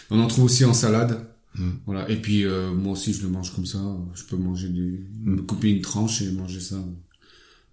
On 0.09 0.19
en 0.19 0.27
trouve 0.27 0.45
aussi 0.45 0.65
en 0.65 0.73
salade. 0.73 1.25
Mm. 1.57 1.69
Voilà. 1.85 2.09
Et 2.09 2.17
puis 2.17 2.45
euh, 2.45 2.73
moi 2.73 2.93
aussi 2.93 3.13
je 3.13 3.23
le 3.23 3.29
mange 3.29 3.53
comme 3.53 3.65
ça. 3.65 3.79
Je 4.13 4.23
peux 4.23 4.37
manger 4.37 4.69
du, 4.69 5.07
me 5.23 5.41
couper 5.41 5.69
une 5.69 5.81
tranche 5.81 6.21
et 6.21 6.31
manger 6.31 6.59
ça. 6.59 6.77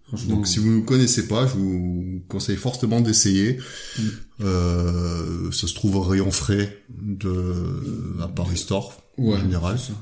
Franchement. 0.08 0.36
Donc 0.36 0.46
si 0.46 0.58
vous 0.58 0.70
ne 0.70 0.80
connaissez 0.80 1.26
pas, 1.26 1.46
je 1.46 1.54
vous 1.54 2.22
conseille 2.28 2.56
fortement 2.56 3.00
d'essayer. 3.00 3.58
Mm. 3.98 4.02
Euh, 4.42 5.52
ça 5.52 5.66
se 5.66 5.74
trouve 5.74 5.96
au 5.96 6.02
rayon 6.02 6.30
frais 6.30 6.82
de 7.00 8.20
à 8.20 8.28
Paris 8.28 8.58
Store 8.58 9.02
ouais, 9.18 9.36
en 9.36 9.40
général. 9.40 9.78
c'est 9.78 9.92
ça. 9.92 9.98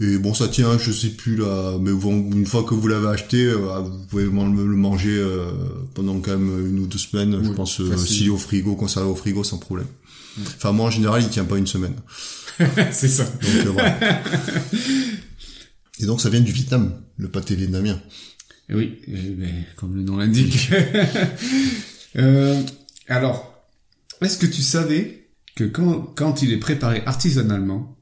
Et 0.00 0.18
bon, 0.18 0.34
ça 0.34 0.48
tient, 0.48 0.76
je 0.76 0.90
sais 0.90 1.10
plus 1.10 1.36
là, 1.36 1.78
mais 1.80 1.92
bon, 1.92 2.30
une 2.32 2.46
fois 2.46 2.64
que 2.64 2.74
vous 2.74 2.88
l'avez 2.88 3.06
acheté, 3.06 3.44
euh, 3.44 3.78
vous 3.78 4.06
pouvez 4.06 4.24
le 4.24 4.30
manger 4.30 5.16
euh, 5.16 5.52
pendant 5.94 6.18
quand 6.18 6.32
même 6.32 6.68
une 6.68 6.80
ou 6.80 6.86
deux 6.86 6.98
semaines. 6.98 7.40
je 7.44 7.50
pense 7.50 7.80
euh, 7.80 7.94
est 7.94 8.28
au 8.28 8.36
frigo, 8.36 8.74
conservé 8.74 9.08
au 9.08 9.14
frigo, 9.14 9.44
sans 9.44 9.58
problème. 9.58 9.86
Enfin, 10.40 10.72
moi 10.72 10.86
en 10.86 10.90
général, 10.90 11.22
il 11.22 11.28
tient 11.28 11.44
pas 11.44 11.58
une 11.58 11.68
semaine. 11.68 11.94
c'est 12.92 13.08
ça. 13.08 13.24
Donc, 13.24 13.66
euh, 13.66 13.70
voilà. 13.70 14.22
Et 16.00 16.06
donc 16.06 16.20
ça 16.20 16.28
vient 16.28 16.40
du 16.40 16.52
Vietnam, 16.52 17.00
le 17.16 17.28
pâté 17.28 17.54
vietnamien. 17.54 18.00
Et 18.68 18.74
oui, 18.74 18.98
eh 19.06 19.12
ben, 19.12 19.64
comme 19.76 19.94
le 19.94 20.02
nom 20.02 20.16
l'indique. 20.16 20.70
Euh, 22.16 22.62
alors, 23.08 23.66
est-ce 24.20 24.38
que 24.38 24.46
tu 24.46 24.62
savais 24.62 25.30
que 25.56 25.64
quand, 25.64 26.00
quand 26.14 26.42
il 26.42 26.52
est 26.52 26.58
préparé 26.58 27.02
artisanalement, 27.06 27.98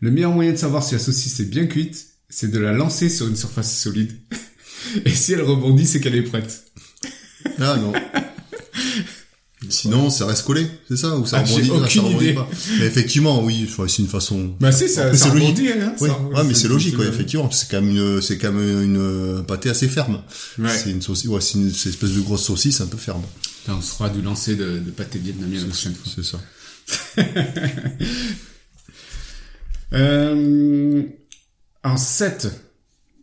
le 0.00 0.10
meilleur 0.10 0.32
moyen 0.32 0.52
de 0.52 0.56
savoir 0.56 0.82
si 0.84 0.94
la 0.94 1.00
saucisse 1.00 1.40
est 1.40 1.44
bien 1.44 1.66
cuite, 1.66 2.06
c'est 2.28 2.50
de 2.50 2.58
la 2.58 2.72
lancer 2.72 3.08
sur 3.08 3.26
une 3.28 3.36
surface 3.36 3.78
solide. 3.80 4.12
Et 5.04 5.10
si 5.10 5.32
elle 5.32 5.42
rebondit, 5.42 5.86
c'est 5.86 6.00
qu'elle 6.00 6.16
est 6.16 6.22
prête. 6.22 6.64
Ah 7.60 7.76
non. 7.76 7.92
Sinon, 9.68 10.10
ça 10.10 10.26
reste 10.26 10.44
collé, 10.44 10.66
c'est 10.88 10.96
ça 10.96 11.16
Ou 11.16 11.24
ça 11.26 11.38
Ah, 11.38 11.42
rebondit, 11.42 11.70
ah, 11.72 11.78
ça 11.78 11.84
aucune 11.84 12.00
rebondit 12.02 12.24
idée. 12.24 12.34
pas. 12.34 12.48
Mais 12.78 12.86
effectivement, 12.86 13.42
oui, 13.44 13.68
c'est 13.88 13.98
une 14.02 14.08
façon. 14.08 14.54
Bah 14.60 14.72
si, 14.72 14.88
ça, 14.88 15.14
ça 15.14 15.28
c'est 15.28 15.34
logique. 15.34 15.48
rebondit, 15.58 15.68
hein. 15.72 15.94
Oui, 16.00 16.08
ça- 16.08 16.20
ouais, 16.20 16.44
mais 16.44 16.54
c'est 16.54 16.68
logique, 16.68 16.98
ouais, 16.98 17.06
effectivement. 17.06 17.50
C'est 17.50 17.70
quand 17.70 17.80
même 17.82 17.90
une, 17.96 18.20
c'est 18.20 18.38
quand 18.38 18.52
même 18.52 18.82
une, 18.82 19.38
un 19.38 19.42
pâté 19.42 19.70
assez 19.70 19.88
ferme. 19.88 20.22
Ouais. 20.58 20.68
C'est 20.70 20.90
une 20.90 21.00
saucisse, 21.02 21.28
ouais, 21.28 21.40
c'est 21.40 21.54
une, 21.58 21.68
espèce 21.68 22.10
de 22.10 22.20
grosse 22.20 22.44
saucisse 22.44 22.80
un 22.80 22.86
peu 22.86 22.96
ferme. 22.98 23.22
Putain, 23.62 23.76
on 23.78 23.82
se 23.82 23.90
fera 23.92 24.08
du 24.10 24.20
lancer 24.22 24.56
de, 24.56 24.78
de 24.78 24.90
pâté 24.90 25.18
vietnamien 25.18 25.60
la 25.60 25.66
prochaine 25.66 25.94
fois. 25.94 26.12
C'est 26.14 26.24
ça. 26.24 26.40
Euh, 29.94 31.02
en 31.82 31.96
7, 31.96 32.48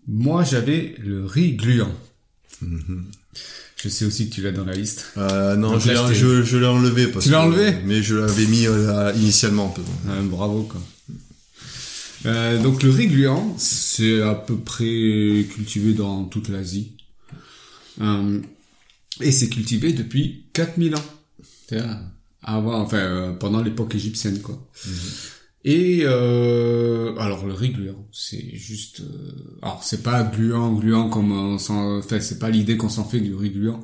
moi 0.08 0.44
j'avais 0.44 0.96
le 1.00 1.26
riz 1.26 1.54
gluant. 1.54 1.94
Je 3.84 3.90
sais 3.90 4.06
aussi 4.06 4.30
que 4.30 4.36
tu 4.36 4.42
l'as 4.42 4.52
dans 4.52 4.66
la 4.66 4.74
liste. 4.74 5.12
Euh, 5.18 5.56
non, 5.56 5.72
Donc 5.72 5.82
je 5.82 5.90
l'ai, 5.90 6.44
je 6.46 6.64
enlevé 6.64 7.08
parce 7.08 7.26
Tu 7.26 7.32
l'as 7.32 7.42
enlevé 7.44 7.76
Mais 7.86 8.04
je 8.04 8.16
l'avais 8.16 8.46
mis 8.46 8.68
euh, 8.68 9.12
initialement 9.16 9.68
un 9.68 9.70
peu. 9.70 9.82
Euh, 10.10 10.22
bravo 10.24 10.64
quoi. 10.64 10.82
Euh, 12.28 12.62
donc 12.62 12.84
le 12.84 12.92
riz 12.92 13.08
gluant, 13.08 13.56
c'est 13.58 14.22
à 14.22 14.36
peu 14.36 14.56
près 14.56 15.46
cultivé 15.54 15.94
dans 15.94 16.26
toute 16.26 16.50
l'Asie. 16.50 16.92
Euh, 18.00 18.40
et 19.20 19.32
c'est 19.32 19.50
cultivé 19.50 19.94
depuis 19.94 20.46
4000 20.54 20.96
ans. 20.96 21.04
Avant, 22.44 22.82
enfin, 22.82 22.98
euh, 22.98 23.32
pendant 23.34 23.62
l'époque 23.62 23.96
égyptienne, 23.96 24.42
quoi. 24.42 24.60
Et 25.64 26.02
euh, 26.06 27.16
alors 27.18 27.46
le 27.46 27.54
riz 27.54 27.70
gluant, 27.70 28.08
c'est 28.12 28.44
juste, 28.56 29.02
euh, 29.02 29.60
alors 29.62 29.84
c'est 29.84 30.02
pas 30.02 30.24
gluant, 30.24 30.74
gluant 30.74 31.08
comme 31.10 31.32
on 31.32 31.60
s'en, 31.60 32.00
enfin 32.00 32.20
c'est 32.20 32.40
pas 32.40 32.50
l'idée 32.50 32.78
qu'on 32.78 32.90
s'en 32.90 33.04
fait 33.04 33.20
du 33.20 33.36
riz 33.36 33.52
gluant. 33.52 33.84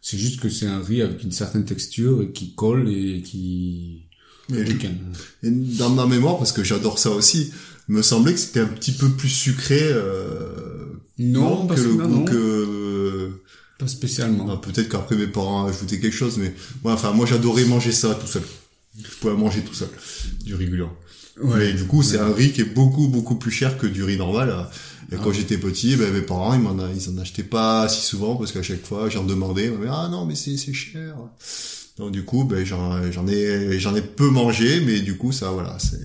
C'est 0.00 0.18
juste 0.18 0.38
que 0.38 0.48
c'est 0.48 0.66
un 0.68 0.80
riz 0.80 1.02
avec 1.02 1.24
une 1.24 1.32
certaine 1.32 1.64
texture 1.64 2.22
et 2.22 2.30
qui 2.30 2.54
colle 2.54 2.88
et 2.88 3.22
qui. 3.22 4.04
Et 4.54 4.60
Et 5.42 5.50
dans 5.50 5.90
ma 5.90 6.06
mémoire, 6.06 6.38
parce 6.38 6.52
que 6.52 6.62
j'adore 6.62 7.00
ça 7.00 7.10
aussi, 7.10 7.50
me 7.88 8.02
semblait 8.02 8.32
que 8.34 8.38
c'était 8.38 8.60
un 8.60 8.66
petit 8.68 8.92
peu 8.92 9.08
plus 9.08 9.28
sucré. 9.28 9.80
Euh, 9.82 11.00
Non, 11.18 11.62
que 11.64 11.68
parce 11.70 11.80
le 11.80 11.88
que- 11.88 12.02
non, 12.02 12.08
goût 12.08 12.14
non. 12.18 12.24
que. 12.24 13.30
Pas 13.80 13.88
spécialement. 13.88 14.46
Ah, 14.48 14.58
Peut-être 14.64 14.88
qu'après 14.88 15.16
mes 15.16 15.26
parents 15.26 15.66
ajoutaient 15.66 15.98
quelque 15.98 16.14
chose, 16.16 16.38
mais 16.38 16.54
ouais, 16.84 16.92
enfin 16.92 17.10
moi 17.12 17.26
j'adorais 17.26 17.64
manger 17.64 17.90
ça 17.90 18.14
tout 18.14 18.28
seul. 18.28 18.42
Je 18.96 19.10
pouvais 19.20 19.34
manger 19.34 19.62
tout 19.62 19.74
seul 19.74 19.88
du 20.44 20.54
riz 20.54 20.66
gluant. 20.66 20.92
Mais 21.42 21.72
du 21.74 21.84
coup, 21.84 22.02
c'est 22.02 22.18
un 22.18 22.32
riz 22.32 22.52
qui 22.52 22.62
est 22.62 22.74
beaucoup 22.74 23.08
beaucoup 23.08 23.36
plus 23.36 23.50
cher 23.50 23.76
que 23.78 23.86
du 23.86 24.02
riz 24.04 24.16
normal. 24.16 24.68
Et 25.12 25.16
quand 25.16 25.30
Ah. 25.30 25.32
j'étais 25.32 25.58
petit, 25.58 25.94
ben, 25.96 26.12
mes 26.12 26.22
parents 26.22 26.54
ils 26.54 26.60
m'en 26.60 26.76
ils 26.88 27.08
en 27.10 27.18
achetaient 27.18 27.42
pas 27.44 27.88
si 27.88 28.02
souvent 28.04 28.36
parce 28.36 28.50
qu'à 28.52 28.62
chaque 28.62 28.84
fois 28.84 29.08
j'en 29.08 29.22
demandais, 29.24 29.66
ils 29.66 29.88
ah 29.88 30.08
non 30.10 30.24
mais 30.26 30.34
c'est 30.34 30.56
c'est 30.56 30.72
cher. 30.72 31.14
Donc 31.98 32.10
du 32.12 32.24
coup, 32.24 32.44
ben 32.44 32.64
j'en 32.64 33.10
j'en 33.12 33.26
ai 33.28 33.78
j'en 33.78 33.94
ai 33.94 34.02
peu 34.02 34.28
mangé, 34.30 34.80
mais 34.80 35.00
du 35.00 35.16
coup 35.16 35.30
ça 35.32 35.50
voilà 35.50 35.78
c'est 35.78 36.00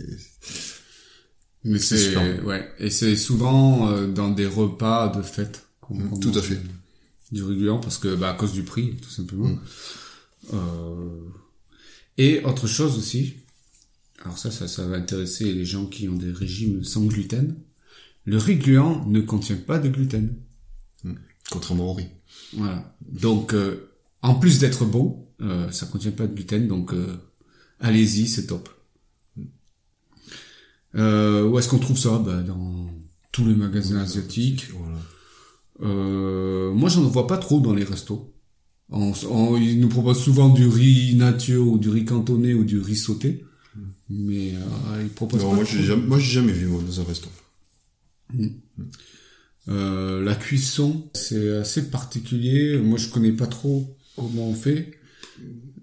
Mais 1.64 1.80
C'est 1.80 2.16
ouais, 2.42 2.68
et 2.80 2.90
c'est 2.90 3.16
souvent 3.16 3.90
euh, 3.90 4.08
dans 4.08 4.30
des 4.30 4.46
repas 4.48 5.08
de 5.16 5.22
fête 5.22 5.66
qu'on 5.80 5.96
Mm, 5.96 6.20
tout 6.20 6.32
à 6.38 6.42
fait. 6.42 6.60
du 7.32 7.44
riz 7.44 7.56
gluant 7.58 7.80
parce 7.80 7.98
que 7.98 8.14
bah 8.16 8.30
à 8.32 8.34
cause 8.34 8.52
du 8.54 8.64
prix 8.64 8.96
tout 9.02 9.10
simplement. 9.10 9.48
Mm. 9.48 9.60
Euh, 10.54 11.20
et 12.18 12.44
autre 12.44 12.68
chose 12.68 12.98
aussi. 12.98 13.36
Alors 14.24 14.38
ça, 14.38 14.52
ça 14.52 14.68
ça 14.68 14.86
va 14.88 14.98
intéresser 14.98 15.52
les 15.54 15.66
gens 15.66 15.86
qui 15.88 16.08
ont 16.08 16.16
des 16.16 16.32
régimes 16.32 16.84
sans 16.84 17.06
gluten. 17.06 17.56
Le 18.26 18.38
riz 18.38 18.58
gluant 18.58 19.06
ne 19.08 19.20
contient 19.22 19.56
pas 19.58 19.80
de 19.80 19.90
gluten. 19.90 20.36
contrairement 21.50 21.90
au 21.92 21.94
riz. 21.94 22.08
Voilà. 22.54 22.96
Donc 23.12 23.54
euh, 23.54 23.90
en 24.22 24.36
plus 24.36 24.60
d'être 24.60 24.86
bon, 24.86 25.28
euh, 25.42 25.70
ça 25.72 25.86
contient 25.88 26.12
pas 26.12 26.28
de 26.28 26.34
gluten 26.36 26.68
donc 26.68 26.94
euh, 26.94 27.18
allez-y, 27.80 28.28
c'est 28.28 28.48
top. 28.48 28.70
Euh, 30.96 31.48
où 31.48 31.58
est-ce 31.58 31.70
qu'on 31.70 31.80
trouve 31.80 31.98
ça? 31.98 32.20
Bah, 32.20 32.42
Dans 32.44 32.90
tous 33.32 33.46
les 33.46 33.56
magasins 33.56 34.00
asiatiques. 34.00 34.68
Voilà. 34.78 35.00
Euh, 35.84 36.72
moi, 36.74 36.90
j'en 36.90 37.02
vois 37.04 37.28
pas 37.28 37.38
trop 37.38 37.60
dans 37.62 37.74
les 37.74 37.84
restos. 37.86 38.34
On, 38.90 39.14
on- 39.30 39.58
ils 39.58 39.80
nous 39.80 39.88
proposent 39.88 40.22
souvent 40.22 40.50
du 40.50 40.68
riz 40.68 41.16
nature 41.16 41.66
ou 41.68 41.78
du 41.78 41.90
riz 41.90 42.04
cantonné 42.06 42.54
ou 42.54 42.66
du 42.66 42.80
riz 42.80 42.98
sauté. 42.98 43.46
Mais 44.10 44.54
euh, 44.56 45.02
ils 45.04 45.10
proposent 45.10 45.42
Non, 45.42 45.50
pas 45.52 45.56
moi 45.56 45.64
j'ai 45.64 45.82
jamais, 45.84 46.04
moi 46.06 46.20
j'ai 46.20 46.32
jamais 46.32 46.52
vu 46.52 46.68
moi 46.68 46.82
dans 46.86 47.00
un 47.00 47.04
resto. 47.06 47.30
Euh, 49.70 50.24
la 50.24 50.36
cuisson, 50.36 51.10
c'est 51.14 51.58
assez 51.58 51.90
particulier. 51.90 52.78
Moi, 52.78 52.98
je 52.98 53.08
connais 53.10 53.32
pas 53.32 53.48
trop 53.48 53.96
comment 54.16 54.48
on 54.50 54.56
fait. 54.56 54.92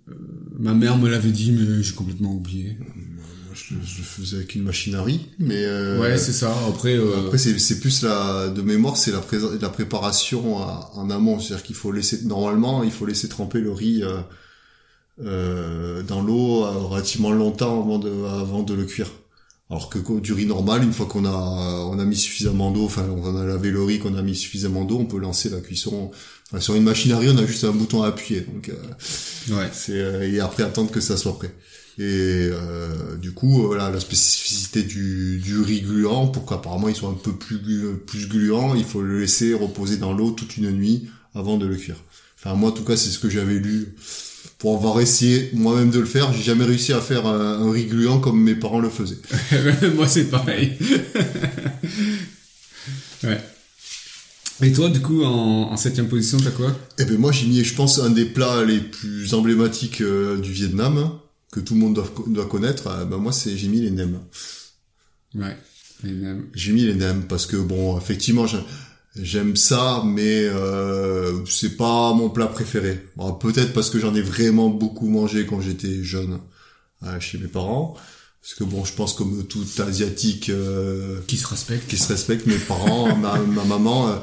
Euh, 0.09 0.13
ma 0.59 0.75
mère 0.75 0.99
me 0.99 1.09
l'avait 1.09 1.31
dit, 1.31 1.53
mais 1.53 1.83
j'ai 1.83 1.95
complètement 1.95 2.35
oublié. 2.35 2.77
Moi 2.79 3.55
je, 3.55 3.75
je 3.85 3.99
le 3.99 4.05
faisais 4.05 4.37
avec 4.39 4.55
une 4.55 4.63
machine 4.65 4.95
à 4.95 5.03
riz, 5.03 5.21
mais 5.39 5.65
euh, 5.65 6.01
ouais, 6.01 6.19
c'est 6.19 6.33
ça. 6.33 6.55
Après, 6.69 6.95
euh, 6.97 7.25
Après, 7.27 7.39
c'est, 7.39 7.59
c'est 7.59 7.81
plus 7.81 8.03
la, 8.03 8.49
de 8.49 8.63
mémoire, 8.63 8.97
c'est 8.97 9.13
la, 9.13 9.21
pré- 9.21 9.39
la 9.61 9.69
préparation 9.69 10.59
à- 10.59 10.91
en 10.95 11.09
amont. 11.11 11.39
C'est-à-dire 11.41 11.63
qu'il 11.65 11.77
faut 11.77 11.93
laisser, 11.93 12.23
normalement, 12.25 12.83
il 12.83 12.91
faut 12.91 13.07
laisser 13.07 13.29
tremper 13.29 13.61
le 13.61 13.73
riz 13.73 14.03
euh, 15.25 15.99
euh, 15.99 16.03
dans 16.03 16.23
l'eau 16.23 16.65
euh, 16.65 16.71
relativement 16.71 17.31
longtemps 17.31 17.83
avant 17.83 17.99
de, 17.99 18.11
avant 18.41 18.63
de 18.63 18.75
le 18.75 18.85
cuire. 18.85 19.11
Alors 19.71 19.91
que 19.91 19.99
du 20.21 20.33
riz 20.33 20.47
normal, 20.47 20.83
une 20.83 20.95
fois 20.95 21.05
qu'on 21.05 21.27
a, 21.27 21.31
on 21.91 21.99
a 21.99 22.05
mis 22.07 22.17
suffisamment 22.17 22.71
d'eau, 22.71 22.87
enfin, 22.87 23.07
on 23.11 23.37
a 23.37 23.45
lavé 23.45 23.71
le 23.71 23.83
riz, 23.83 23.99
qu'on 23.99 24.15
a 24.15 24.23
mis 24.23 24.35
suffisamment 24.35 24.85
d'eau, 24.85 24.97
on 24.99 25.05
peut 25.05 25.19
lancer 25.19 25.51
la 25.51 25.61
cuisson. 25.61 26.11
Enfin, 26.51 26.61
sur 26.61 26.75
une 26.75 26.85
machine 26.85 27.13
à 27.13 27.19
riz, 27.19 27.29
on 27.29 27.37
a 27.37 27.45
juste 27.45 27.65
un 27.65 27.73
bouton 27.73 28.03
à 28.03 28.09
appuyer. 28.09 28.41
Donc, 28.41 28.71
euh, 28.71 29.55
ouais. 29.55 29.69
c'est 29.73 29.93
euh, 29.93 30.33
et 30.33 30.41
après 30.41 30.63
attendre 30.63 30.91
que 30.91 31.01
ça 31.01 31.19
soit 31.19 31.37
prêt. 31.37 31.55
Et 31.99 32.49
euh, 32.51 33.17
du 33.17 33.33
coup, 33.33 33.63
euh, 33.63 33.67
voilà, 33.67 33.91
la 33.91 34.01
spécificité 34.01 34.83
du, 34.83 35.39
du 35.39 35.61
riz 35.61 35.83
gluant, 35.83 36.29
pour 36.29 36.47
qu'apparemment 36.47 36.89
il 36.89 36.97
soit 36.97 37.11
un 37.11 37.21
peu 37.23 37.33
plus 37.33 37.59
plus 38.07 38.27
gluant, 38.27 38.75
il 38.75 38.85
faut 38.85 39.03
le 39.03 39.21
laisser 39.21 39.53
reposer 39.53 39.99
dans 39.99 40.15
l'eau 40.15 40.31
toute 40.31 40.57
une 40.57 40.71
nuit 40.71 41.11
avant 41.35 41.59
de 41.59 41.67
le 41.67 41.77
cuire. 41.77 42.03
Enfin, 42.39 42.55
moi, 42.55 42.71
en 42.71 42.73
tout 42.73 42.85
cas, 42.85 42.97
c'est 42.97 43.11
ce 43.11 43.19
que 43.19 43.29
j'avais 43.29 43.59
lu. 43.59 43.95
Pour 44.59 44.77
avoir 44.77 45.01
essayé 45.01 45.51
moi-même 45.55 45.91
de 45.91 46.01
le 46.01 46.07
faire, 46.07 46.33
j'ai 46.33 46.43
jamais 46.43 46.65
réussi 46.65 46.93
à 46.93 47.01
faire 47.01 47.27
un, 47.27 47.63
un 47.63 47.71
riz 47.71 47.87
gluant 47.87 48.19
comme 48.21 48.41
mes 48.43 48.55
parents 48.57 48.81
le 48.81 48.91
faisaient. 48.91 49.19
Moi, 49.95 50.09
c'est 50.09 50.25
pareil. 50.25 50.73
ouais. 53.25 53.41
Et 54.63 54.73
toi, 54.73 54.89
du 54.91 55.01
coup, 55.01 55.23
en, 55.23 55.71
en 55.71 55.77
septième 55.77 56.09
position, 56.09 56.39
t'as 56.39 56.51
quoi? 56.51 56.77
Eh 56.99 57.05
ben 57.05 57.17
moi 57.17 57.31
j'ai 57.31 57.47
mis, 57.47 57.63
je 57.63 57.75
pense, 57.75 58.01
un 58.01 58.11
des 58.11 58.25
plats 58.25 58.65
les 58.65 58.81
plus 58.81 59.33
emblématiques 59.35 60.01
euh, 60.01 60.37
du 60.39 60.51
Vietnam 60.51 61.13
que 61.53 61.61
tout 61.61 61.75
le 61.75 61.81
monde 61.81 61.95
doit, 61.95 62.13
doit 62.27 62.47
connaître. 62.47 62.89
Euh, 62.89 63.05
ben 63.05 63.19
moi 63.19 63.31
c'est 63.31 63.57
j'ai 63.57 63.69
mis 63.69 63.81
les 63.81 63.93
nems. 63.93 64.19
Ouais. 65.37 65.57
Les 66.03 66.11
nems. 66.13 66.47
J'ai 66.55 66.73
mis 66.73 66.85
les 66.85 66.95
nems 66.95 67.23
parce 67.29 67.47
que 67.47 67.57
bon, 67.57 67.97
effectivement, 67.99 68.49
j'ai- 68.49 68.59
j'aime 69.23 69.57
ça, 69.57 70.03
mais 70.05 70.45
euh, 70.45 71.45
c'est 71.47 71.77
pas 71.77 72.13
mon 72.13 72.31
plat 72.31 72.47
préféré. 72.47 73.05
Bon, 73.17 73.33
peut-être 73.33 73.73
parce 73.73 73.91
que 73.91 73.99
j'en 73.99 74.15
ai 74.15 74.23
vraiment 74.23 74.69
beaucoup 74.69 75.09
mangé 75.09 75.47
quand 75.47 75.61
j'étais 75.61 76.03
jeune 76.03 76.39
euh, 77.05 77.21
chez 77.21 77.39
mes 77.39 77.49
parents. 77.49 77.97
Parce 78.41 78.55
que 78.55 78.65
bon, 78.65 78.85
je 78.85 78.93
pense 78.95 79.13
comme 79.15 79.45
tout 79.45 79.65
asiatique 79.79 80.49
euh, 80.49 81.19
Qui 81.27 81.37
se 81.37 81.47
respecte 81.47 81.89
qui 81.89 81.99
se 81.99 82.09
respecte, 82.09 82.47
mes 82.47 82.57
parents, 82.57 83.15
ma, 83.17 83.39
ma 83.39 83.65
maman 83.65 84.09
euh, 84.09 84.17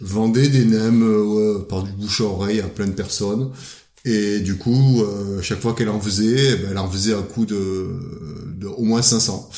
vendait 0.00 0.48
des 0.48 0.64
nems 0.64 1.02
euh, 1.02 1.66
par 1.68 1.82
du 1.82 1.92
bouche 1.92 2.20
à 2.20 2.24
oreille 2.24 2.60
à 2.60 2.68
plein 2.68 2.86
de 2.86 2.92
personnes. 2.92 3.50
Et 4.04 4.40
du 4.40 4.56
coup, 4.56 5.02
euh, 5.02 5.40
chaque 5.42 5.60
fois 5.60 5.74
qu'elle 5.74 5.88
en 5.88 6.00
faisait, 6.00 6.52
eh 6.52 6.56
ben, 6.56 6.68
elle 6.72 6.78
en 6.78 6.90
faisait 6.90 7.14
un 7.14 7.22
coup 7.22 7.46
de, 7.46 7.88
de 8.56 8.66
au 8.66 8.82
moins 8.82 9.02
500. 9.02 9.48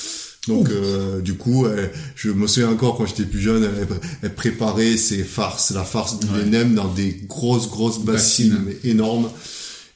Donc 0.48 0.68
euh, 0.70 1.20
du 1.20 1.34
coup, 1.34 1.66
elle- 1.66 1.90
je 2.16 2.30
me 2.30 2.46
souviens 2.46 2.68
encore 2.70 2.96
quand 2.98 3.06
j'étais 3.06 3.24
plus 3.24 3.40
jeune, 3.40 3.64
elle, 3.64 3.88
elle 4.22 4.34
préparait 4.34 4.96
ses 4.96 5.24
farces, 5.24 5.70
la 5.72 5.84
farce 5.84 6.20
des 6.20 6.28
Ouais. 6.28 6.64
dans 6.66 6.88
des 6.92 7.12
grosses 7.26 7.68
grosses 7.70 8.00
bassines, 8.00 8.58
énormes. 8.84 9.30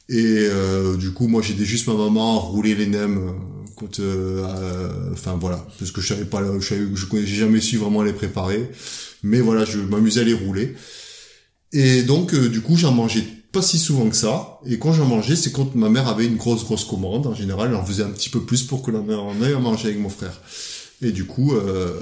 Et 0.09 0.25
euh, 0.51 0.97
du 0.97 1.11
coup, 1.11 1.29
moi, 1.29 1.43
j'aidais 1.43 1.67
juste 1.67 1.87
ma 1.87 1.95
maman 1.95 2.37
à 2.37 2.41
rouler 2.41 2.75
les 2.75 2.87
nems. 2.87 3.19
euh, 3.19 3.33
Quand, 3.77 4.01
euh, 4.01 4.43
euh, 4.45 5.13
enfin 5.13 5.37
voilà, 5.41 5.65
parce 5.79 5.93
que 5.93 6.01
je 6.01 6.09
savais 6.09 6.25
pas, 6.25 6.43
je 6.59 6.67
savais, 6.67 6.87
je 6.95 7.05
connais- 7.07 7.25
j'ai 7.27 7.37
jamais 7.37 7.61
su 7.61 7.77
vraiment 7.77 8.03
les 8.03 8.13
préparer. 8.13 8.71
Mais 9.23 9.41
voilà, 9.41 9.65
je 9.65 9.79
m'amusais 9.79 10.23
à 10.23 10.25
les 10.25 10.33
rouler. 10.35 10.75
Et 11.73 12.03
donc, 12.03 12.35
euh, 12.35 12.49
du 12.49 12.61
coup, 12.61 12.77
j'en 12.77 12.91
mangeais 12.93 13.25
pas 13.59 13.63
si 13.63 13.79
souvent 13.79 14.09
que 14.09 14.15
ça. 14.15 14.61
Et 14.67 14.79
quand 14.79 14.93
j'en 14.93 15.07
mangeais, 15.07 15.35
c'est 15.35 15.51
quand 15.51 15.75
ma 15.75 15.89
mère 15.89 16.07
avait 16.07 16.27
une 16.27 16.37
grosse, 16.37 16.65
grosse 16.65 16.85
commande. 16.85 17.27
En 17.27 17.35
général, 17.35 17.71
elle 17.71 17.77
en 17.77 17.85
faisait 17.85 18.05
un 18.05 18.11
petit 18.11 18.29
peu 18.29 18.41
plus 18.41 18.63
pour 18.63 18.83
que 18.83 18.93
la 18.93 19.01
mère 19.01 19.23
en 19.23 19.35
ait 19.43 19.53
à 19.53 19.59
manger 19.59 19.89
avec 19.89 20.01
mon 20.01 20.09
frère. 20.09 20.41
Et 21.03 21.11
du 21.11 21.25
coup, 21.25 21.55
euh, 21.55 21.93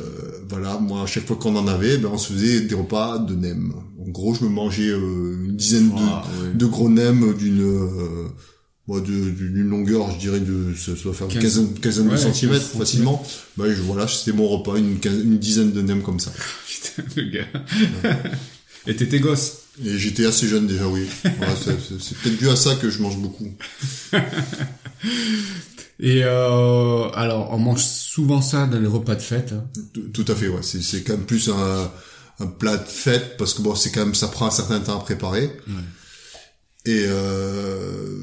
voilà, 0.48 0.78
moi, 0.78 1.02
à 1.02 1.06
chaque 1.06 1.26
fois 1.26 1.36
qu'on 1.36 1.56
en 1.56 1.66
avait, 1.66 1.96
ben, 1.96 2.10
on 2.12 2.18
se 2.18 2.32
faisait 2.32 2.60
des 2.60 2.74
repas 2.74 3.18
de 3.18 3.34
nems. 3.34 3.72
En 3.98 4.10
gros, 4.10 4.34
je 4.34 4.44
me 4.44 4.50
mangeais 4.50 4.88
euh, 4.88 5.46
une 5.46 5.56
dizaine 5.56 5.88
de, 5.88 5.94
Ah, 5.98 6.24
ouais. 6.42 6.54
de 6.54 6.66
gros 6.66 6.90
nems 6.90 7.34
d'une 7.34 7.62
euh, 7.62 9.00
d'une 9.00 9.68
longueur, 9.68 10.10
je 10.12 10.18
dirais, 10.18 10.40
de 10.40 10.74
ça 10.76 10.92
doit 11.02 11.14
faire 11.14 11.28
une 11.28 11.40
quinzaine, 11.40 11.74
quinzaine 11.74 12.06
ouais, 12.06 12.12
de 12.12 12.18
centimètres 12.18 12.66
facilement. 12.66 13.24
Bah, 13.56 13.64
je, 13.68 13.80
voilà, 13.80 14.06
c'était 14.06 14.36
mon 14.36 14.46
repas, 14.46 14.76
une, 14.76 14.98
dizaine 15.38 15.72
de 15.72 15.80
nems 15.80 16.02
comme 16.02 16.20
ça. 16.20 16.32
Putain, 16.68 17.02
le 17.16 17.30
gars. 17.30 18.12
Et 18.86 18.94
t'étais 18.94 19.20
gosse 19.20 19.65
Et 19.84 19.98
j'étais 19.98 20.24
assez 20.24 20.48
jeune 20.48 20.66
déjà, 20.66 20.88
oui. 20.88 21.06
Voilà, 21.38 21.54
c'est 21.56 22.16
peut-être 22.18 22.38
dû 22.38 22.48
à 22.48 22.56
ça 22.56 22.74
que 22.76 22.88
je 22.90 23.00
mange 23.02 23.18
beaucoup. 23.18 23.48
Et 25.98 26.22
euh, 26.24 27.08
alors, 27.14 27.52
on 27.52 27.58
mange 27.58 27.82
souvent 27.82 28.42
ça 28.42 28.66
dans 28.66 28.78
les 28.78 28.86
repas 28.86 29.14
de 29.14 29.22
fête. 29.22 29.52
hein? 29.52 29.64
Tout, 29.94 30.08
tout 30.12 30.32
à 30.32 30.34
fait, 30.34 30.48
ouais. 30.48 30.62
C'est 30.62 31.02
quand 31.02 31.14
même 31.16 31.24
plus 31.26 31.48
un, 31.48 31.90
un 32.38 32.46
plat 32.46 32.76
de 32.76 32.86
fête 32.88 33.36
parce 33.38 33.54
que 33.54 33.62
bon, 33.62 33.74
c'est 33.74 33.90
quand 33.92 34.04
même 34.04 34.14
ça 34.14 34.28
prend 34.28 34.46
un 34.46 34.50
certain 34.50 34.80
temps 34.80 34.98
à 34.98 35.02
préparer. 35.02 35.50
Et 36.84 37.04
euh, 37.06 38.14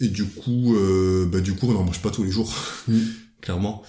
et 0.00 0.08
du 0.08 0.24
coup, 0.24 0.74
euh, 0.76 1.26
bah 1.30 1.40
du 1.40 1.54
coup, 1.54 1.68
on 1.68 1.72
n'en 1.74 1.84
mange 1.84 2.00
pas 2.02 2.10
tous 2.10 2.24
les 2.24 2.30
jours, 2.30 2.54
Mm. 2.88 2.98
clairement. 3.40 3.82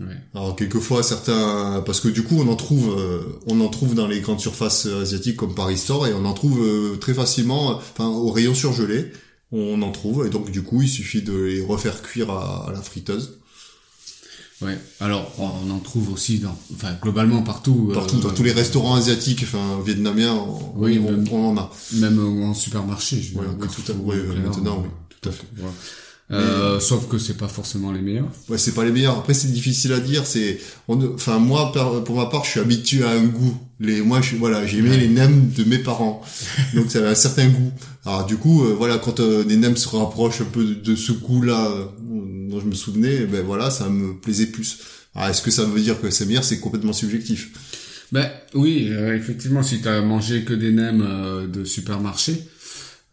Ouais. 0.00 0.16
Alors 0.34 0.56
quelquefois 0.56 1.02
certains, 1.02 1.82
parce 1.84 2.00
que 2.00 2.08
du 2.08 2.22
coup, 2.22 2.36
on 2.40 2.48
en 2.48 2.56
trouve, 2.56 2.96
euh, 2.98 3.20
on 3.46 3.60
en 3.60 3.68
trouve 3.68 3.94
dans 3.94 4.06
les 4.08 4.20
grandes 4.20 4.40
surfaces 4.40 4.86
euh, 4.86 5.02
asiatiques 5.02 5.36
comme 5.36 5.54
Paris 5.54 5.76
Store 5.76 6.06
et 6.06 6.14
on 6.14 6.24
en 6.24 6.32
trouve 6.32 6.58
euh, 6.62 6.96
très 6.96 7.12
facilement, 7.12 7.72
enfin 7.76 8.06
au 8.06 8.30
rayon 8.32 8.54
surgelé, 8.54 9.12
on 9.52 9.82
en 9.82 9.92
trouve 9.92 10.26
et 10.26 10.30
donc 10.30 10.50
du 10.50 10.62
coup, 10.62 10.80
il 10.80 10.88
suffit 10.88 11.20
de 11.22 11.34
les 11.34 11.62
refaire 11.62 12.00
cuire 12.02 12.30
à, 12.30 12.68
à 12.68 12.72
la 12.72 12.80
friteuse. 12.80 13.36
Ouais. 14.62 14.78
Alors, 15.00 15.32
on 15.38 15.70
en 15.70 15.78
trouve 15.78 16.12
aussi 16.12 16.38
dans, 16.38 16.54
enfin, 16.74 16.92
globalement 17.00 17.42
partout. 17.42 17.88
euh, 17.90 17.94
Partout, 17.94 18.20
dans 18.20 18.28
tous 18.30 18.42
les 18.42 18.52
restaurants 18.52 18.94
asiatiques, 18.94 19.40
enfin 19.42 19.80
vietnamiens, 19.84 20.34
on, 20.34 20.72
Oui, 20.76 20.98
on, 20.98 21.10
même- 21.12 21.26
on 21.32 21.48
en 21.48 21.56
a. 21.56 21.70
Même 21.94 22.18
en 22.42 22.52
supermarché, 22.52 23.20
je 23.22 23.32
veux 23.32 23.40
Ouais, 23.40 23.46
dire, 23.46 23.54
oui, 23.58 23.66
Carrefour, 23.66 23.84
tout 23.86 23.92
à- 23.92 23.94
ouais, 24.04 24.16
Leclerc, 24.16 24.42
maintenant, 24.42 24.78
euh, 24.80 24.82
oui, 24.82 24.88
tout 25.20 25.28
à 25.30 25.32
fait. 25.32 25.44
voilà. 25.56 25.72
Euh, 26.32 26.78
sauf 26.78 27.08
que 27.08 27.18
c'est 27.18 27.36
pas 27.36 27.48
forcément 27.48 27.90
les 27.90 28.00
meilleurs. 28.00 28.30
Ouais, 28.48 28.56
c'est 28.56 28.72
pas 28.72 28.84
les 28.84 28.92
meilleurs. 28.92 29.18
Après, 29.18 29.34
c'est 29.34 29.50
difficile 29.50 29.92
à 29.92 29.98
dire. 29.98 30.26
C'est, 30.26 30.60
enfin, 30.86 31.40
moi, 31.40 31.72
pour 32.04 32.16
ma 32.16 32.26
part, 32.26 32.44
je 32.44 32.50
suis 32.50 32.60
habitué 32.60 33.02
à 33.02 33.10
un 33.10 33.24
goût. 33.24 33.58
Les, 33.80 34.00
moi, 34.00 34.20
je, 34.20 34.36
voilà, 34.36 34.64
j'ai 34.64 34.78
aimé 34.78 34.96
les 34.96 35.08
nems 35.08 35.50
de 35.56 35.64
mes 35.64 35.78
parents. 35.78 36.22
Donc, 36.74 36.90
ça 36.90 37.00
a 37.00 37.10
un 37.10 37.14
certain 37.16 37.48
goût. 37.48 37.72
Alors, 38.04 38.26
du 38.26 38.36
coup, 38.36 38.62
euh, 38.62 38.74
voilà, 38.74 38.98
quand 38.98 39.18
euh, 39.18 39.42
les 39.44 39.56
nems 39.56 39.76
se 39.76 39.88
rapprochent 39.88 40.42
un 40.42 40.44
peu 40.44 40.64
de, 40.64 40.74
de 40.74 40.94
ce 40.94 41.10
goût-là 41.10 41.66
euh, 41.66 41.86
dont 42.48 42.60
je 42.60 42.66
me 42.66 42.74
souvenais, 42.74 43.26
ben 43.26 43.44
voilà, 43.44 43.70
ça 43.70 43.88
me 43.88 44.14
plaisait 44.14 44.46
plus. 44.46 44.78
Alors, 45.16 45.30
est-ce 45.30 45.42
que 45.42 45.50
ça 45.50 45.64
veut 45.64 45.80
dire 45.80 46.00
que 46.00 46.10
c'est 46.10 46.26
meilleur? 46.26 46.44
C'est 46.44 46.60
complètement 46.60 46.92
subjectif. 46.92 47.50
Ben 48.12 48.30
oui, 48.54 48.88
euh, 48.90 49.16
effectivement, 49.16 49.64
si 49.64 49.80
t'as 49.80 50.00
mangé 50.00 50.44
que 50.44 50.54
des 50.54 50.70
nems 50.70 51.48
de 51.50 51.64
supermarché, 51.64 52.44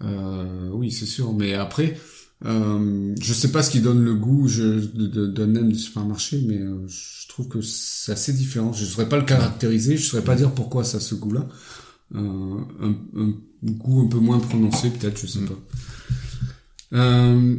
euh, 0.03 0.69
oui, 0.73 0.91
c'est 0.91 1.05
sûr. 1.07 1.33
Mais 1.33 1.55
après, 1.55 1.97
euh, 2.45 3.15
je 3.19 3.33
sais 3.33 3.51
pas 3.51 3.63
ce 3.63 3.71
qui 3.71 3.81
donne 3.81 4.03
le 4.03 4.13
goût 4.13 4.47
je, 4.47 4.63
de, 4.63 5.07
de, 5.07 5.25
d'un 5.27 5.47
nem 5.47 5.71
de 5.71 5.77
supermarché, 5.77 6.43
mais 6.47 6.59
euh, 6.59 6.87
je 6.87 7.27
trouve 7.29 7.47
que 7.47 7.61
c'est 7.61 8.11
assez 8.11 8.33
différent. 8.33 8.73
Je 8.73 8.85
saurais 8.85 9.09
pas 9.09 9.17
le 9.17 9.25
caractériser, 9.25 9.97
je 9.97 10.05
saurais 10.05 10.23
pas 10.23 10.35
dire 10.35 10.51
pourquoi 10.51 10.83
ça 10.83 10.97
a 10.97 10.99
ce 10.99 11.15
goût-là. 11.15 11.47
Euh, 12.15 12.19
un, 12.81 12.95
un 13.19 13.33
goût 13.63 14.01
un 14.01 14.07
peu 14.07 14.19
moins 14.19 14.39
prononcé, 14.39 14.89
peut-être, 14.91 15.19
je 15.19 15.27
sais 15.27 15.39
Mm. 15.39 15.47
pas. 15.47 15.59
Euh, 16.93 17.55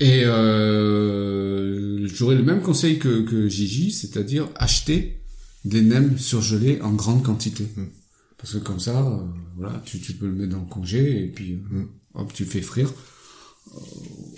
et 0.00 0.22
euh, 0.24 2.06
j'aurais 2.08 2.34
le 2.36 2.42
même 2.42 2.60
conseil 2.62 2.98
que, 2.98 3.22
que 3.22 3.48
Gigi, 3.48 3.90
c'est-à-dire 3.92 4.48
acheter 4.56 5.20
des 5.64 5.82
nems 5.82 6.18
surgelés 6.18 6.80
en 6.82 6.92
grande 6.92 7.22
quantité. 7.22 7.66
Mm. 7.76 7.84
Parce 8.36 8.52
que 8.54 8.58
comme 8.58 8.78
ça, 8.80 9.06
euh, 9.06 9.16
voilà, 9.56 9.80
tu, 9.84 10.00
tu 10.00 10.12
peux 10.12 10.26
le 10.26 10.32
mettre 10.34 10.52
dans 10.52 10.60
le 10.60 10.66
congé 10.68 11.24
et 11.24 11.28
puis 11.28 11.54
Mm. 11.70 11.84
hop, 12.14 12.32
tu 12.32 12.44
le 12.44 12.50
fais 12.50 12.62
frire. 12.62 12.92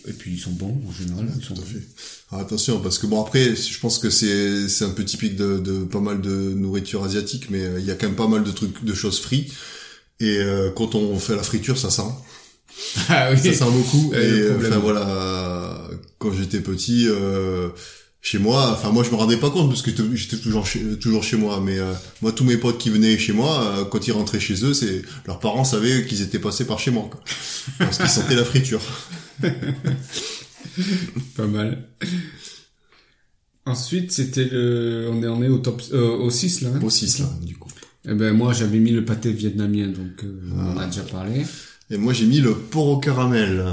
Et 0.09 0.13
puis 0.13 0.33
ils 0.35 0.39
sont 0.41 0.53
bons 0.53 0.81
en 0.89 0.93
général. 0.93 1.29
ils 1.39 1.45
sont 1.45 1.55
Tout 1.55 1.63
à 1.63 1.65
fait. 1.65 1.83
Alors, 2.31 2.45
attention, 2.45 2.81
parce 2.81 2.99
que 2.99 3.07
bon 3.07 3.23
après, 3.23 3.55
je 3.57 3.79
pense 3.81 3.99
que 3.99 4.09
c'est 4.11 4.69
c'est 4.69 4.85
un 4.85 4.91
peu 4.91 5.05
typique 5.05 5.37
de, 5.37 5.59
de 5.59 5.85
pas 5.85 6.01
mal 6.01 6.21
de 6.21 6.31
nourriture 6.31 7.05
asiatique, 7.05 7.47
mais 7.51 7.63
euh, 7.63 7.79
il 7.81 7.85
y 7.87 7.91
a 7.91 7.95
quand 7.95 8.07
même 8.07 8.17
pas 8.17 8.29
mal 8.29 8.45
de 8.45 8.51
trucs, 8.51 8.85
de 8.85 8.95
choses 8.95 9.21
frites. 9.21 9.53
Et 10.21 10.39
euh, 10.39 10.71
quand 10.71 10.95
on 10.95 11.19
fait 11.19 11.37
la 11.37 11.43
friture, 11.43 11.79
ça 11.79 11.91
sent. 11.91 12.03
Ah 13.09 13.31
oui. 13.33 13.39
Ça 13.39 13.65
sent 13.67 13.71
beaucoup. 13.73 14.11
Ouais, 14.11 14.25
et 14.25 14.31
le 14.31 14.51
euh, 14.53 14.57
enfin 14.59 14.79
voilà, 14.79 15.89
quand 16.19 16.33
j'étais 16.33 16.61
petit, 16.61 17.07
euh, 17.09 17.69
chez 18.23 18.39
moi, 18.39 18.71
enfin 18.73 18.91
moi 18.91 19.03
je 19.03 19.11
me 19.11 19.17
rendais 19.17 19.37
pas 19.39 19.51
compte 19.51 19.69
parce 19.69 19.83
que 19.83 19.91
j'étais- 19.91 20.03
j'étais 20.15 20.37
toujours 20.37 20.67
chez, 20.67 20.99
toujours 20.99 21.25
chez 21.25 21.37
moi, 21.37 21.61
mais 21.65 21.79
euh, 21.79 21.93
moi 22.23 22.33
tous 22.33 22.45
mes 22.45 22.57
potes 22.59 22.79
qui 22.79 22.91
venaient 22.91 23.17
chez 23.19 23.33
moi, 23.33 23.65
euh, 23.79 23.85
quand 23.85 24.07
ils 24.07 24.13
rentraient 24.13 24.41
chez 24.41 24.63
eux, 24.65 24.75
c'est 24.75 25.03
leurs 25.27 25.41
parents 25.41 25.65
savaient 25.65 26.05
qu'ils 26.07 26.21
étaient 26.23 26.39
passés 26.39 26.65
par 26.67 26.79
chez 26.79 26.91
moi, 26.91 27.09
quoi. 27.11 27.21
parce 27.79 27.97
qu'ils 27.99 28.09
sentaient 28.09 28.37
la 28.37 28.45
friture. 28.45 28.81
Pas 31.37 31.47
mal. 31.47 31.89
Ensuite, 33.67 34.11
c'était 34.13 34.45
le, 34.47 35.09
on 35.13 35.23
est, 35.23 35.29
on 35.29 35.43
est 35.43 35.49
au 35.49 35.59
top, 35.59 35.83
euh, 35.93 36.17
au 36.17 36.31
6 36.31 36.63
là. 36.63 36.71
hein 36.75 36.81
Aussi 36.83 37.09
ça, 37.09 37.31
du 37.43 37.57
coup. 37.57 37.69
Eh 38.09 38.15
ben 38.15 38.33
moi 38.35 38.55
j'avais 38.55 38.79
mis 38.79 38.93
le 38.93 39.05
pâté 39.05 39.31
vietnamien, 39.31 39.89
donc 39.89 40.25
euh, 40.25 40.41
on 40.57 40.79
a 40.79 40.87
déjà 40.87 41.03
parlé. 41.03 41.45
Et 41.91 41.99
moi 41.99 42.15
j'ai 42.15 42.25
mis 42.25 42.41
le 42.41 42.55
porc 42.55 42.89
au 42.89 42.99
caramel. 42.99 43.67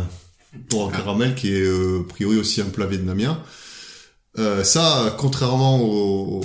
Porc 0.70 0.88
au 0.88 0.92
Ah. 0.94 0.98
caramel 0.98 1.34
qui 1.34 1.54
est 1.54 1.62
euh, 1.62 2.02
a 2.02 2.08
priori 2.10 2.38
aussi 2.38 2.60
un 2.62 2.66
plat 2.66 2.86
vietnamien. 2.88 3.42
Euh, 4.38 4.64
ça, 4.66 5.16
contrairement 5.18 5.82
au, 5.82 6.42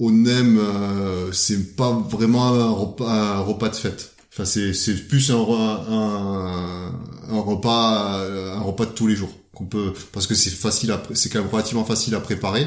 au 0.00 0.10
nem, 0.10 0.58
euh, 0.58 1.30
c'est 1.32 1.76
pas 1.76 1.92
vraiment 1.92 2.46
un 2.52 2.70
repas, 2.70 3.08
un 3.36 3.40
repas 3.40 3.68
de 3.68 3.76
fête. 3.76 4.14
Enfin, 4.32 4.44
c'est 4.44 4.72
c'est 4.74 4.94
plus 5.08 5.30
un, 5.30 5.36
un, 5.36 6.92
un 7.28 7.40
repas 7.40 8.24
un 8.56 8.60
repas 8.60 8.86
de 8.86 8.92
tous 8.92 9.06
les 9.06 9.16
jours 9.16 9.30
qu'on 9.54 9.66
peut 9.66 9.92
parce 10.12 10.26
que 10.26 10.34
c'est 10.34 10.50
facile 10.50 10.92
à 10.92 11.02
c'est 11.14 11.28
quand 11.28 11.40
même 11.40 11.50
relativement 11.50 11.84
facile 11.84 12.14
à 12.14 12.20
préparer. 12.20 12.66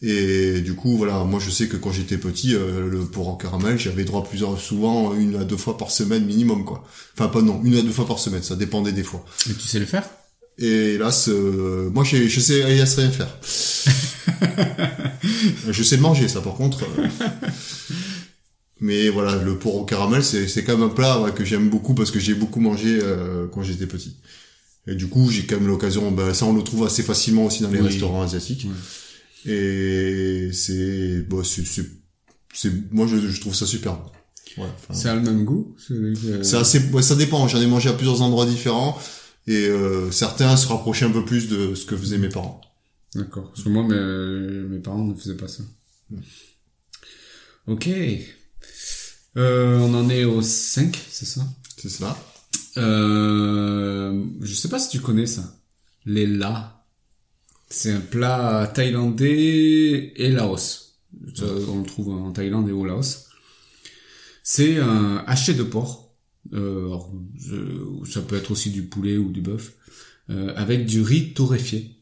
Et 0.00 0.60
du 0.60 0.74
coup, 0.74 0.96
voilà, 0.96 1.24
moi 1.24 1.40
je 1.44 1.50
sais 1.50 1.66
que 1.66 1.76
quand 1.76 1.90
j'étais 1.90 2.18
petit, 2.18 2.54
euh, 2.54 2.88
le 2.88 3.00
porc 3.00 3.28
en 3.28 3.34
caramel, 3.36 3.78
j'avais 3.78 4.04
droit 4.04 4.22
plusieurs, 4.22 4.56
souvent 4.60 5.12
une 5.14 5.34
à 5.34 5.42
deux 5.44 5.56
fois 5.56 5.76
par 5.76 5.90
semaine 5.90 6.24
minimum, 6.24 6.64
quoi. 6.64 6.84
Enfin, 7.16 7.26
pas 7.28 7.42
non, 7.42 7.60
une 7.64 7.76
à 7.76 7.82
deux 7.82 7.90
fois 7.90 8.06
par 8.06 8.20
semaine, 8.20 8.44
ça 8.44 8.54
dépendait 8.54 8.92
des 8.92 9.02
fois. 9.02 9.24
Et 9.50 9.54
tu 9.54 9.66
sais 9.66 9.80
le 9.80 9.86
faire? 9.86 10.04
Et 10.56 10.94
hélas, 10.94 11.28
euh, 11.28 11.90
moi 11.90 12.04
je, 12.04 12.28
je 12.28 12.40
sais 12.40 12.60
hélas 12.60 12.94
rien 12.96 13.10
faire. 13.10 13.36
je 15.68 15.82
sais 15.82 15.96
le 15.96 16.02
manger, 16.02 16.28
ça 16.28 16.42
par 16.42 16.54
contre. 16.54 16.84
euh, 16.84 17.08
Mais 18.80 19.08
voilà, 19.08 19.42
le 19.42 19.58
porc 19.58 19.74
au 19.76 19.84
caramel, 19.84 20.22
c'est 20.22 20.46
c'est 20.46 20.62
quand 20.64 20.76
même 20.78 20.88
un 20.88 20.94
plat 20.94 21.20
ouais, 21.20 21.32
que 21.32 21.44
j'aime 21.44 21.68
beaucoup 21.68 21.94
parce 21.94 22.10
que 22.12 22.20
j'ai 22.20 22.34
beaucoup 22.34 22.60
mangé 22.60 22.98
euh, 23.02 23.46
quand 23.48 23.62
j'étais 23.62 23.86
petit. 23.86 24.16
Et 24.86 24.94
du 24.94 25.08
coup, 25.08 25.28
j'ai 25.30 25.44
quand 25.46 25.56
même 25.56 25.66
l'occasion. 25.66 26.10
Ben, 26.12 26.32
ça, 26.32 26.46
on 26.46 26.54
le 26.54 26.62
trouve 26.62 26.84
assez 26.86 27.02
facilement 27.02 27.46
aussi 27.46 27.62
dans 27.62 27.70
les 27.70 27.80
Oui. 27.80 27.88
restaurants 27.88 28.22
asiatiques. 28.22 28.66
Et 29.46 30.50
c'est, 30.52 31.22
bon, 31.28 31.42
c'est, 31.44 31.64
c'est, 32.54 32.72
moi, 32.92 33.06
je, 33.06 33.16
je 33.18 33.40
trouve 33.40 33.54
ça 33.54 33.66
super. 33.66 33.96
bon. 33.96 34.62
Ouais, 34.62 34.68
Ça 34.92 35.12
a 35.12 35.14
le 35.14 35.20
même 35.22 35.44
goût 35.44 35.76
que- 35.88 36.42
c'est 36.42 36.56
assez, 36.56 36.80
ouais, 36.92 37.02
ça 37.02 37.14
dépend. 37.16 37.46
J'en 37.48 37.60
ai 37.60 37.66
mangé 37.66 37.88
à 37.90 37.92
plusieurs 37.92 38.22
endroits 38.22 38.46
différents 38.46 38.98
et 39.46 39.66
euh, 39.68 40.10
certains 40.10 40.56
se 40.56 40.66
rapprochaient 40.68 41.04
un 41.04 41.10
peu 41.10 41.24
plus 41.24 41.48
de 41.48 41.74
ce 41.74 41.84
que 41.84 41.96
faisaient 41.96 42.18
mes 42.18 42.28
parents. 42.30 42.60
D'accord. 43.14 43.50
Parce 43.52 43.62
que 43.62 43.68
moi, 43.68 43.82
mes, 43.86 44.68
mes 44.68 44.78
parents 44.80 45.04
ne 45.04 45.14
faisaient 45.14 45.36
pas 45.36 45.48
ça. 45.48 45.62
Ok. 47.66 47.88
Euh, 49.36 49.78
on 49.78 49.94
en 49.94 50.08
est 50.10 50.24
au 50.24 50.42
5, 50.42 50.96
c'est 51.10 51.26
ça? 51.26 51.46
C'est 51.76 51.88
ça. 51.90 52.18
euh, 52.76 54.24
Je 54.40 54.54
sais 54.54 54.68
pas 54.68 54.78
si 54.78 54.88
tu 54.90 55.00
connais 55.00 55.26
ça. 55.26 55.54
Les 56.06 56.26
la. 56.26 56.84
C'est 57.70 57.92
un 57.92 58.00
plat 58.00 58.70
thaïlandais 58.74 60.12
et 60.16 60.30
laos. 60.30 60.96
Ça, 61.34 61.44
on 61.68 61.80
le 61.80 61.86
trouve 61.86 62.10
en 62.10 62.32
Thaïlande 62.32 62.68
et 62.68 62.72
au 62.72 62.84
Laos. 62.84 63.26
C'est 64.42 64.78
un 64.78 65.18
haché 65.26 65.52
de 65.54 65.62
porc. 65.62 66.14
Euh, 66.54 66.86
alors, 66.86 67.12
je- 67.38 68.04
ça 68.10 68.22
peut 68.22 68.36
être 68.36 68.50
aussi 68.52 68.70
du 68.70 68.84
poulet 68.84 69.16
ou 69.16 69.30
du 69.30 69.40
bœuf. 69.40 69.72
euh, 70.30 70.52
avec 70.56 70.84
du 70.84 71.00
riz 71.00 71.32
torréfié. 71.32 71.96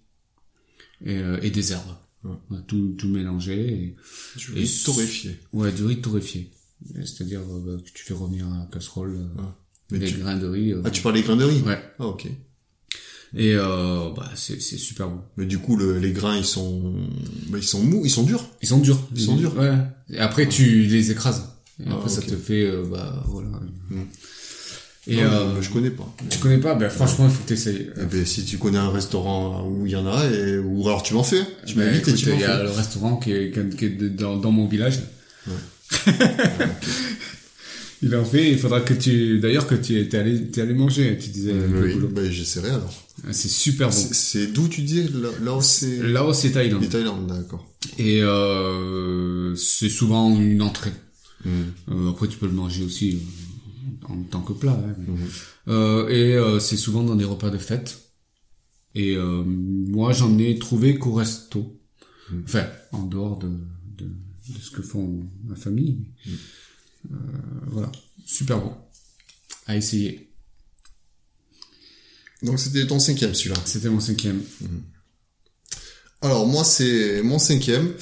Et, 1.04 1.16
euh, 1.18 1.38
et 1.42 1.50
des 1.50 1.72
herbes. 1.72 1.96
Ouais. 2.24 2.58
Tout, 2.66 2.94
tout 2.98 3.06
mélangé. 3.08 3.54
Et, 3.72 3.96
Du 4.36 4.50
Et 4.56 4.60
riz 4.60 4.66
c- 4.68 4.84
torréfié. 4.84 5.38
Ouais, 5.52 5.70
du 5.72 5.84
riz 5.84 6.00
torréfié. 6.00 6.50
C'est-à-dire 7.04 7.40
euh, 7.40 7.78
que 7.78 7.90
tu 7.92 8.04
fais 8.04 8.14
revenir 8.14 8.46
à 8.46 8.58
la 8.60 8.68
casserole 8.72 9.16
euh, 9.16 9.42
Mais 9.90 9.98
des 9.98 10.06
tu- 10.06 10.18
grains 10.18 10.36
de 10.36 10.46
riz. 10.46 10.72
euh, 10.72 10.82
Ah, 10.84 10.90
tu 10.90 11.02
parles 11.02 11.14
des 11.14 11.22
grains 11.22 11.36
de 11.36 11.44
riz 11.44 11.62
Ouais. 11.66 11.78
Ah, 11.98 12.06
ok. 12.06 12.26
Et 13.34 13.54
euh, 13.56 14.10
bah, 14.16 14.30
c'est 14.36 14.60
c'est 14.62 14.76
super 14.78 15.08
bon. 15.08 15.20
Mais 15.36 15.46
du 15.46 15.58
coup, 15.58 15.76
le, 15.76 15.98
les 15.98 16.12
grains, 16.12 16.36
ils 16.36 16.44
sont, 16.44 16.94
bah, 17.48 17.58
ils 17.58 17.64
sont 17.66 17.82
mous, 17.82 18.02
ils 18.04 18.10
sont 18.10 18.22
durs. 18.22 18.46
Ils 18.62 18.68
sont 18.68 18.78
durs. 18.78 19.00
Ils 19.14 19.20
sont 19.22 19.36
durs. 19.36 19.56
Ouais. 19.58 19.72
Et 20.10 20.18
après, 20.18 20.48
tu 20.48 20.82
les 20.82 21.10
écrases. 21.10 21.42
Et 21.80 21.84
Ah, 21.88 21.94
après, 21.94 22.08
ça 22.08 22.22
te 22.22 22.34
fait, 22.36 22.62
euh, 22.64 22.84
bah, 22.90 23.22
voilà. 23.26 23.48
Mm. 23.90 24.02
Et 25.08 25.16
Non, 25.16 25.22
euh, 25.30 25.62
je 25.62 25.70
connais 25.70 25.90
pas. 25.90 26.12
tu 26.30 26.38
connais 26.38 26.58
pas 26.58 26.74
Ben, 26.74 26.88
franchement, 26.90 27.26
il 27.26 27.30
faut 27.30 27.42
que 27.42 27.48
t'essayes. 27.48 27.90
Eh 28.00 28.04
ben, 28.06 28.24
si 28.24 28.44
tu 28.44 28.58
connais 28.58 28.78
un 28.78 28.90
restaurant 28.90 29.68
où 29.68 29.86
il 29.86 29.92
y 29.92 29.96
en 29.96 30.06
a, 30.06 30.24
et, 30.30 30.58
ou 30.58 30.86
alors 30.88 31.02
tu 31.02 31.14
m'en 31.14 31.22
fais. 31.22 31.42
Tu 31.66 31.74
Ben, 31.74 31.86
m'invites 31.86 32.08
et 32.08 32.14
tu 32.14 32.28
m'en 32.30 32.34
Il 32.36 32.40
y 32.40 32.44
a 32.44 32.56
fais. 32.58 32.62
le 32.64 32.70
restaurant 32.70 33.16
qui 33.18 33.32
est, 33.32 33.76
qui 33.76 33.84
est- 33.84 34.16
dans, 34.16 34.36
dans 34.36 34.50
mon 34.52 34.66
village. 34.66 35.00
il 38.02 38.14
en 38.14 38.24
fait. 38.24 38.50
Il 38.52 38.58
faudra 38.58 38.80
que 38.80 38.94
tu, 38.94 39.38
d'ailleurs, 39.38 39.66
que 39.66 39.74
tu 39.74 39.98
es 40.00 40.14
allé, 40.14 40.50
t'es 40.50 40.60
allé 40.60 40.74
manger. 40.74 41.16
Tu 41.18 41.30
disais. 41.30 41.52
Oui, 41.52 41.94
ben, 42.10 42.30
j'essaierai 42.30 42.70
alors. 42.70 42.92
Ah, 43.26 43.32
C'est 43.32 43.48
super 43.48 43.88
bon. 43.88 43.94
C'est- 44.12 44.48
d'où 44.48 44.68
tu 44.68 44.82
dis 44.82 45.02
où 45.02 45.60
c'est... 45.62 46.02
Laos 46.02 46.44
et 46.44 46.52
Thaïlande. 46.52 46.82
Les 46.82 46.88
Thaïlande, 46.88 47.26
d'accord. 47.26 47.66
Et 47.98 48.22
euh, 48.22 49.54
c'est 49.56 49.88
souvent 49.88 50.38
une 50.38 50.60
entrée. 50.62 50.92
Hmm. 51.44 51.50
Euh, 51.90 52.10
après, 52.10 52.28
tu 52.28 52.36
peux 52.36 52.46
le 52.46 52.52
manger 52.52 52.84
aussi 52.84 53.18
euh, 54.10 54.12
en 54.12 54.22
tant 54.24 54.40
que 54.42 54.52
plat. 54.52 54.72
hein, 54.72 54.94
mais-. 54.98 55.72
Euh, 55.72 56.08
et 56.56 56.60
c'est 56.60 56.76
souvent 56.76 57.02
dans 57.02 57.16
des 57.16 57.24
repas 57.24 57.50
de 57.50 57.58
fête. 57.58 58.00
Et 58.94 59.16
moi, 59.16 60.12
j'en 60.12 60.38
ai 60.38 60.58
trouvé 60.58 60.98
qu'au 60.98 61.12
resto. 61.14 61.78
Mhm. 62.30 62.42
Enfin, 62.44 62.64
en 62.92 63.02
dehors 63.02 63.38
de, 63.38 63.46
de, 63.98 64.10
de 64.48 64.60
ce 64.60 64.70
que 64.70 64.82
font 64.82 65.24
ma 65.44 65.56
famille. 65.56 66.06
Mhm. 66.26 66.38
Euh, 67.12 67.16
voilà, 67.68 67.92
super 68.24 68.60
bon. 68.60 68.74
À 69.66 69.76
essayer. 69.76 70.30
Donc 72.42 72.58
c'était 72.58 72.86
ton 72.86 72.98
cinquième 72.98 73.34
celui-là. 73.34 73.56
C'était 73.64 73.88
mon 73.88 74.00
cinquième. 74.00 74.42
Alors 76.20 76.46
moi 76.46 76.64
c'est 76.64 77.22
mon 77.22 77.38
cinquième. 77.38 77.92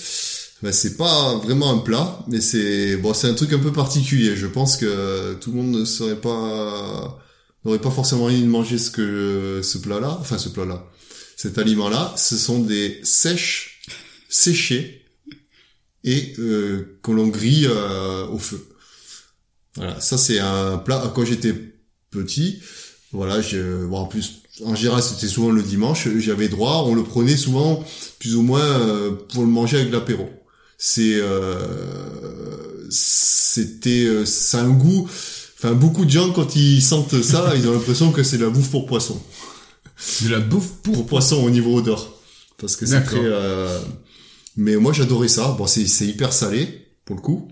Ben, 0.62 0.72
c'est 0.72 0.96
pas 0.96 1.36
vraiment 1.38 1.70
un 1.70 1.78
plat, 1.78 2.24
mais 2.28 2.40
c'est 2.40 2.96
bon 2.96 3.12
c'est 3.14 3.28
un 3.28 3.34
truc 3.34 3.52
un 3.52 3.58
peu 3.58 3.72
particulier. 3.72 4.36
Je 4.36 4.46
pense 4.46 4.76
que 4.76 5.34
tout 5.34 5.50
le 5.52 5.58
monde 5.58 5.78
ne 5.78 5.84
serait 5.84 6.20
pas 6.20 7.20
n'aurait 7.64 7.80
pas 7.80 7.90
forcément 7.90 8.24
envie 8.24 8.42
de 8.42 8.46
manger 8.46 8.78
ce 8.78 8.90
que 8.90 9.60
ce 9.62 9.78
plat-là, 9.78 10.18
enfin 10.20 10.38
ce 10.38 10.48
plat-là, 10.48 10.90
cet 11.36 11.58
aliment-là. 11.58 12.14
Ce 12.16 12.36
sont 12.36 12.60
des 12.60 13.00
sèches 13.02 13.82
séchées 14.28 15.03
et 16.04 16.34
euh, 16.38 16.98
que 17.02 17.10
l'on 17.10 17.28
grille 17.28 17.66
euh, 17.68 18.26
au 18.28 18.38
feu. 18.38 18.64
Voilà, 19.76 20.00
ça 20.00 20.18
c'est 20.18 20.38
un 20.38 20.78
plat. 20.78 21.12
Quand 21.14 21.24
j'étais 21.24 21.54
petit, 22.10 22.60
voilà, 23.12 23.40
je, 23.40 23.86
bon, 23.86 23.98
en 23.98 24.06
plus, 24.06 24.42
en 24.64 24.74
général, 24.74 25.02
c'était 25.02 25.28
souvent 25.28 25.50
le 25.50 25.62
dimanche, 25.62 26.08
j'avais 26.18 26.48
droit, 26.48 26.84
on 26.86 26.94
le 26.94 27.02
prenait 27.02 27.36
souvent, 27.36 27.84
plus 28.18 28.36
ou 28.36 28.42
moins, 28.42 28.60
euh, 28.60 29.12
pour 29.12 29.42
le 29.42 29.48
manger 29.48 29.78
avec 29.78 29.92
l'apéro. 29.92 30.28
C'est, 30.78 31.14
euh, 31.14 32.86
c'était, 32.90 34.04
euh, 34.04 34.24
ça 34.24 34.60
a 34.60 34.62
un 34.62 34.70
goût, 34.70 35.08
enfin, 35.56 35.72
beaucoup 35.72 36.04
de 36.04 36.10
gens, 36.10 36.30
quand 36.32 36.56
ils 36.56 36.82
sentent 36.82 37.22
ça, 37.22 37.52
ils 37.56 37.68
ont 37.68 37.72
l'impression 37.72 38.12
que 38.12 38.22
c'est 38.22 38.38
de 38.38 38.44
la 38.44 38.50
bouffe 38.50 38.70
pour 38.70 38.86
poisson. 38.86 39.20
De 40.22 40.28
la 40.28 40.40
bouffe 40.40 40.70
pour... 40.82 40.94
Pour 40.94 41.06
poisson 41.06 41.42
au 41.42 41.50
niveau 41.50 41.76
odeur. 41.76 42.12
Parce 42.58 42.76
que 42.76 42.86
c'est 42.86 43.02
très, 43.02 43.18
euh, 43.20 43.80
mais 44.56 44.76
moi, 44.76 44.92
j'adorais 44.92 45.28
ça. 45.28 45.54
Bon, 45.58 45.66
c'est, 45.66 45.86
c'est 45.86 46.06
hyper 46.06 46.32
salé, 46.32 46.86
pour 47.04 47.16
le 47.16 47.22
coup. 47.22 47.48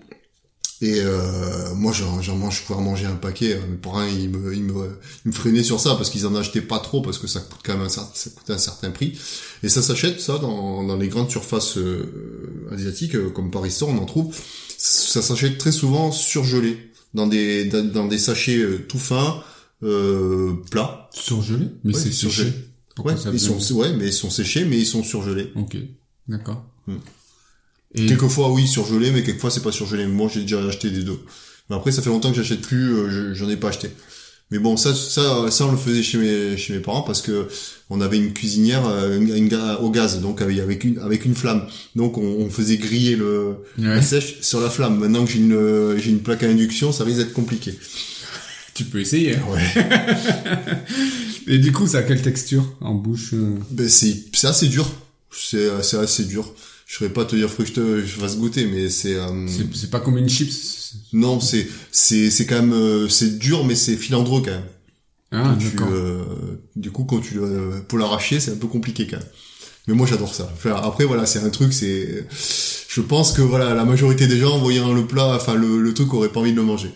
Et 0.80 1.00
euh, 1.00 1.74
moi, 1.76 1.92
j'en, 1.92 2.20
j'en 2.22 2.34
mange, 2.36 2.58
je 2.58 2.62
pouvais 2.66 2.78
en 2.78 2.82
manger 2.82 3.06
un 3.06 3.14
paquet. 3.14 3.56
Mes 3.70 3.76
parents, 3.76 4.02
ils 4.02 4.28
me, 4.28 4.52
ils 4.52 4.64
me, 4.64 4.98
ils 5.24 5.28
me 5.28 5.32
freinaient 5.32 5.62
sur 5.62 5.78
ça 5.78 5.94
parce 5.94 6.10
qu'ils 6.10 6.26
en 6.26 6.34
achetaient 6.34 6.60
pas 6.60 6.80
trop 6.80 7.00
parce 7.02 7.18
que 7.18 7.28
ça 7.28 7.38
coûte 7.38 7.60
quand 7.64 7.74
même 7.74 7.82
un, 7.86 7.88
cer- 7.88 8.10
ça 8.14 8.30
coûte 8.30 8.50
un 8.50 8.58
certain 8.58 8.90
prix. 8.90 9.16
Et 9.62 9.68
ça 9.68 9.80
s'achète 9.80 10.20
ça 10.20 10.38
dans, 10.38 10.82
dans 10.82 10.96
les 10.96 11.06
grandes 11.06 11.30
surfaces 11.30 11.78
euh, 11.78 12.66
asiatiques 12.72 13.14
euh, 13.14 13.30
comme 13.30 13.52
Paris 13.52 13.70
Store, 13.70 13.90
on 13.90 13.98
en 13.98 14.06
trouve. 14.06 14.34
Ça 14.76 15.22
s'achète 15.22 15.56
très 15.58 15.70
souvent 15.70 16.10
surgelé 16.10 16.90
dans 17.14 17.28
des 17.28 17.66
dans, 17.66 18.06
des 18.08 18.18
sachets 18.18 18.58
euh, 18.58 18.84
tout 18.88 18.98
fins, 18.98 19.40
euh, 19.84 20.54
plats. 20.72 21.08
Surgelé? 21.14 21.66
Mais 21.84 21.94
Ouais, 21.94 22.00
c'est 22.00 22.10
surgelé. 22.10 22.52
Pourquoi 22.96 23.12
Ouais, 23.12 23.20
ils 23.32 23.38
sont 23.38 23.74
ouais, 23.76 23.92
mais 23.96 24.06
ils 24.08 24.12
sont 24.12 24.30
séchés, 24.30 24.64
mais 24.64 24.78
ils 24.78 24.86
sont 24.86 25.04
surgelés. 25.04 25.52
Ok, 25.54 25.76
d'accord. 26.26 26.64
Et 27.94 28.06
Quelquefois 28.06 28.50
oui 28.50 28.66
surgelé, 28.66 29.10
mais 29.10 29.22
quelquefois 29.22 29.50
c'est 29.50 29.62
pas 29.62 29.72
surgelé. 29.72 30.06
Moi 30.06 30.30
j'ai 30.32 30.42
déjà 30.42 30.62
acheté 30.64 30.90
des 30.90 31.02
deux. 31.02 31.18
Mais 31.68 31.76
après 31.76 31.92
ça 31.92 32.00
fait 32.02 32.08
longtemps 32.10 32.30
que 32.30 32.36
j'achète 32.36 32.62
plus, 32.62 32.94
euh, 32.94 33.10
je- 33.10 33.34
j'en 33.34 33.48
ai 33.50 33.56
pas 33.56 33.68
acheté. 33.68 33.90
Mais 34.50 34.58
bon 34.58 34.76
ça 34.76 34.94
ça 34.94 35.50
ça 35.50 35.66
on 35.66 35.72
le 35.72 35.78
faisait 35.78 36.02
chez 36.02 36.18
mes 36.18 36.56
chez 36.58 36.74
mes 36.74 36.80
parents 36.80 37.02
parce 37.02 37.22
que 37.22 37.48
on 37.90 38.00
avait 38.02 38.18
une 38.18 38.32
cuisinière 38.34 38.86
euh, 38.86 39.16
une, 39.18 39.34
une 39.34 39.54
au 39.80 39.88
gaz 39.90 40.20
donc 40.20 40.42
avec 40.42 40.58
avec 40.58 40.84
une 40.84 40.98
avec 40.98 41.24
une 41.24 41.34
flamme. 41.34 41.66
Donc 41.96 42.18
on, 42.18 42.22
on 42.22 42.50
faisait 42.50 42.76
griller 42.76 43.16
le 43.16 43.56
Ouais. 43.78 43.84
la 43.96 44.02
sèche 44.02 44.40
sur 44.42 44.60
la 44.60 44.68
flamme. 44.70 44.98
Maintenant 44.98 45.24
que 45.24 45.30
j'ai 45.30 45.38
une 45.38 45.96
j'ai 45.98 46.10
une 46.10 46.20
plaque 46.20 46.42
à 46.42 46.48
induction, 46.48 46.92
ça 46.92 47.04
risque 47.04 47.18
d'être 47.18 47.32
compliqué. 47.32 47.74
tu 48.74 48.84
peux 48.84 49.00
essayer. 49.00 49.36
hein. 49.36 49.42
Ouais. 49.50 49.86
Et 51.46 51.58
du 51.58 51.72
coup, 51.72 51.86
ça 51.86 51.98
a 51.98 52.02
quelle 52.02 52.22
texture 52.22 52.64
en 52.80 52.94
bouche 52.94 53.30
euh? 53.34 53.56
Ben 53.70 53.88
c'est 53.88 54.16
c'est 54.32 54.46
assez 54.46 54.68
dur. 54.68 54.88
C'est 55.30 55.68
c'est 55.82 55.98
assez 55.98 56.24
dur. 56.24 56.52
Je 56.92 56.98
saurais 56.98 57.10
pas 57.10 57.24
te 57.24 57.34
dire 57.34 57.48
faut 57.48 57.62
que 57.62 57.68
je 57.70 57.72
te 57.72 58.04
je 58.04 58.16
fasse 58.20 58.36
goûter 58.36 58.66
mais 58.66 58.90
c'est 58.90 59.14
euh, 59.14 59.46
C'est 59.72 59.90
pas 59.90 59.98
comme 59.98 60.18
une 60.18 60.28
chips. 60.28 60.94
non, 61.14 61.40
c'est 61.40 61.66
c'est 61.90 62.30
c'est 62.30 62.44
quand 62.44 62.56
même 62.60 62.74
euh, 62.74 63.08
c'est 63.08 63.38
dur 63.38 63.64
mais 63.64 63.74
c'est 63.74 63.96
filandreux 63.96 64.42
quand 64.42 64.50
même. 64.50 64.64
Ah, 65.32 65.56
Tu, 65.58 65.74
euh, 65.90 66.22
du 66.76 66.90
coup, 66.90 67.04
quand 67.04 67.20
tu 67.20 67.38
euh, 67.38 67.80
pour 67.88 67.98
l'arracher, 67.98 68.40
c'est 68.40 68.50
un 68.50 68.56
peu 68.56 68.66
compliqué 68.66 69.06
quand 69.06 69.16
même. 69.16 69.26
Mais 69.86 69.94
moi, 69.94 70.06
j'adore 70.06 70.34
ça. 70.34 70.52
Enfin, 70.52 70.74
après, 70.84 71.06
voilà, 71.06 71.24
c'est 71.24 71.38
un 71.38 71.48
truc, 71.48 71.72
c'est. 71.72 72.26
Je 72.88 73.00
pense 73.00 73.32
que 73.32 73.40
voilà, 73.40 73.72
la 73.72 73.86
majorité 73.86 74.26
des 74.26 74.38
gens, 74.38 74.56
en 74.56 74.58
voyant 74.58 74.92
le 74.92 75.06
plat, 75.06 75.34
enfin 75.34 75.54
le, 75.54 75.80
le 75.80 75.94
truc, 75.94 76.12
auraient 76.12 76.28
pas 76.28 76.40
envie 76.40 76.52
de 76.52 76.56
le 76.56 76.62
manger. 76.62 76.90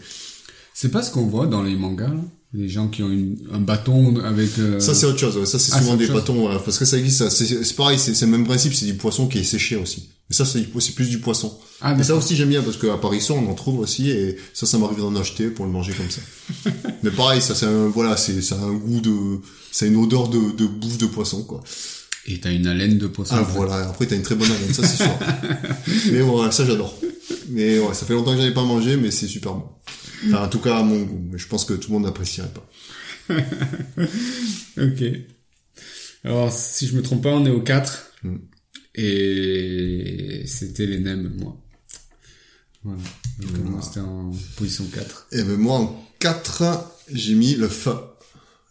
C'est 0.74 0.90
pas 0.90 1.02
ce 1.02 1.10
qu'on 1.10 1.24
voit 1.26 1.46
dans 1.46 1.62
les 1.62 1.74
mangas, 1.74 2.08
là? 2.08 2.20
Les 2.56 2.68
gens 2.68 2.88
qui 2.88 3.02
ont 3.02 3.10
une, 3.10 3.36
un 3.52 3.60
bâton 3.60 4.16
avec... 4.24 4.58
euh, 4.58 4.80
Ça, 4.80 4.94
c'est 4.94 5.04
autre 5.06 5.18
chose. 5.18 5.36
ouais. 5.36 5.46
Ça, 5.46 5.58
c'est 5.58 5.72
Ah, 5.74 5.78
souvent 5.80 5.94
des 5.96 6.06
chose. 6.06 6.14
bâtons, 6.14 6.34
voilà, 6.40 6.58
parce 6.58 6.78
que 6.78 6.84
ça 6.84 6.96
existe. 6.98 7.28
C'est 7.28 7.76
pareil, 7.76 7.98
c'est 7.98 8.18
le 8.20 8.26
même 8.28 8.44
principe. 8.46 8.72
C'est 8.74 8.86
du 8.86 8.94
poisson 8.94 9.26
qui 9.28 9.38
est 9.38 9.44
séché 9.44 9.76
aussi. 9.76 10.08
Mais 10.30 10.34
ça, 10.34 10.44
c'est 10.44 10.62
plus 10.94 11.08
du 11.08 11.18
poisson. 11.18 11.56
Ah, 11.80 11.94
Mais 11.94 12.02
ça 12.02 12.16
aussi, 12.16 12.34
j'aime 12.34 12.48
bien 12.48 12.62
parce 12.62 12.76
qu'à 12.78 12.96
Paris, 12.96 13.24
on 13.30 13.48
en 13.50 13.54
trouve 13.54 13.78
aussi, 13.80 14.10
et 14.10 14.36
ça, 14.54 14.66
ça 14.66 14.78
m'arrive 14.78 14.98
d'en 14.98 15.14
acheter 15.16 15.48
pour 15.50 15.66
le 15.66 15.70
manger 15.70 15.92
comme 15.92 16.10
ça. 16.10 16.70
Mais 17.02 17.10
pareil, 17.10 17.40
ça, 17.42 17.54
c'est 17.54 17.66
un, 17.66 17.86
voilà, 17.88 18.16
c'est 18.16 18.40
ça 18.42 18.56
a 18.56 18.64
un 18.64 18.72
goût 18.74 19.00
de, 19.00 19.12
c'est 19.70 19.86
une 19.88 19.96
odeur 19.96 20.28
de, 20.28 20.52
de 20.56 20.66
bouffe 20.66 20.98
de 20.98 21.06
poisson, 21.06 21.42
quoi. 21.44 21.62
Et 22.26 22.40
t'as 22.40 22.50
une 22.52 22.66
haleine 22.66 22.98
de 22.98 23.06
poisson. 23.06 23.36
Ah 23.38 23.42
voilà, 23.42 23.88
après 23.88 24.06
t'as 24.06 24.16
une 24.16 24.22
très 24.22 24.34
bonne 24.34 24.50
haleine, 24.50 24.74
ça 24.74 24.84
c'est 24.84 24.96
sûr. 25.04 25.16
mais 26.12 26.22
voilà, 26.22 26.50
ça 26.50 26.66
j'adore. 26.66 26.98
Mais 27.50 27.78
ouais, 27.78 27.94
ça 27.94 28.04
fait 28.04 28.14
longtemps 28.14 28.32
que 28.34 28.38
j'en 28.40 28.46
ai 28.48 28.54
pas 28.54 28.64
mangé, 28.64 28.96
mais 28.96 29.12
c'est 29.12 29.28
super 29.28 29.52
bon. 29.54 29.62
Enfin, 30.26 30.44
en 30.44 30.48
tout 30.48 30.60
cas 30.60 30.78
à 30.78 30.82
mon 30.82 31.02
goût. 31.02 31.20
Mais 31.30 31.38
je 31.38 31.46
pense 31.48 31.64
que 31.64 31.74
tout 31.74 31.88
le 31.90 31.94
monde 31.94 32.04
n'apprécierait 32.04 32.52
pas. 32.52 32.68
Ok. 34.78 35.02
Alors, 36.24 36.52
si 36.52 36.86
je 36.86 36.96
me 36.96 37.02
trompe 37.02 37.22
pas, 37.22 37.30
on 37.30 37.44
est 37.46 37.50
au 37.50 37.60
4. 37.60 38.12
Hmm. 38.24 38.36
Et 38.94 40.42
c'était 40.46 40.86
les 40.86 40.98
nems, 40.98 41.32
moi. 41.38 41.56
Voilà. 42.82 43.00
Donc, 43.40 43.64
moi, 43.70 43.82
c'était 43.82 44.00
en 44.00 44.30
position 44.56 44.84
4. 44.92 45.28
Et 45.32 45.42
ben 45.42 45.56
moi 45.56 45.78
en 45.78 46.06
4, 46.20 46.62
j'ai 47.12 47.34
mis 47.34 47.54
le 47.54 47.68
pho. 47.68 47.92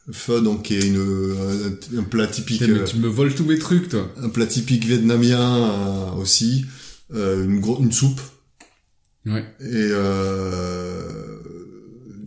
Le 0.07 0.13
pho 0.13 0.39
donc 0.41 0.63
qui 0.63 0.75
est 0.75 0.85
une 0.87 0.97
un, 1.95 1.99
un 1.99 2.03
plat 2.03 2.27
typique 2.27 2.59
Putain, 2.61 2.73
mais 2.73 2.83
tu 2.83 2.97
me 2.97 3.07
voles 3.07 3.33
tous 3.35 3.45
mes 3.45 3.57
trucs, 3.59 3.89
toi. 3.89 4.11
un 4.17 4.29
plat 4.29 4.45
typique 4.45 4.85
vietnamien 4.85 5.39
euh, 5.39 6.11
aussi, 6.13 6.65
euh, 7.13 7.43
une 7.45 7.61
une 7.83 7.91
soupe 7.91 8.21
Ouais. 9.25 9.43
et 9.59 9.65
euh, 9.91 11.34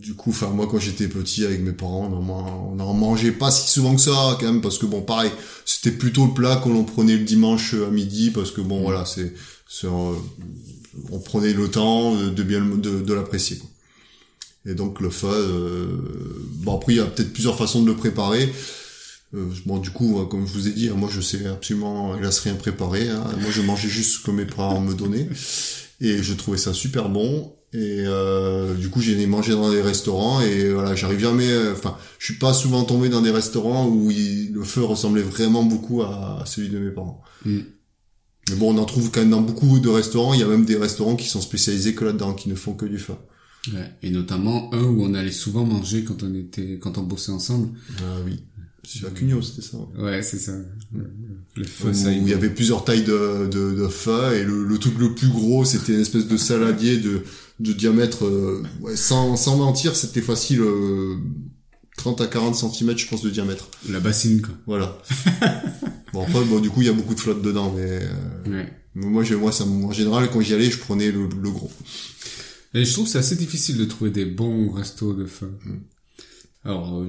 du 0.01 0.13
coup 0.15 0.29
enfin 0.31 0.47
moi 0.49 0.67
quand 0.69 0.79
j'étais 0.79 1.07
petit 1.07 1.45
avec 1.45 1.61
mes 1.61 1.71
parents 1.73 2.09
on 2.11 2.17
en, 2.17 2.21
man- 2.21 2.53
on 2.73 2.79
en 2.79 2.93
mangeait 2.93 3.31
pas 3.31 3.51
si 3.51 3.69
souvent 3.69 3.95
que 3.95 4.01
ça 4.01 4.37
quand 4.39 4.45
même 4.45 4.61
parce 4.61 4.77
que 4.77 4.85
bon 4.85 5.01
pareil 5.01 5.31
c'était 5.65 5.91
plutôt 5.91 6.25
le 6.27 6.33
plat 6.33 6.61
que 6.63 6.69
l'on 6.69 6.83
prenait 6.83 7.17
le 7.17 7.23
dimanche 7.25 7.73
à 7.73 7.89
midi 7.91 8.31
parce 8.31 8.51
que 8.51 8.61
bon 8.61 8.81
voilà 8.81 9.05
c'est 9.05 9.33
euh, 9.83 10.13
on 11.11 11.19
prenait 11.19 11.53
le 11.53 11.67
temps 11.69 12.15
de 12.15 12.43
bien 12.43 12.61
de, 12.65 13.01
de 13.01 13.13
l'apprécier. 13.13 13.59
Et 14.65 14.73
donc 14.73 14.99
le 14.99 15.09
euh, 15.23 15.87
bon 16.63 16.75
après 16.75 16.93
il 16.93 16.97
y 16.97 16.99
a 16.99 17.05
peut-être 17.05 17.31
plusieurs 17.33 17.57
façons 17.57 17.81
de 17.81 17.87
le 17.87 17.95
préparer. 17.95 18.51
Euh, 19.35 19.45
bon 19.65 19.77
du 19.77 19.91
coup, 19.91 20.19
euh, 20.19 20.25
comme 20.25 20.45
je 20.47 20.53
vous 20.53 20.67
ai 20.67 20.71
dit, 20.71 20.89
hein, 20.89 20.95
moi 20.97 21.09
je 21.11 21.21
sais 21.21 21.45
absolument 21.45 22.17
hélas 22.17 22.39
rien 22.39 22.55
préparer. 22.55 23.09
hein. 23.09 23.23
Moi 23.41 23.51
je 23.51 23.61
mangeais 23.61 23.87
juste 23.89 24.17
ce 24.17 24.23
que 24.23 24.31
mes 24.31 24.45
parents 24.45 24.81
me 24.81 24.93
donnaient 24.93 25.29
et 26.01 26.21
je 26.23 26.33
trouvais 26.33 26.57
ça 26.57 26.73
super 26.73 27.09
bon. 27.09 27.53
Et 27.71 28.03
euh, 28.07 28.68
coup 28.99 29.05
j'ai 29.05 29.25
mangé 29.27 29.53
dans 29.53 29.71
des 29.71 29.81
restaurants 29.81 30.41
et 30.41 30.69
voilà 30.71 30.95
j'arrive 30.95 31.19
jamais. 31.19 31.49
euh, 31.49 31.73
Enfin 31.73 31.97
je 32.19 32.25
suis 32.25 32.37
pas 32.39 32.53
souvent 32.53 32.83
tombé 32.83 33.09
dans 33.09 33.21
des 33.21 33.31
restaurants 33.31 33.87
où 33.87 34.11
il- 34.11 34.51
le 34.53 34.63
feu 34.63 34.83
ressemblait 34.83 35.21
vraiment 35.23 35.63
beaucoup 35.63 36.01
à, 36.01 36.41
à 36.41 36.45
celui 36.45 36.69
de 36.69 36.79
mes 36.79 36.91
parents. 36.91 37.21
Mm. 37.45 37.59
Mais 38.49 38.55
bon, 38.55 38.73
on 38.73 38.77
en 38.79 38.85
trouve 38.85 39.11
quand 39.11 39.19
même 39.19 39.29
dans 39.29 39.41
beaucoup 39.41 39.79
de 39.79 39.89
restaurants. 39.89 40.33
Il 40.33 40.39
y 40.39 40.43
a 40.43 40.47
même 40.47 40.65
des 40.65 40.75
restaurants 40.77 41.15
qui 41.15 41.27
sont 41.27 41.41
spécialisés 41.41 41.93
que 41.93 42.03
là-dedans, 42.03 42.33
qui 42.33 42.49
ne 42.49 42.55
font 42.55 42.73
que 42.73 42.85
du 42.87 42.97
feu. 42.97 43.13
Ouais. 43.73 43.91
Et 44.01 44.09
notamment 44.09 44.73
un 44.73 44.81
où 44.81 45.03
on 45.03 45.13
allait 45.13 45.31
souvent 45.31 45.65
manger 45.65 46.03
quand 46.03 46.23
on 46.23 46.33
était, 46.33 46.79
quand 46.81 46.97
on 46.97 47.03
bossait 47.03 47.31
ensemble. 47.31 47.69
Ah 47.99 48.03
oui. 48.25 48.39
C'est 48.83 49.05
à 49.05 49.11
Cugno, 49.11 49.41
c'était 49.43 49.61
ça. 49.61 49.77
ouais. 49.77 50.03
Ouais, 50.03 50.23
c'est 50.23 50.39
ça. 50.39 50.53
Le 51.55 51.63
Où 51.63 51.67
feu, 51.67 51.93
ça 51.93 52.11
il 52.11 52.27
y 52.27 52.33
avait 52.33 52.49
plusieurs 52.49 52.83
tailles 52.85 53.03
de, 53.03 53.47
de, 53.51 53.75
de 53.75 53.87
feu 53.87 54.33
et 54.35 54.43
le, 54.43 54.63
le 54.65 54.77
truc 54.79 54.97
le 54.97 55.13
plus 55.13 55.27
gros, 55.29 55.63
c'était 55.65 55.93
une 55.93 55.99
espèce 56.01 56.27
de 56.27 56.37
saladier 56.37 56.97
de, 56.97 57.21
de 57.59 57.73
diamètre, 57.73 58.25
euh, 58.25 58.63
ouais, 58.81 58.95
sans, 58.95 59.35
sans 59.35 59.57
mentir, 59.57 59.95
c'était 59.95 60.21
facile, 60.21 60.61
euh, 60.61 61.17
30 61.97 62.21
à 62.21 62.27
40 62.27 62.55
cm, 62.55 62.97
je 62.97 63.07
pense, 63.07 63.21
de 63.21 63.29
diamètre. 63.29 63.69
La 63.89 63.99
bassine, 63.99 64.41
quoi. 64.41 64.55
Voilà. 64.65 64.97
bon, 66.13 66.23
après, 66.23 66.43
bon, 66.45 66.59
du 66.59 66.69
coup, 66.69 66.81
il 66.81 66.87
y 66.87 66.89
a 66.89 66.93
beaucoup 66.93 67.15
de 67.15 67.19
flotte 67.19 67.41
dedans, 67.41 67.73
mais, 67.75 67.81
euh, 68.01 68.49
Ouais. 68.49 68.73
mais 68.95 69.05
moi, 69.07 69.23
j'ai, 69.23 69.35
moi, 69.35 69.51
ça, 69.51 69.65
en 69.65 69.91
général, 69.91 70.29
quand 70.31 70.39
j'y 70.41 70.53
allais, 70.53 70.71
je 70.71 70.77
prenais 70.79 71.11
le, 71.11 71.27
le 71.27 71.49
gros. 71.51 71.71
Et 72.73 72.85
je 72.85 72.93
trouve 72.93 73.05
que 73.05 73.11
c'est 73.11 73.17
assez 73.17 73.35
difficile 73.35 73.77
de 73.77 73.85
trouver 73.85 74.11
des 74.11 74.25
bons 74.25 74.71
restos 74.71 75.13
de 75.13 75.25
feu. 75.25 75.51
Mm. 75.65 75.77
Alors, 76.65 76.99
euh, 77.01 77.07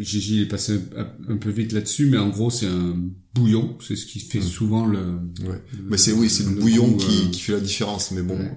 Gigi 0.00 0.42
est 0.42 0.46
passé 0.46 0.80
un, 0.96 1.32
un 1.32 1.36
peu 1.36 1.50
vite 1.50 1.72
là-dessus, 1.72 2.06
mais 2.06 2.18
en 2.18 2.28
gros, 2.28 2.50
c'est 2.50 2.66
un 2.66 2.96
bouillon. 3.34 3.76
C'est 3.80 3.96
ce 3.96 4.06
qui 4.06 4.18
fait 4.20 4.40
souvent 4.40 4.86
le... 4.86 4.98
Ouais. 5.46 5.62
Mais 5.88 5.96
c'est, 5.98 6.12
oui, 6.12 6.28
c'est 6.28 6.44
le, 6.44 6.50
bouillon 6.50 6.88
goût, 6.88 6.96
qui, 6.96 7.26
euh, 7.26 7.30
qui 7.30 7.40
fait 7.40 7.52
la 7.52 7.60
différence, 7.60 8.10
mais 8.10 8.22
bon, 8.22 8.38
ouais. 8.38 8.52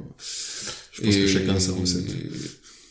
Je 1.01 1.05
pense 1.05 1.15
que 1.15 1.27
chacun 1.27 1.55
a 1.55 1.59
sa 1.59 1.71
recette. 1.73 2.09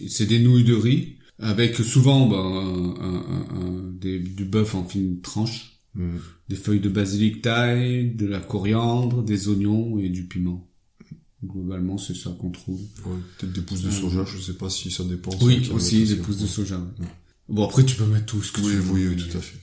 et 0.01 0.09
C'est 0.09 0.27
des 0.27 0.39
nouilles 0.41 0.65
de 0.65 0.75
riz, 0.75 1.17
avec 1.39 1.77
souvent 1.77 2.27
ben, 2.29 2.37
un, 2.37 3.01
un- 3.01 3.57
un- 3.61 3.91
des, 4.01 4.19
du 4.19 4.45
bœuf 4.45 4.75
en 4.75 4.85
fines 4.85 5.21
tranches, 5.21 5.67
Mm. 5.97 6.19
des 6.49 6.55
feuilles 6.55 6.79
de 6.81 6.89
basilic 6.89 7.43
thaï, 7.43 8.15
de 8.15 8.25
la 8.27 8.39
coriandre, 8.39 9.25
des 9.25 9.49
oignons 9.49 9.99
et 9.99 10.09
du 10.09 10.23
piment. 10.25 10.69
Globalement, 11.45 11.99
c'est 11.99 12.15
ça 12.15 12.31
qu'on 12.39 12.51
trouve. 12.51 12.81
Ouais, 13.07 13.17
peut-être 13.39 13.53
des 13.53 13.61
pousses 13.63 13.83
de 13.83 13.91
soja, 13.91 14.25
je 14.25 14.39
sais 14.41 14.53
pas 14.53 14.71
si 14.71 14.91
ça 14.93 15.03
dépend. 15.03 15.33
Oui, 15.43 15.65
ça, 15.67 15.73
aussi 15.73 16.05
des 16.05 16.15
pousses 16.17 16.39
de 16.39 16.47
soja. 16.47 16.79
ouais. 16.79 17.07
Bon, 17.49 17.65
après, 17.65 17.85
tu 17.85 17.97
peux 17.97 18.05
mettre 18.07 18.27
tout 18.27 18.41
ce 18.43 18.53
que 18.53 18.61
Oui, 18.61 18.69
tu 18.71 18.77
veux. 18.79 18.93
oui, 18.93 19.07
oui, 19.09 19.17
tout 19.17 19.37
à 19.37 19.41
fait. 19.41 19.59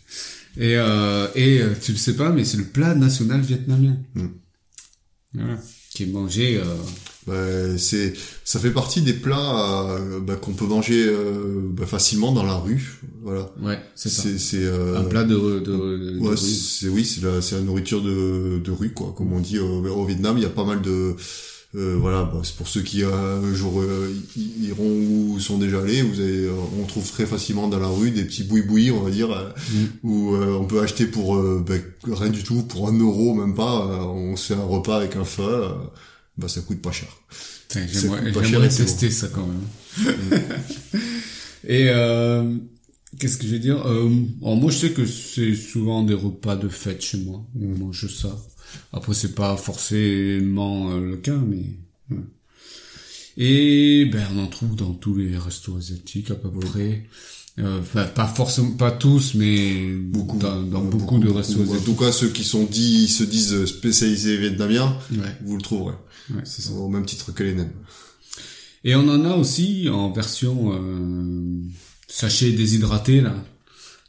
Et, 0.57 0.75
euh, 0.75 1.27
et 1.35 1.61
euh, 1.61 1.73
tu 1.81 1.93
le 1.93 1.97
sais 1.97 2.15
pas, 2.17 2.31
mais 2.33 2.43
c'est 2.43 2.57
le 2.57 2.65
plat 2.65 2.93
national 2.95 3.39
vietnamien. 3.39 3.97
Mm. 4.15 4.27
Voilà. 5.35 5.61
Qui 5.91 6.03
est 6.03 6.07
mangé... 6.07 6.57
Euh, 6.57 6.65
Bah, 7.27 7.77
c'est, 7.77 8.13
ça 8.45 8.57
fait 8.59 8.71
partie 8.71 9.01
des 9.01 9.13
plats 9.13 9.89
euh, 9.91 10.19
bah, 10.21 10.35
qu'on 10.35 10.53
peut 10.53 10.65
manger 10.65 11.05
euh, 11.07 11.59
bah, 11.71 11.85
facilement 11.85 12.31
dans 12.31 12.43
la 12.43 12.55
rue. 12.55 13.01
Voilà. 13.21 13.51
ouais, 13.61 13.77
c'est 13.95 14.09
ça. 14.09 14.23
C'est, 14.37 14.63
euh, 14.63 14.97
Un 14.97 15.03
plat 15.03 15.25
de... 15.25 15.35
de, 15.59 16.17
Ouais, 16.19 16.37
c'est 16.37 16.87
oui, 16.87 17.03
c'est 17.03 17.21
la, 17.23 17.41
c'est 17.41 17.55
la 17.55 17.61
nourriture 17.61 18.01
de, 18.01 18.59
de 18.63 18.71
rue 18.71 18.91
quoi. 18.93 19.13
Comme 19.17 19.33
on 19.33 19.39
dit 19.41 19.59
au, 19.59 19.85
au 19.85 20.05
Vietnam, 20.05 20.37
il 20.37 20.43
y 20.43 20.45
a 20.45 20.49
pas 20.49 20.63
mal 20.63 20.81
de 20.81 21.15
euh, 21.75 21.97
voilà, 21.99 22.23
bah, 22.23 22.39
c'est 22.43 22.55
pour 22.55 22.69
ceux 22.69 22.81
qui 22.81 23.03
euh, 23.03 23.09
un 23.43 23.53
jour 23.53 23.81
euh, 23.81 24.09
iront 24.61 24.85
ou 24.89 25.37
sont 25.41 25.57
déjà 25.57 25.81
allés, 25.81 26.01
vous 26.01 26.21
avez, 26.21 26.45
euh, 26.45 26.51
on 26.81 26.85
trouve 26.85 27.07
très 27.11 27.25
facilement 27.25 27.67
dans 27.67 27.77
la 27.79 27.89
rue 27.89 28.11
des 28.11 28.23
petits 28.23 28.45
boui-boui, 28.45 28.89
on 28.91 29.01
va 29.01 29.11
dire, 29.11 29.29
euh, 29.31 29.49
Mm. 29.73 29.85
où 30.07 30.33
euh, 30.35 30.57
on 30.59 30.63
peut 30.65 30.79
acheter 30.81 31.05
pour 31.07 31.35
euh, 31.35 31.63
rien 32.09 32.29
du 32.29 32.43
tout, 32.43 32.63
pour 32.63 32.87
un 32.87 32.97
euro 32.97 33.33
même 33.33 33.53
pas, 33.53 33.85
euh, 33.85 33.97
on 34.05 34.37
se 34.37 34.53
fait 34.53 34.59
un 34.59 34.63
repas 34.65 34.95
avec 34.97 35.17
un 35.17 35.25
feu, 35.25 35.43
euh, 35.43 35.69
bah 36.37 36.47
ça 36.47 36.61
coûte 36.61 36.81
pas 36.81 36.91
cher. 36.91 37.09
J'aimerais 37.73 38.69
tester 38.69 39.09
ça 39.11 39.27
quand 39.27 39.47
même. 39.47 39.67
Et 41.67 41.89
euh, 41.89 42.55
qu'est-ce 43.19 43.37
que 43.37 43.45
je 43.45 43.51
vais 43.51 43.59
dire? 43.59 43.85
Euh, 43.85 44.09
alors 44.41 44.55
Moi, 44.55 44.71
je 44.71 44.77
sais 44.77 44.91
que 44.91 45.05
c'est 45.05 45.55
souvent 45.55 46.03
des 46.03 46.13
repas 46.13 46.55
de 46.55 46.69
fête 46.69 47.01
chez 47.01 47.17
moi. 47.17 47.45
On 47.59 47.77
mange 47.77 48.07
ça. 48.07 48.37
Après, 48.93 49.13
c'est 49.13 49.35
pas 49.35 49.57
forcément 49.57 50.91
euh, 50.91 51.01
le 51.01 51.17
cas, 51.17 51.35
mais... 51.35 51.65
ouais. 52.11 52.23
Et 53.37 54.05
ben, 54.05 54.25
on 54.33 54.39
en 54.43 54.47
trouve 54.47 54.75
dans 54.75 54.93
tous 54.93 55.15
les 55.15 55.37
restos 55.37 55.77
asiatiques 55.77 56.31
à 56.31 56.35
peu 56.35 56.49
près. 56.49 57.05
Euh, 57.59 57.81
pas 58.13 58.27
forcément, 58.27 58.71
pas 58.71 58.91
tous, 58.91 59.33
mais 59.33 59.91
Beaucoup. 59.95 60.37
dans, 60.37 60.61
dans 60.61 60.83
beaucoup, 60.83 61.17
de 61.17 61.27
restos 61.29 61.59
En 61.59 61.63
asiatiques. 61.63 61.85
tout 61.85 61.95
cas, 61.95 62.11
ceux 62.11 62.29
qui 62.29 62.43
sont 62.43 62.65
dits, 62.65 63.07
se 63.07 63.23
disent 63.23 63.65
spécialisés 63.65 64.37
vietnamiens, 64.37 64.95
Ouais, 65.11 65.35
vous 65.43 65.55
le 65.57 65.61
trouverez. 65.63 65.95
ouais, 66.29 66.41
ça. 66.45 66.71
Au 66.73 66.87
même 66.87 67.05
titre 67.05 67.31
que 67.33 67.41
les 67.43 67.55
naines. 67.55 67.73
Et 68.83 68.93
on 68.95 69.09
en 69.09 69.25
a 69.25 69.35
aussi 69.35 69.89
en 69.89 70.11
version 70.11 70.71
euh, 70.73 71.63
sachet 72.07 72.51
déshydraté 72.51 73.21
là. 73.21 73.33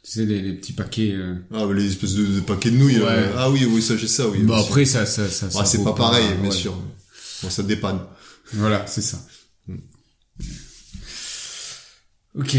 Tu 0.03 0.11
sais 0.11 0.25
les, 0.25 0.41
les 0.43 0.53
petits 0.53 0.73
paquets. 0.73 1.11
euh. 1.13 1.33
Ah, 1.51 1.65
mais 1.67 1.73
les 1.81 1.87
espèces 1.87 2.13
de, 2.13 2.25
de 2.27 2.39
paquets 2.41 2.69
de 2.69 2.77
nouilles. 2.77 2.99
Ouais. 2.99 3.31
ah 3.35 3.49
oui, 3.49 3.65
oui, 3.67 3.81
j'ai 3.81 4.07
ça, 4.07 4.27
oui. 4.29 4.43
Aussi. 4.47 4.63
après 4.67 4.85
ça 4.85 5.07
ça 5.07 5.27
ça. 5.27 5.47
Ah, 5.47 5.51
ça 5.51 5.65
c'est 5.65 5.83
pas 5.83 5.93
pareil, 5.93 6.25
bien 6.39 6.51
sûr. 6.51 6.75
Bon, 7.41 7.49
ça 7.49 7.63
dépanne. 7.63 7.99
Voilà 8.53 8.85
c'est 8.87 9.01
ça. 9.01 9.19
Mm. 9.67 9.75
Ok. 12.35 12.57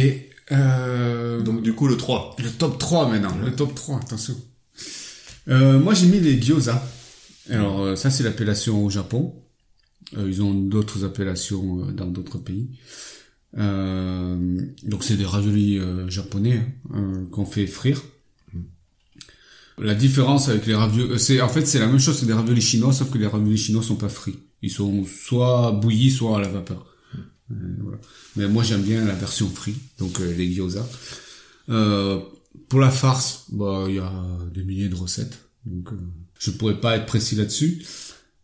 Euh, 0.52 1.40
Donc 1.42 1.62
du 1.62 1.74
coup, 1.74 1.86
le 1.86 1.96
3. 1.96 2.36
le 2.38 2.50
top 2.50 2.78
3 2.78 3.08
maintenant. 3.08 3.36
Le 3.44 3.54
top 3.54 3.74
3 3.74 3.98
attention. 3.98 4.36
Euh, 5.48 5.78
moi 5.78 5.94
j'ai 5.94 6.06
mis 6.06 6.20
les 6.20 6.40
gyoza. 6.40 6.84
Alors 7.50 7.80
euh, 7.80 7.96
ça 7.96 8.10
c'est 8.10 8.22
l'appellation 8.22 8.84
au 8.84 8.90
Japon. 8.90 9.34
Euh, 10.16 10.26
ils 10.28 10.42
ont 10.42 10.52
d'autres 10.52 11.04
appellations 11.04 11.84
euh, 11.88 11.92
dans 11.92 12.06
d'autres 12.06 12.38
pays. 12.38 12.68
Euh, 13.58 14.60
donc 14.84 15.02
c'est 15.04 15.16
des 15.16 15.24
raviolis 15.24 15.80
japonais 16.08 16.66
hein, 16.94 17.24
qu'on 17.32 17.46
fait 17.46 17.66
frire. 17.66 18.02
La 19.78 19.94
différence 19.94 20.48
avec 20.50 20.66
les 20.66 20.74
raviolis, 20.74 21.18
c'est 21.18 21.40
en 21.40 21.48
fait 21.48 21.66
c'est 21.66 21.78
la 21.78 21.86
même 21.86 21.98
chose 21.98 22.20
que 22.20 22.26
des 22.26 22.34
raviolis 22.34 22.60
chinois, 22.60 22.92
sauf 22.92 23.10
que 23.10 23.18
les 23.18 23.26
raviolis 23.26 23.56
chinois 23.56 23.82
sont 23.82 23.96
pas 23.96 24.10
frits. 24.10 24.38
Ils 24.62 24.70
sont 24.70 25.04
soit 25.06 25.72
bouillis, 25.72 26.10
soit 26.10 26.36
à 26.36 26.40
la 26.42 26.48
vapeur. 26.48 26.89
Euh. 27.50 27.96
Mais 28.36 28.48
moi 28.48 28.62
j'aime 28.62 28.82
bien 28.82 29.04
la 29.04 29.14
version 29.14 29.48
frite, 29.48 29.80
donc 29.98 30.20
euh, 30.20 30.34
les 30.34 30.52
gyoza. 30.52 30.86
Euh, 31.68 32.20
pour 32.68 32.80
la 32.80 32.90
farce, 32.90 33.46
bah 33.50 33.86
il 33.88 33.96
y 33.96 33.98
a 33.98 34.12
des 34.52 34.64
milliers 34.64 34.88
de 34.88 34.94
recettes, 34.94 35.38
donc 35.66 35.92
euh, 35.92 35.96
je 36.38 36.50
pourrais 36.50 36.80
pas 36.80 36.96
être 36.96 37.06
précis 37.06 37.36
là-dessus. 37.36 37.84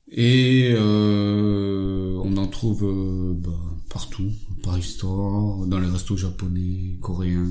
Et 0.08 0.72
euh, 0.76 2.20
on 2.22 2.36
en 2.36 2.46
trouve 2.46 3.34
bah, 3.36 3.50
partout, 3.90 4.30
Paris 4.62 4.84
Store, 4.84 5.66
dans 5.66 5.80
les 5.80 5.88
restos 5.88 6.16
japonais, 6.16 6.98
coréens, 7.00 7.50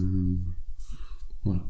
voilà. 1.43 1.63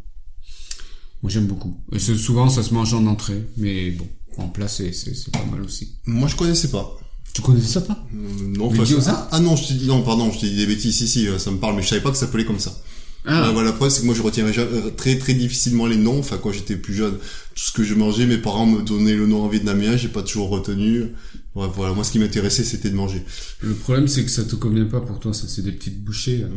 Moi 1.23 1.31
j'aime 1.31 1.47
beaucoup. 1.47 1.83
Et 1.91 1.99
souvent 1.99 2.49
ça 2.49 2.61
se 2.61 2.73
mange 2.73 2.93
en 2.93 3.07
entrée, 3.07 3.47
mais 3.57 3.91
bon, 3.91 4.07
en 4.37 4.51
c'est 4.67 4.91
c'est 4.93 5.31
pas 5.31 5.45
mal 5.45 5.61
aussi. 5.61 5.97
Moi, 6.05 6.27
je 6.27 6.35
connaissais 6.35 6.69
pas. 6.69 6.97
Tu 7.35 7.41
connaissais 7.41 7.67
ça 7.67 7.81
pas 7.81 8.01
Euh, 8.15 8.17
non, 8.57 8.71
Les 8.71 8.79
enfin, 8.79 8.85
gyoza 8.85 9.11
ah, 9.13 9.27
ah 9.33 9.39
non, 9.41 9.57
je 9.57 9.73
dit, 9.73 9.87
non, 9.87 10.01
pardon, 10.03 10.31
je 10.31 10.39
t'ai 10.39 10.47
dit 10.49 10.55
des 10.55 10.65
bêtises, 10.67 10.95
si, 10.95 11.05
si, 11.05 11.27
euh, 11.27 11.37
ça 11.37 11.51
me 11.51 11.57
parle, 11.57 11.75
mais 11.75 11.81
je 11.81 11.89
savais 11.89 11.99
pas 11.99 12.09
que 12.09 12.15
ça 12.15 12.27
s'appelait 12.27 12.45
comme 12.45 12.59
ça. 12.59 12.81
Ah, 13.25 13.47
Ouais, 13.47 13.53
voilà, 13.53 13.71
la 13.71 13.75
preuve, 13.75 13.89
c'est 13.91 13.99
que 14.01 14.05
moi, 14.05 14.15
je 14.15 14.21
retiens 14.21 14.45
euh, 14.45 14.89
très, 14.91 15.17
très 15.17 15.33
difficilement 15.33 15.85
les 15.85 15.97
noms. 15.97 16.17
Enfin, 16.19 16.37
quand 16.41 16.53
j'étais 16.53 16.77
plus 16.77 16.93
jeune, 16.93 17.15
tout 17.17 17.63
ce 17.63 17.73
que 17.73 17.83
je 17.83 17.93
mangeais, 17.93 18.25
mes 18.25 18.37
parents 18.37 18.65
me 18.65 18.81
donnaient 18.83 19.15
le 19.15 19.27
nom 19.27 19.43
en 19.43 19.49
vietnamien, 19.49 19.97
j'ai 19.97 20.07
pas 20.07 20.23
toujours 20.23 20.47
retenu. 20.47 21.11
Ouais, 21.55 21.67
voilà, 21.75 21.93
moi, 21.93 22.05
ce 22.05 22.11
qui 22.13 22.19
m'intéressait, 22.19 22.63
c'était 22.63 22.89
de 22.89 22.95
manger. 22.95 23.21
Le 23.59 23.73
problème, 23.73 24.07
c'est 24.07 24.23
que 24.23 24.31
ça 24.31 24.45
te 24.45 24.55
convient 24.55 24.85
pas 24.85 25.01
pour 25.01 25.19
toi, 25.19 25.33
ça, 25.33 25.47
c'est 25.49 25.61
des 25.61 25.73
petites 25.73 26.01
bouchées. 26.01 26.37
là. 26.37 26.47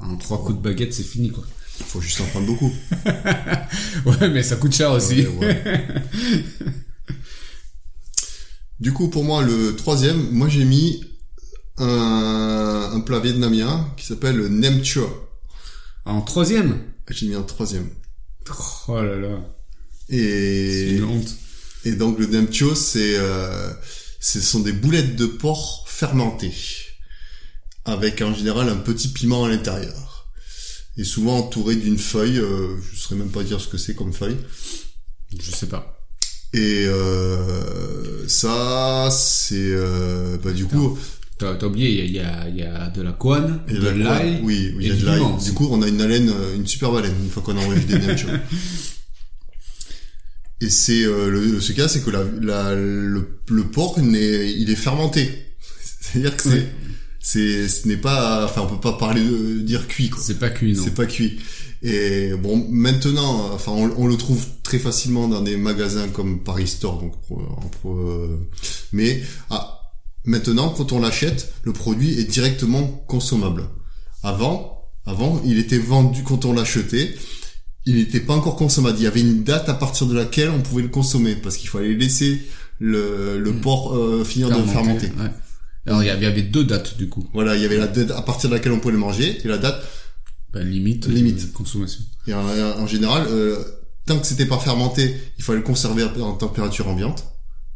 En 0.00 0.16
trois 0.16 0.44
coups 0.44 0.58
de 0.58 0.62
baguette, 0.62 0.94
c'est 0.94 1.02
fini, 1.02 1.30
quoi. 1.30 1.42
Faut 1.86 2.00
juste 2.00 2.20
en 2.20 2.24
prendre 2.26 2.46
beaucoup. 2.46 2.72
Ouais, 4.06 4.28
mais 4.30 4.44
ça 4.44 4.54
coûte 4.56 4.74
cher 4.74 4.92
aussi. 4.92 5.26
Ouais, 5.26 5.38
ouais. 5.40 5.94
du 8.80 8.92
coup, 8.92 9.08
pour 9.08 9.24
moi, 9.24 9.42
le 9.42 9.76
troisième, 9.76 10.30
moi, 10.30 10.48
j'ai 10.48 10.64
mis 10.64 11.04
un, 11.76 12.90
un 12.94 13.00
plat 13.00 13.20
vietnamien 13.20 13.92
qui 13.96 14.06
s'appelle 14.06 14.36
le 14.36 14.48
nem 14.48 14.82
chua. 14.84 15.08
En 16.04 16.22
troisième 16.22 16.82
J'ai 17.08 17.26
mis 17.28 17.36
en 17.36 17.42
troisième. 17.42 17.88
Oh 18.88 19.00
là 19.02 19.16
là, 19.16 19.38
c'est 20.08 20.16
Et, 20.16 20.90
une 20.96 21.04
honte. 21.04 21.36
et 21.84 21.92
donc 21.92 22.18
le 22.18 22.26
nem 22.26 22.50
chua, 22.52 22.74
c'est, 22.74 23.16
euh, 23.16 23.72
ce 24.18 24.40
sont 24.40 24.60
des 24.60 24.72
boulettes 24.72 25.16
de 25.16 25.26
porc 25.26 25.84
fermentées. 25.88 26.54
Avec 27.84 28.22
en 28.22 28.34
général 28.34 28.68
un 28.68 28.76
petit 28.76 29.08
piment 29.08 29.44
à 29.44 29.48
l'intérieur. 29.48 30.28
Et 30.96 31.04
souvent 31.04 31.38
entouré 31.38 31.76
d'une 31.76 31.98
feuille, 31.98 32.38
euh, 32.38 32.76
je 32.92 32.98
saurais 32.98 33.16
même 33.16 33.30
pas 33.30 33.42
dire 33.44 33.60
ce 33.60 33.68
que 33.68 33.78
c'est 33.78 33.94
comme 33.94 34.12
feuille. 34.12 34.36
Je 35.38 35.50
sais 35.50 35.66
pas. 35.68 35.99
Et 36.52 36.84
euh, 36.86 38.26
ça, 38.28 39.08
c'est 39.10 39.54
euh, 39.56 40.36
bah 40.42 40.52
du 40.52 40.64
coup, 40.66 40.98
T'as 41.38 41.54
t'as 41.54 41.66
oublié, 41.68 42.04
il 42.04 42.10
y 42.12 42.18
a, 42.18 42.48
il 42.48 42.56
y, 42.56 42.62
a, 42.62 42.64
y 42.66 42.68
a 42.68 42.90
de 42.90 43.00
la 43.02 43.12
couane, 43.12 43.60
de 43.68 43.76
de 43.78 43.88
la- 43.88 43.92
l'ail. 44.18 44.40
oui, 44.42 44.74
oui, 44.76 44.84
il 44.84 44.88
y 44.88 44.90
a 44.90 44.94
de 44.94 45.06
l'ail. 45.06 45.22
Du 45.42 45.52
coup, 45.52 45.68
on 45.70 45.80
a 45.80 45.88
une 45.88 46.00
haleine, 46.00 46.28
euh, 46.28 46.54
une 46.56 46.66
superbe 46.66 46.96
haleine 46.96 47.14
une 47.22 47.30
fois 47.30 47.42
qu'on 47.42 47.56
a 47.56 47.60
envoyé 47.60 47.80
des 47.82 48.16
chua. 48.16 48.32
Et 50.60 50.68
c'est 50.68 51.04
euh, 51.04 51.30
le, 51.30 51.60
ce 51.60 51.72
cas, 51.72 51.88
c'est 51.88 52.02
que 52.04 52.10
la, 52.10 52.24
la, 52.42 52.74
le, 52.74 53.38
le 53.48 53.64
porc, 53.64 53.98
n'est- 54.00 54.52
il 54.52 54.68
est 54.70 54.74
fermenté. 54.76 55.30
C'est-à-dire 56.00 56.36
que 56.36 56.42
c'est, 56.42 56.50
Oui. 56.50 56.64
c'est, 57.20 57.68
ce 57.68 57.88
n'est 57.88 57.96
pas, 57.96 58.44
enfin, 58.44 58.62
on 58.62 58.66
peut 58.76 58.80
pas 58.80 58.98
parler 58.98 59.22
de 59.24 59.60
dire 59.60 59.88
cuit, 59.88 60.10
quoi. 60.10 60.22
C'est 60.22 60.38
pas 60.38 60.50
cuit, 60.50 60.74
non. 60.74 60.82
C'est 60.84 60.94
pas 60.94 61.06
cuit. 61.06 61.38
Et 61.82 62.32
bon, 62.34 62.66
maintenant, 62.68 63.50
enfin, 63.54 63.72
on, 63.72 63.90
on 63.96 64.06
le 64.06 64.16
trouve 64.16 64.44
très 64.62 64.78
facilement 64.78 65.28
dans 65.28 65.40
des 65.40 65.56
magasins 65.56 66.08
comme 66.08 66.42
Paris 66.42 66.68
Store, 66.68 67.00
donc, 67.00 67.14
euh, 67.86 68.36
mais 68.92 69.22
ah, 69.48 69.80
maintenant, 70.24 70.68
quand 70.70 70.92
on 70.92 71.00
l'achète, 71.00 71.52
le 71.62 71.72
produit 71.72 72.18
est 72.20 72.24
directement 72.24 72.82
consommable. 73.06 73.64
Avant, 74.22 74.90
avant, 75.06 75.40
il 75.46 75.58
était 75.58 75.78
vendu 75.78 76.22
quand 76.22 76.44
on 76.44 76.52
l'achetait. 76.52 77.14
Il 77.86 77.94
n'était 77.96 78.20
pas 78.20 78.34
encore 78.34 78.56
consommable. 78.56 78.98
Il 78.98 79.04
y 79.04 79.06
avait 79.06 79.22
une 79.22 79.42
date 79.42 79.70
à 79.70 79.74
partir 79.74 80.06
de 80.06 80.14
laquelle 80.14 80.50
on 80.50 80.60
pouvait 80.60 80.82
le 80.82 80.88
consommer 80.88 81.34
parce 81.34 81.56
qu'il 81.56 81.70
fallait 81.70 81.94
laisser 81.94 82.42
le, 82.78 83.38
le 83.38 83.52
Mm. 83.52 83.60
porc 83.62 83.96
euh, 83.96 84.22
finir 84.22 84.48
de 84.50 84.62
fermenter. 84.68 85.06
ouais. 85.06 85.30
Alors 85.86 86.02
il 86.02 86.06
y 86.06 86.10
avait 86.10 86.42
deux 86.42 86.64
dates 86.64 86.98
du 86.98 87.08
coup. 87.08 87.26
Voilà, 87.32 87.56
il 87.56 87.62
y 87.62 87.64
avait 87.64 87.78
la 87.78 87.86
date 87.86 88.10
à 88.10 88.20
partir 88.20 88.50
de 88.50 88.54
laquelle 88.54 88.72
on 88.72 88.80
pouvait 88.80 88.92
le 88.92 88.98
manger 89.00 89.38
et 89.42 89.48
la 89.48 89.56
date 89.56 89.82
Bah, 90.52 90.62
limite. 90.62 91.06
Limite. 91.06 91.44
euh, 91.44 91.52
consommation. 91.52 92.00
Et 92.26 92.34
en, 92.34 92.44
en 92.44 92.86
général, 92.86 93.26
euh, 93.28 93.62
tant 94.06 94.18
que 94.18 94.26
c'était 94.26 94.46
pas 94.46 94.58
fermenté, 94.58 95.14
il 95.38 95.44
fallait 95.44 95.58
le 95.58 95.64
conserver 95.64 96.02
en 96.04 96.34
température 96.34 96.88
ambiante. 96.88 97.24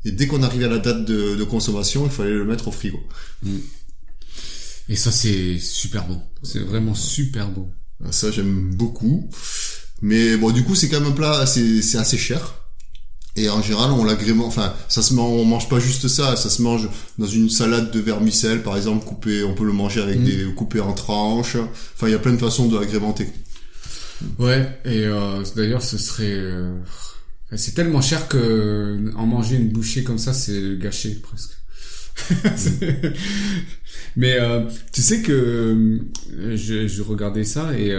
Et 0.05 0.13
dès 0.13 0.27
qu'on 0.27 0.43
arrivait 0.43 0.67
à 0.67 0.69
la 0.69 0.79
date 0.79 1.05
de, 1.05 1.37
de 1.37 1.45
consommation, 1.45 2.05
il 2.05 2.11
fallait 2.11 2.35
le 2.35 2.45
mettre 2.45 2.69
au 2.69 2.73
frigo. 2.73 2.99
Et 4.89 4.97
ça 4.97 5.11
c'est 5.11 5.59
super 5.59 6.07
bon. 6.07 6.21
C'est 6.43 6.59
vraiment 6.61 6.95
super 6.95 7.49
bon. 7.51 7.71
Ça, 8.11 8.31
j'aime 8.31 8.75
beaucoup. 8.75 9.31
Mais 10.03 10.37
bon, 10.37 10.51
du 10.51 10.63
coup, 10.65 10.75
c'est 10.75 10.89
quand 10.91 11.01
même 11.01 11.11
un 11.13 11.15
plat 11.15 11.39
assez, 11.39 11.81
c'est 11.81 11.97
assez 11.97 12.19
cher. 12.19 12.64
Et 13.37 13.49
en 13.49 13.61
général, 13.63 13.91
on 13.91 14.05
l'agrémente, 14.05 14.47
enfin, 14.47 14.73
ça 14.89 15.03
se 15.03 15.13
mange, 15.15 15.41
on 15.41 15.45
mange 15.45 15.69
pas 15.69 15.81
juste 15.81 16.07
ça, 16.07 16.37
ça 16.37 16.49
se 16.49 16.63
mange 16.63 16.89
dans 17.19 17.27
une 17.27 17.51
salade 17.51 17.91
de 17.91 17.99
vermicelle, 17.99 18.63
par 18.63 18.77
exemple, 18.77 19.05
coupé, 19.05 19.43
on 19.43 19.55
peut 19.55 19.65
le 19.65 19.73
manger 19.73 20.01
avec 20.03 20.21
Mm. 20.21 20.25
des, 20.25 20.55
coupé 20.55 20.79
en 20.81 20.93
tranches. 20.93 21.57
Enfin, 21.95 22.07
il 22.07 22.13
y 22.13 22.15
a 22.15 22.19
plein 22.21 22.33
de 22.33 22.39
façons 22.39 22.69
de 22.69 22.79
l'agrémenter. 22.79 23.29
Ouais. 24.39 24.79
Et 24.85 25.05
euh, 25.07 25.43
d'ailleurs 25.57 25.83
ce 25.83 25.99
serait. 25.99 26.31
euh, 26.33 26.77
C'est 27.57 27.75
tellement 27.75 28.01
cher 28.01 28.29
que 28.29 28.37
euh, 28.39 29.11
en 29.17 29.27
manger 29.27 29.57
une 29.57 29.69
bouchée 29.71 30.05
comme 30.05 30.19
ça 30.19 30.33
c'est 30.33 30.61
le 30.61 30.77
gâcher 30.77 31.21
presque. 31.21 31.51
C'est- 32.57 33.13
Mais 34.17 34.39
euh, 34.41 34.63
tu 34.93 35.03
sais 35.03 35.21
que 35.23 35.33
euh, 35.33 36.57
je, 36.57 36.87
je 36.87 37.03
regardais 37.03 37.45
ça 37.45 37.77
et 37.77 37.91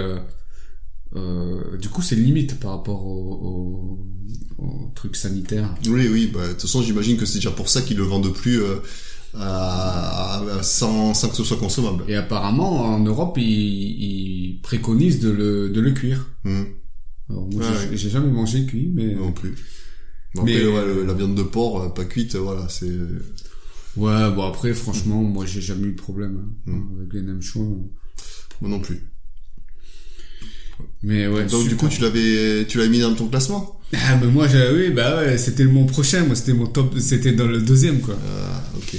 euh, 1.16 1.78
du 1.78 1.90
coup 1.90 2.02
c'est 2.02 2.16
limite 2.16 2.60
par 2.60 2.72
rapport 2.72 3.06
au, 3.06 4.00
au, 4.60 4.64
au 4.64 4.92
truc 4.96 5.16
sanitaire. 5.16 5.74
Oui, 5.88 6.08
oui, 6.12 6.30
bah, 6.34 6.46
de 6.48 6.52
toute 6.54 6.62
façon, 6.62 6.82
j'imagine 6.82 7.18
que 7.18 7.26
c'est 7.26 7.40
déjà 7.40 7.52
pour 7.52 7.70
ça 7.70 7.82
qu'ils 7.82 7.98
le 7.98 8.04
vendent 8.04 8.34
plus, 8.34 8.62
euh, 8.62 8.78
à, 9.34 10.40
à- 10.40 10.64
sans, 10.64 11.14
sans 11.14 11.30
que 11.30 11.36
ce 11.36 11.44
soit 11.44 11.58
consommable. 11.58 12.04
Et 12.08 12.16
apparemment 12.16 12.82
en 12.96 13.00
Europe 13.00 13.38
ils, 13.38 13.44
ils 13.44 14.62
préconisent 14.62 15.20
de 15.20 15.30
le, 15.30 15.70
de 15.70 15.82
le 15.82 15.92
cuire. 15.92 16.30
Mhm. 16.44 16.66
Alors, 17.30 17.48
moi, 17.52 17.62
Ouais, 17.64 17.68
j'ai- 17.84 17.90
ouais. 18.06 18.12
jamais 18.12 18.30
mangé 18.32 18.66
cuit, 18.66 18.92
mais 18.94 19.14
Non 19.16 19.32
plus. 19.32 19.56
Bon, 20.36 20.44
Mais- 20.44 20.56
Après, 20.58 20.68
ouais, 20.68 20.86
le- 20.86 21.06
la 21.06 21.14
viande 21.14 21.36
de 21.36 21.44
porc, 21.44 21.82
euh, 21.82 21.90
pas 21.90 22.06
cuite, 22.06 22.36
voilà, 22.36 22.68
c'est... 22.70 22.86
ouais, 23.98 24.32
bon 24.36 24.44
après 24.44 24.74
franchement 24.74 25.24
moi 25.24 25.46
j'ai 25.46 25.62
jamais 25.62 25.88
eu 25.88 25.92
de 25.94 26.02
problème 26.02 26.44
hein, 26.68 26.72
Mm. 26.74 26.98
avec 27.00 27.14
les 27.14 27.22
nem 27.22 27.42
choux. 27.42 27.90
Moi 28.62 28.70
non 28.70 28.80
plus. 28.80 29.02
Mais 31.04 31.28
ouais. 31.28 31.46
Donc 31.46 31.68
du 31.68 31.76
coup, 31.76 31.88
tu 31.88 32.02
l'avais, 32.02 32.66
tu 32.68 32.78
l'avais 32.78 32.90
mis 32.90 33.00
dans 33.00 33.14
ton 33.14 33.28
classement 33.28 33.80
Ah 33.94 34.16
mais 34.20 34.28
moi 34.28 34.48
oui 34.74 34.90
bah 34.90 35.18
ouais 35.18 35.38
c'était 35.38 35.66
mon 35.66 35.86
prochain 35.86 36.24
moi 36.26 36.36
c'était 36.36 36.54
mon 36.54 36.66
top 36.68 36.96
c'était 37.00 37.32
dans 37.34 37.46
le 37.46 37.62
deuxième 37.62 38.02
quoi. 38.02 38.16
Ah, 38.20 38.64
ok. 38.78 38.96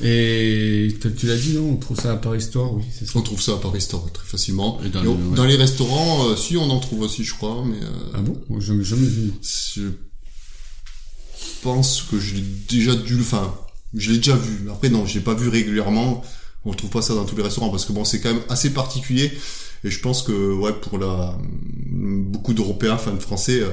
Et 0.00 0.94
tu, 1.16 1.26
l'as 1.26 1.36
dit 1.36 1.54
non? 1.54 1.70
On 1.72 1.76
trouve 1.76 1.98
ça 1.98 2.12
à 2.12 2.16
Paris 2.16 2.40
Store 2.40 2.72
oui 2.74 2.84
ça. 2.92 3.04
On 3.16 3.22
trouve 3.22 3.42
ça 3.42 3.54
à 3.54 3.56
Paris 3.56 3.80
Store 3.80 4.08
très 4.12 4.24
facilement. 4.26 4.80
Et 4.84 4.88
dans 4.90 5.00
Et 5.00 5.04
le- 5.04 5.08
on- 5.10 5.14
ouais. 5.30 5.36
dans 5.36 5.44
les 5.44 5.56
restaurants, 5.56 6.28
euh, 6.28 6.36
si 6.36 6.56
on 6.56 6.70
en 6.70 6.78
trouve 6.78 7.00
aussi, 7.00 7.24
je 7.24 7.34
crois, 7.34 7.64
mais 7.66 7.82
euh, 7.82 8.12
Ah 8.14 8.20
bon? 8.20 8.40
Moi, 8.48 8.60
J'en 8.60 8.78
ai 8.78 8.84
jamais 8.84 9.06
vu. 9.08 9.32
je 9.74 9.88
pense 11.62 12.02
que 12.02 12.18
je 12.18 12.36
l'ai 12.36 12.44
déjà 12.68 12.94
dû, 12.94 13.16
enfin, 13.20 13.52
je 13.94 14.10
l'ai 14.12 14.18
déjà 14.18 14.36
vu. 14.36 14.70
Après 14.70 14.88
non, 14.88 15.04
je 15.06 15.14
l'ai 15.14 15.20
pas 15.20 15.34
vu 15.34 15.48
régulièrement. 15.48 16.22
On 16.68 16.74
trouve 16.74 16.90
pas 16.90 17.00
ça 17.00 17.14
dans 17.14 17.24
tous 17.24 17.34
les 17.34 17.42
restaurants 17.42 17.70
parce 17.70 17.86
que 17.86 17.92
bon, 17.92 18.04
c'est 18.04 18.20
quand 18.20 18.32
même 18.32 18.42
assez 18.50 18.74
particulier. 18.74 19.32
Et 19.84 19.90
je 19.90 20.00
pense 20.00 20.22
que 20.22 20.52
ouais, 20.52 20.72
pour 20.74 20.98
la 20.98 21.38
beaucoup 21.90 22.52
d'Européens, 22.52 22.96
de 22.96 23.20
Français, 23.20 23.60
euh, 23.60 23.70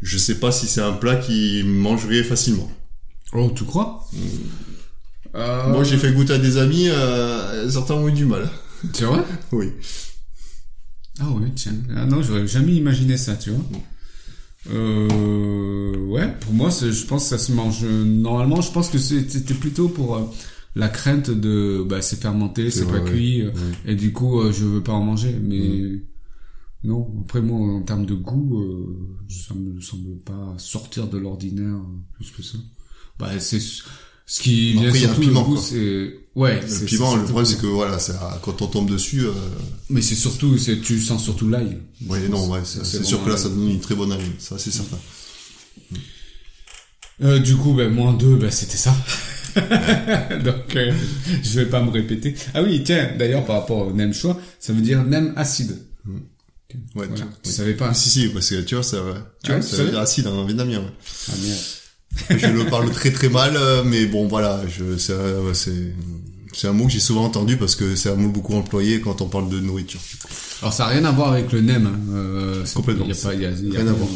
je 0.00 0.16
sais 0.16 0.36
pas 0.36 0.50
si 0.50 0.66
c'est 0.66 0.80
un 0.80 0.92
plat 0.92 1.16
qui 1.16 1.62
mangerait 1.64 2.24
facilement. 2.24 2.70
Oh 3.34 3.52
tu 3.54 3.64
crois? 3.64 4.08
Euh... 5.34 5.68
Moi, 5.68 5.84
j'ai 5.84 5.98
fait 5.98 6.12
goûter 6.12 6.32
à 6.34 6.38
des 6.38 6.56
amis, 6.56 6.88
euh, 6.88 7.68
certains 7.68 7.94
ont 7.94 8.08
eu 8.08 8.12
du 8.12 8.24
mal. 8.24 8.48
C'est 8.94 9.04
vrai? 9.04 9.22
Oui. 9.52 9.72
Ah 11.20 11.28
ouais 11.28 11.50
tiens 11.54 11.74
ah 11.94 12.06
non 12.06 12.22
j'aurais 12.22 12.46
jamais 12.46 12.72
imaginé 12.72 13.18
ça 13.18 13.36
tu 13.36 13.50
vois. 13.50 13.62
Euh, 14.70 15.96
ouais, 16.06 16.32
pour 16.40 16.54
moi, 16.54 16.70
je 16.70 17.04
pense 17.04 17.24
que 17.24 17.28
ça 17.36 17.38
se 17.38 17.52
mange. 17.52 17.84
Normalement, 17.84 18.60
je 18.60 18.70
pense 18.70 18.88
que 18.88 18.98
c'était 18.98 19.54
plutôt 19.54 19.88
pour 19.88 20.16
la 20.74 20.88
crainte 20.88 21.30
de, 21.30 21.84
bah, 21.86 22.00
c'est 22.02 22.20
fermenté, 22.20 22.70
C'est 22.70 22.86
pas 22.86 23.00
cuit, 23.00 23.42
euh, 23.42 23.50
Oui. 23.54 23.92
et 23.92 23.94
du 23.94 24.12
coup, 24.12 24.40
euh, 24.40 24.52
je 24.52 24.64
veux 24.64 24.82
pas 24.82 24.92
en 24.92 25.04
manger. 25.04 25.36
Mais 25.42 26.00
non, 26.84 27.08
après 27.20 27.40
moi, 27.42 27.76
en 27.76 27.82
termes 27.82 28.06
de 28.06 28.14
goût, 28.14 28.58
euh, 28.60 29.26
ça 29.28 29.54
me 29.54 29.80
semble 29.80 30.16
pas 30.24 30.54
sortir 30.58 31.08
de 31.08 31.18
l'ordinaire 31.18 31.74
euh, 31.76 31.98
plus 32.14 32.30
que 32.30 32.42
ça. 32.42 32.58
Bah, 33.18 33.38
c'est 33.38 33.60
ce 33.60 34.40
qui 34.40 34.72
vient 34.72 34.92
surtout 34.94 35.20
le 35.22 35.32
goût, 35.34 35.56
c'est 35.58 36.20
ouais. 36.36 36.60
Le 36.62 36.84
piment, 36.86 37.16
le 37.16 37.24
problème, 37.24 37.44
c'est 37.44 37.60
que 37.60 37.66
voilà, 37.66 37.98
ça, 37.98 38.40
quand 38.42 38.62
on 38.62 38.66
tombe 38.66 38.88
dessus, 38.90 39.20
euh, 39.26 39.32
Mais 39.90 40.00
c'est 40.00 40.14
surtout, 40.14 40.56
c'est 40.56 40.80
tu 40.80 40.98
sens 41.00 41.22
surtout 41.22 41.48
l'ail. 41.50 41.78
ouais, 42.08 42.28
non, 42.28 42.48
ouais, 42.50 42.60
c'est 42.64 43.04
sûr 43.04 43.22
que 43.22 43.28
là, 43.28 43.36
ça 43.36 43.48
donne 43.50 43.68
une 43.68 43.80
très 43.80 43.94
bonne 43.94 44.10
haleine, 44.10 44.32
ça, 44.38 44.56
c'est 44.58 44.70
certain. 44.72 44.98
Euh, 47.22 47.38
du 47.38 47.56
coup, 47.56 47.74
ben, 47.74 47.92
moins 47.92 48.14
2, 48.14 48.36
ben, 48.36 48.50
c'était 48.50 48.76
ça. 48.78 48.96
Donc, 50.44 50.76
euh, 50.76 50.92
je 51.42 51.60
vais 51.60 51.66
pas 51.66 51.82
me 51.82 51.90
répéter. 51.90 52.34
Ah 52.54 52.62
oui, 52.62 52.82
tiens, 52.84 53.10
d'ailleurs, 53.18 53.44
par 53.44 53.60
rapport 53.60 53.88
au 53.88 53.92
nem 53.92 54.12
choix, 54.12 54.38
ça 54.58 54.72
veut 54.72 54.80
dire 54.82 55.04
nem 55.04 55.32
acide. 55.36 55.78
Ouais, 56.06 56.14
Voilà, 56.94 57.12
tu, 57.14 57.22
tu 57.22 57.28
oui. 57.46 57.52
savais 57.52 57.74
pas. 57.74 57.92
Si, 57.94 58.08
si, 58.10 58.28
parce 58.28 58.48
que 58.48 58.60
tu 58.62 58.74
vois, 58.74 58.84
ça, 58.84 58.98
tu 59.44 59.52
Ah, 59.52 59.56
vois, 59.58 59.62
ça 59.62 59.76
veut 59.82 59.90
dire 59.90 59.98
acide 60.00 60.26
en 60.26 60.44
vietnamien, 60.44 60.78
ouais. 60.80 60.92
Ah 61.28 61.32
merde. 61.42 61.58
je 62.40 62.46
le 62.46 62.66
parle 62.66 62.90
très 62.90 63.10
très 63.10 63.28
mal, 63.30 63.56
euh, 63.56 63.82
mais 63.84 64.04
bon, 64.06 64.26
voilà, 64.28 64.62
je, 64.68 64.98
c'est, 64.98 65.14
c'est, 66.52 66.68
un 66.68 66.72
mot 66.74 66.84
que 66.86 66.92
j'ai 66.92 67.00
souvent 67.00 67.24
entendu 67.24 67.56
parce 67.56 67.74
que 67.74 67.96
c'est 67.96 68.10
un 68.10 68.16
mot 68.16 68.28
beaucoup 68.28 68.54
employé 68.54 69.00
quand 69.00 69.22
on 69.22 69.28
parle 69.28 69.48
de 69.48 69.58
nourriture. 69.60 70.00
Alors, 70.60 70.74
ça 70.74 70.84
n'a 70.84 70.90
rien 70.90 71.04
à 71.06 71.10
voir 71.10 71.32
avec 71.32 71.50
le 71.52 71.62
nem. 71.62 71.86
hein. 71.86 71.98
Euh, 72.12 72.64
Complètement. 72.74 73.06
Il 73.06 73.14
y 73.14 73.18
a 73.18 73.22
pas, 73.22 73.34
il 73.34 73.40
y 73.40 73.46
a, 73.46 73.50
il 73.50 73.72
y 73.72 73.76
a 73.76 73.80
Rien 73.80 73.88
à 73.88 73.92
voir. 73.92 74.08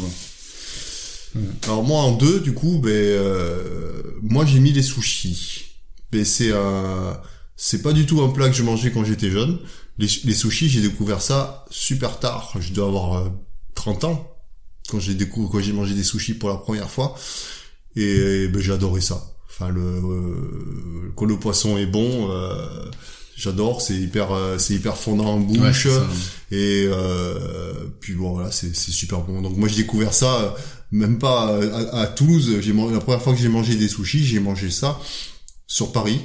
Alors 1.63 1.83
moi 1.83 2.01
en 2.01 2.11
deux, 2.13 2.39
du 2.39 2.53
coup, 2.53 2.79
ben, 2.79 2.91
euh, 2.91 4.01
moi 4.21 4.45
j'ai 4.45 4.59
mis 4.59 4.71
les 4.71 4.81
sushis. 4.81 5.65
Mais 6.13 6.23
c'est 6.23 6.51
un, 6.53 7.19
c'est 7.55 7.81
pas 7.81 7.93
du 7.93 8.05
tout 8.05 8.21
un 8.21 8.29
plat 8.29 8.49
que 8.49 8.55
je 8.55 8.63
mangeais 8.63 8.91
quand 8.91 9.03
j'étais 9.03 9.29
jeune. 9.29 9.59
Les, 9.97 10.07
les 10.23 10.33
sushis, 10.33 10.69
j'ai 10.69 10.81
découvert 10.81 11.21
ça 11.21 11.65
super 11.69 12.19
tard. 12.19 12.53
Je 12.59 12.71
dois 12.73 12.87
avoir 12.87 13.13
euh, 13.13 13.29
30 13.75 14.03
ans 14.05 14.37
quand 14.89 14.99
j'ai 14.99 15.15
découvert, 15.15 15.51
quand 15.51 15.59
j'ai 15.59 15.73
mangé 15.73 15.93
des 15.93 16.03
sushis 16.03 16.33
pour 16.33 16.49
la 16.49 16.55
première 16.55 16.89
fois. 16.89 17.15
Et, 17.95 18.47
ben, 18.47 18.61
j'ai 18.61 18.73
adoré 18.73 19.01
ça. 19.01 19.33
Enfin 19.49 19.69
le, 19.69 19.81
euh, 19.81 21.13
quand 21.15 21.25
le 21.25 21.37
poisson 21.37 21.77
est 21.77 21.87
bon, 21.87 22.29
euh, 22.31 22.91
j'adore. 23.37 23.81
C'est 23.81 23.95
hyper, 23.95 24.31
euh, 24.31 24.57
c'est 24.57 24.73
hyper 24.73 24.97
fondant 24.97 25.35
en 25.35 25.39
bouche. 25.39 25.85
Ouais. 25.85 26.01
Et 26.51 26.87
euh, 26.91 27.73
puis 27.99 28.13
bon 28.13 28.33
voilà, 28.33 28.51
c'est 28.51 28.75
c'est 28.75 28.91
super 28.91 29.21
bon. 29.21 29.41
Donc 29.41 29.55
moi 29.55 29.69
j'ai 29.69 29.77
découvert 29.83 30.13
ça 30.13 30.41
euh, 30.41 30.49
même 30.91 31.19
pas 31.19 31.57
à, 31.93 32.01
à 32.01 32.07
Toulouse. 32.07 32.59
J'ai 32.61 32.73
mangé 32.73 32.93
la 32.93 33.01
première 33.01 33.21
fois 33.21 33.33
que 33.33 33.39
j'ai 33.39 33.49
mangé 33.49 33.75
des 33.75 33.87
sushis, 33.87 34.25
j'ai 34.25 34.39
mangé 34.39 34.69
ça 34.71 34.99
sur 35.67 35.91
Paris 35.91 36.19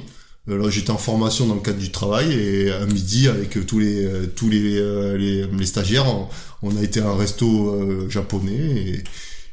Euh, 0.49 0.57
là, 0.57 0.69
j'étais 0.69 0.91
en 0.91 0.97
formation 0.97 1.47
dans 1.47 1.55
le 1.55 1.61
cadre 1.61 1.79
du 1.79 1.89
travail 1.89 2.33
et 2.33 2.69
à 2.69 2.85
midi 2.85 3.29
avec 3.29 3.55
euh, 3.55 3.63
tous 3.63 3.79
les 3.79 4.03
euh, 4.03 4.27
tous 4.35 4.49
les, 4.49 4.75
euh, 4.77 5.17
les, 5.17 5.47
les 5.47 5.65
stagiaires, 5.65 6.05
on, 6.05 6.27
on 6.61 6.75
a 6.75 6.81
été 6.83 6.99
à 6.99 7.07
un 7.07 7.15
resto 7.15 7.47
euh, 7.47 8.09
japonais 8.09 8.59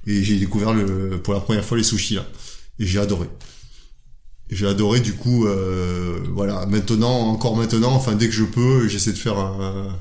et, 0.07 0.11
et 0.11 0.25
j'ai 0.25 0.37
découvert 0.39 0.73
le, 0.75 1.21
pour 1.23 1.33
la 1.35 1.41
première 1.41 1.65
fois 1.65 1.77
les 1.79 1.85
sushis 1.85 2.17
là 2.17 2.27
et 2.81 2.87
j'ai 2.87 2.99
adoré. 2.99 3.29
J'ai 4.51 4.67
adoré 4.67 4.99
du 4.99 5.13
coup 5.13 5.47
euh, 5.47 6.19
voilà 6.35 6.67
maintenant 6.67 7.31
encore 7.35 7.55
maintenant 7.57 7.93
enfin 7.95 8.17
dès 8.17 8.27
que 8.27 8.35
je 8.35 8.45
peux 8.45 8.89
j'essaie 8.89 9.13
de 9.13 9.19
faire 9.19 9.39
un, 9.39 9.97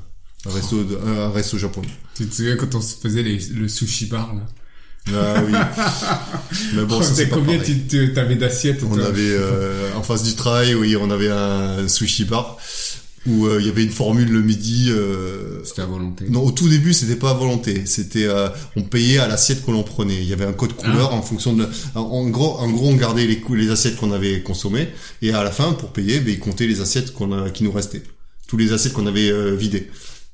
un 0.46 0.50
resto 0.50 0.76
un 1.06 1.30
resto 1.30 1.56
japonais. 1.56 1.94
Tu 2.16 2.26
te 2.26 2.34
souviens 2.34 2.56
quand 2.56 2.74
on 2.74 2.80
se 2.80 2.96
faisait 2.96 3.22
les, 3.22 3.38
le 3.54 3.68
sushi 3.68 4.06
bar 4.06 4.34
là? 4.34 4.44
Ah 5.08 5.42
oui. 5.46 5.52
Mais 6.74 6.84
bon, 6.84 7.02
ça, 7.02 7.24
combien 7.26 7.58
tu 7.58 8.12
t'avais 8.12 8.36
d'assiettes 8.36 8.82
On 8.88 8.98
avait 8.98 9.20
euh, 9.30 9.94
en 9.96 10.02
face 10.02 10.22
du 10.22 10.34
travail, 10.34 10.74
oui, 10.74 10.96
on 10.96 11.10
avait 11.10 11.30
un 11.30 11.88
sushi 11.88 12.24
bar 12.24 12.56
où 13.26 13.46
euh, 13.46 13.58
il 13.60 13.66
y 13.66 13.68
avait 13.68 13.84
une 13.84 13.90
formule 13.90 14.30
le 14.30 14.40
midi. 14.40 14.86
euh, 14.90 15.62
C'était 15.64 15.82
à 15.82 15.86
volonté. 15.86 16.24
Non, 16.28 16.42
au 16.42 16.52
tout 16.52 16.68
début, 16.68 16.94
c'était 16.94 17.16
pas 17.16 17.30
à 17.30 17.34
volonté. 17.34 17.82
C'était 17.86 18.24
euh, 18.26 18.48
on 18.76 18.82
payait 18.82 19.18
à 19.18 19.26
l'assiette 19.28 19.64
que 19.64 19.70
l'on 19.70 19.82
prenait. 19.82 20.16
Il 20.16 20.28
y 20.28 20.32
avait 20.32 20.46
un 20.46 20.52
code 20.54 20.74
couleur 20.74 21.12
en 21.12 21.22
fonction 21.22 21.54
de. 21.54 21.66
En, 21.94 22.28
gros, 22.28 22.56
en 22.58 22.70
gros, 22.70 22.88
on 22.88 22.94
gardait 22.96 23.26
les 23.26 23.42
les 23.54 23.70
assiettes 23.70 23.96
qu'on 23.96 24.12
avait 24.12 24.42
consommées 24.42 24.88
et 25.22 25.32
à 25.32 25.42
la 25.44 25.50
fin, 25.50 25.72
pour 25.72 25.92
payer, 25.92 26.20
ben, 26.20 26.32
ils 26.32 26.38
comptaient 26.38 26.66
les 26.66 26.80
assiettes 26.80 27.12
qu'on 27.12 27.32
a, 27.32 27.50
qui 27.50 27.64
nous 27.64 27.72
restaient, 27.72 28.02
tous 28.46 28.56
les 28.56 28.72
assiettes 28.72 28.92
qu'on 28.94 29.06
avait 29.06 29.30
euh, 29.30 29.54
vidées. 29.54 29.90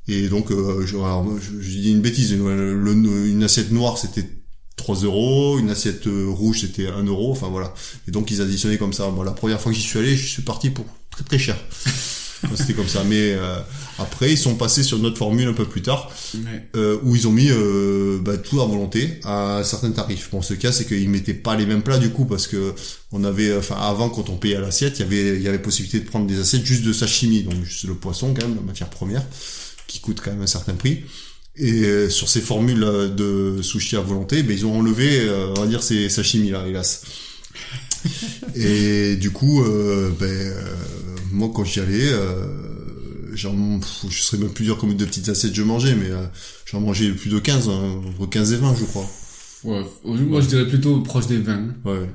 Et 0.09 0.29
donc, 0.29 0.53
euh, 0.53 0.87
je, 0.87 0.95
alors, 0.97 1.27
je, 1.41 1.61
je 1.61 1.79
dis 1.79 1.91
une 1.91 2.01
bêtise. 2.03 2.31
Une, 2.31 2.47
le- 2.47 3.27
une 3.27 3.43
assiette 3.43 3.73
noire, 3.73 3.99
c'était 3.99 4.29
3 4.77 4.97
euros, 4.97 5.59
une 5.59 5.71
assiette 5.71 6.07
euh, 6.07 6.27
rouge 6.29 6.61
c'était 6.61 6.87
1 6.89 7.05
euro, 7.05 7.33
enfin 7.33 7.49
voilà. 7.49 7.73
Et 8.07 8.11
donc 8.11 8.31
ils 8.31 8.41
additionnaient 8.43 8.79
comme 8.79 8.93
ça. 8.93 9.09
Bon, 9.11 9.23
la 9.23 9.33
première 9.33 9.61
fois 9.61 9.73
que 9.73 9.79
j'y 9.79 9.85
suis 9.85 9.99
allé, 9.99 10.17
je 10.17 10.27
suis 10.27 10.43
parti 10.43 10.71
pour 10.71 10.85
très 11.11 11.25
très 11.25 11.39
cher. 11.39 11.57
c'était 12.55 12.75
comme 12.75 12.87
ça. 12.89 13.03
Mais 13.05 13.33
euh, 13.33 13.59
après, 13.99 14.33
ils 14.33 14.39
sont 14.39 14.55
passés 14.55 14.83
sur 14.83 14.99
notre 14.99 15.17
formule 15.17 15.49
un 15.49 15.55
peu 15.55 15.65
plus 15.65 15.83
tard, 15.83 16.11
Ouais. 16.35 16.69
euh, 16.77 16.99
où 17.03 17.17
ils 17.17 17.27
ont 17.27 17.33
mis 17.33 17.49
euh, 17.51 18.19
bah, 18.21 18.37
tout 18.37 18.61
à 18.61 18.67
volonté 18.67 19.19
à 19.25 19.59
un 19.59 19.65
certain 19.65 19.91
tarif. 19.91 20.29
Bon, 20.31 20.43
ce 20.43 20.55
cas, 20.55 20.71
c'est 20.71 20.87
qu'ils 20.87 21.09
mettaient 21.09 21.35
pas 21.35 21.57
les 21.57 21.65
mêmes 21.67 21.83
plats 21.83 21.99
du 21.99 22.11
coup, 22.11 22.27
parce 22.27 22.47
que 22.47 22.75
on 23.13 23.25
avait, 23.25 23.57
enfin 23.57 23.77
avant 23.81 24.11
quand 24.11 24.29
on 24.29 24.37
payait 24.37 24.57
à 24.57 24.61
l'assiette, 24.61 24.99
il 24.99 25.03
y 25.03 25.05
avait, 25.07 25.37
il 25.37 25.43
y 25.43 25.49
avait 25.49 25.59
possibilité 25.59 26.01
de 26.01 26.05
prendre 26.09 26.27
des 26.27 26.39
assiettes 26.39 26.65
juste 26.67 26.85
de 26.85 26.93
sashimi, 26.93 27.43
donc 27.43 27.55
juste 27.65 27.85
le 27.85 27.95
poisson 27.95 28.35
quand 28.39 28.47
même, 28.47 28.57
la 28.57 28.63
matière 28.63 28.91
première, 28.91 29.25
qui 29.87 30.01
coûte 30.01 30.21
quand 30.23 30.31
même 30.31 30.43
un 30.43 30.47
certain 30.47 30.75
prix. 30.75 31.05
Et 31.59 31.85
euh, 31.85 32.11
sur 32.11 32.29
ces 32.29 32.41
formules 32.41 32.85
euh, 32.85 33.09
de 33.09 33.63
sushi 33.63 33.97
à 33.97 34.01
volonté, 34.01 34.43
ben, 34.43 34.53
ils 34.53 34.67
ont 34.67 34.79
enlevé, 34.79 35.21
euh, 35.21 35.55
on 35.57 35.61
va 35.61 35.67
dire, 35.67 35.83
ces 35.83 36.09
sashimi 36.09 36.51
là, 36.51 36.65
hélas. 36.69 37.03
Et 38.55 39.17
du 39.17 39.31
coup, 39.31 39.63
euh, 39.63 40.11
ben, 40.19 40.27
euh, 40.27 40.61
moi 41.33 41.51
quand 41.55 41.65
j'y 41.65 41.81
allais, 41.81 42.13
euh, 42.13 42.47
j'en, 43.35 43.79
pff, 43.79 44.11
je 44.11 44.23
serais 44.23 44.39
même 44.39 44.51
plus 44.51 44.65
dire 44.65 44.77
combien 44.77 44.95
de 44.97 45.05
petites 45.05 45.29
assiettes 45.29 45.55
je 45.55 45.63
mangeais, 45.63 45.95
mais 45.95 46.11
euh, 46.11 46.25
j'en 46.67 46.81
mangeais 46.81 47.11
plus 47.11 47.31
de 47.31 47.39
15, 47.39 47.69
hein, 47.69 48.01
entre 48.07 48.29
15 48.29 48.53
et 48.53 48.57
20 48.57 48.77
je 48.79 48.85
crois. 48.85 49.09
Ouais. 49.65 49.83
Moi 50.05 50.41
je 50.41 50.47
dirais 50.47 50.67
plutôt 50.67 51.01
proche 51.01 51.27
des 51.27 51.39
20. 51.39 51.69
Ouais. 51.85 52.09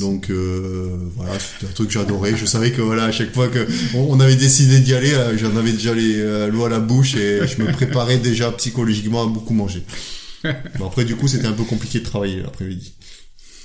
Donc 0.00 0.30
euh, 0.30 0.96
voilà, 1.16 1.38
c'était 1.38 1.66
un 1.70 1.74
truc 1.74 1.88
que 1.88 1.94
j'adorais. 1.94 2.36
Je 2.36 2.46
savais 2.46 2.72
que 2.72 2.80
voilà, 2.82 3.04
à 3.04 3.12
chaque 3.12 3.32
fois 3.32 3.48
que 3.48 3.66
on, 3.94 4.18
avait 4.20 4.36
décidé 4.36 4.80
d'y 4.80 4.94
aller, 4.94 5.12
euh, 5.12 5.36
j'en 5.38 5.56
avais 5.56 5.72
déjà 5.72 5.94
les 5.94 6.16
euh, 6.18 6.48
l'eau 6.48 6.64
à 6.64 6.68
la 6.68 6.80
bouche 6.80 7.14
et 7.16 7.46
je 7.46 7.62
me 7.62 7.70
préparais 7.72 8.18
déjà 8.18 8.50
psychologiquement 8.52 9.22
à 9.22 9.26
beaucoup 9.26 9.54
manger. 9.54 9.82
Bon, 10.78 10.86
après 10.88 11.04
du 11.04 11.14
coup, 11.14 11.28
c'était 11.28 11.46
un 11.46 11.52
peu 11.52 11.62
compliqué 11.64 12.00
de 12.00 12.04
travailler 12.04 12.42
l'après-midi. 12.42 12.94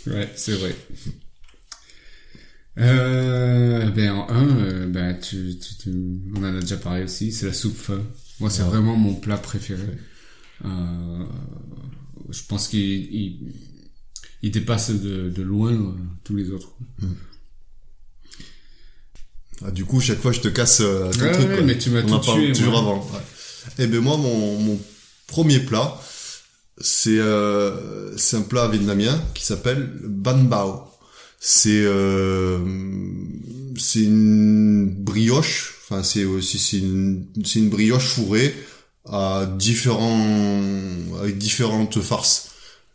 Ouais, 0.06 0.30
c'est 0.36 0.54
vrai. 0.54 0.76
Euh, 2.80 3.90
ben 3.90 4.12
en 4.12 4.30
un, 4.30 4.58
euh, 4.60 4.88
ben 4.88 5.18
tu, 5.20 5.56
tu, 5.58 5.76
tu- 5.82 6.20
on 6.36 6.40
en 6.44 6.56
a 6.56 6.60
déjà 6.60 6.78
parlé 6.78 7.04
aussi, 7.04 7.32
c'est 7.32 7.48
la 7.48 7.54
soupe. 7.54 7.92
Moi, 8.40 8.52
c'est 8.52 8.62
Ouais. 8.62 8.68
vraiment 8.70 8.96
mon 8.96 9.16
plat 9.16 9.38
préféré. 9.38 9.82
Euh, 10.66 11.24
je 12.30 12.42
pense 12.48 12.68
qu'il 12.68 13.52
il, 14.42 14.52
dépasse 14.52 14.92
de, 14.92 15.30
de 15.30 15.42
loin 15.44 15.74
euh, 15.74 15.92
tous 16.24 16.36
les 16.36 16.52
autres. 16.52 16.74
Ah, 19.66 19.72
du 19.72 19.86
coup, 19.86 20.00
chaque 20.00 20.22
fois, 20.22 20.32
je 20.32 20.40
te 20.42 20.48
casse 20.50 20.82
euh, 20.82 21.12
ton 21.12 21.22
Ouais, 21.22 21.32
truc. 21.32 21.48
ouais, 21.50 21.56
quoi. 21.56 21.66
mais 21.66 21.78
tu 21.78 21.90
m'as 21.90 22.04
tout 22.04 22.20
tué, 22.20 22.52
toujours 22.54 22.78
avant. 22.78 23.10
Et 23.80 23.88
ben 23.88 24.00
moi, 24.00 24.18
mon, 24.18 24.60
mon 24.60 24.80
premier 25.28 25.60
plat, 25.60 26.00
c'est 26.80 27.18
euh, 27.18 28.16
un 28.34 28.42
plat 28.42 28.68
vietnamien 28.68 29.20
qui 29.34 29.44
s'appelle 29.44 29.92
ban 30.04 30.38
bao. 30.44 30.84
C'est 31.40 31.84
euh, 31.86 32.60
c'est 33.78 34.04
une 34.04 34.90
brioche. 34.90 35.76
Enfin, 35.90 36.04
c'est 36.04 36.26
aussi 36.26 36.60
c'est 36.60 36.78
une 36.80 37.26
c'est 37.44 37.60
une 37.60 37.70
brioche 37.70 38.08
fourrée 38.08 38.54
à 39.06 39.48
différents 39.58 40.22
avec 41.22 41.38
différentes 41.38 42.00
farces. 42.02 42.50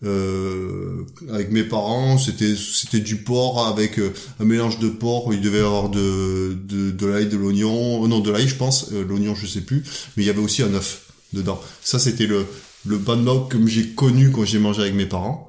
Euh, 0.05 1.05
avec 1.31 1.53
mes 1.53 1.63
parents, 1.63 2.19
c'était 2.19 2.57
c'était 2.57 2.99
du 2.99 3.17
porc 3.17 3.65
avec 3.67 3.99
euh, 3.99 4.13
un 4.41 4.45
mélange 4.45 4.79
de 4.81 4.89
porc. 4.89 5.33
Il 5.33 5.41
devait 5.41 5.59
y 5.59 5.61
avoir 5.61 5.91
de 5.91 6.59
de, 6.65 6.91
de 6.91 7.07
l'ail, 7.07 7.29
de 7.29 7.37
l'oignon, 7.37 8.05
euh, 8.05 8.09
non 8.09 8.19
de 8.19 8.31
l'ail 8.31 8.49
je 8.49 8.57
pense, 8.57 8.91
euh, 8.93 9.05
l'oignon 9.05 9.35
je 9.35 9.47
sais 9.47 9.61
plus, 9.61 9.85
mais 10.17 10.25
il 10.25 10.27
y 10.27 10.31
avait 10.31 10.41
aussi 10.41 10.63
un 10.63 10.75
œuf 10.75 11.13
dedans. 11.33 11.61
Ça 11.83 11.99
c'était 11.99 12.27
le 12.27 12.47
le 12.85 12.99
ban 12.99 13.17
bao 13.17 13.43
que 13.43 13.65
j'ai 13.67 13.91
connu 13.91 14.33
quand 14.33 14.45
j'ai 14.45 14.59
mangé 14.59 14.83
avec 14.83 14.95
mes 14.95 15.07
parents. 15.07 15.49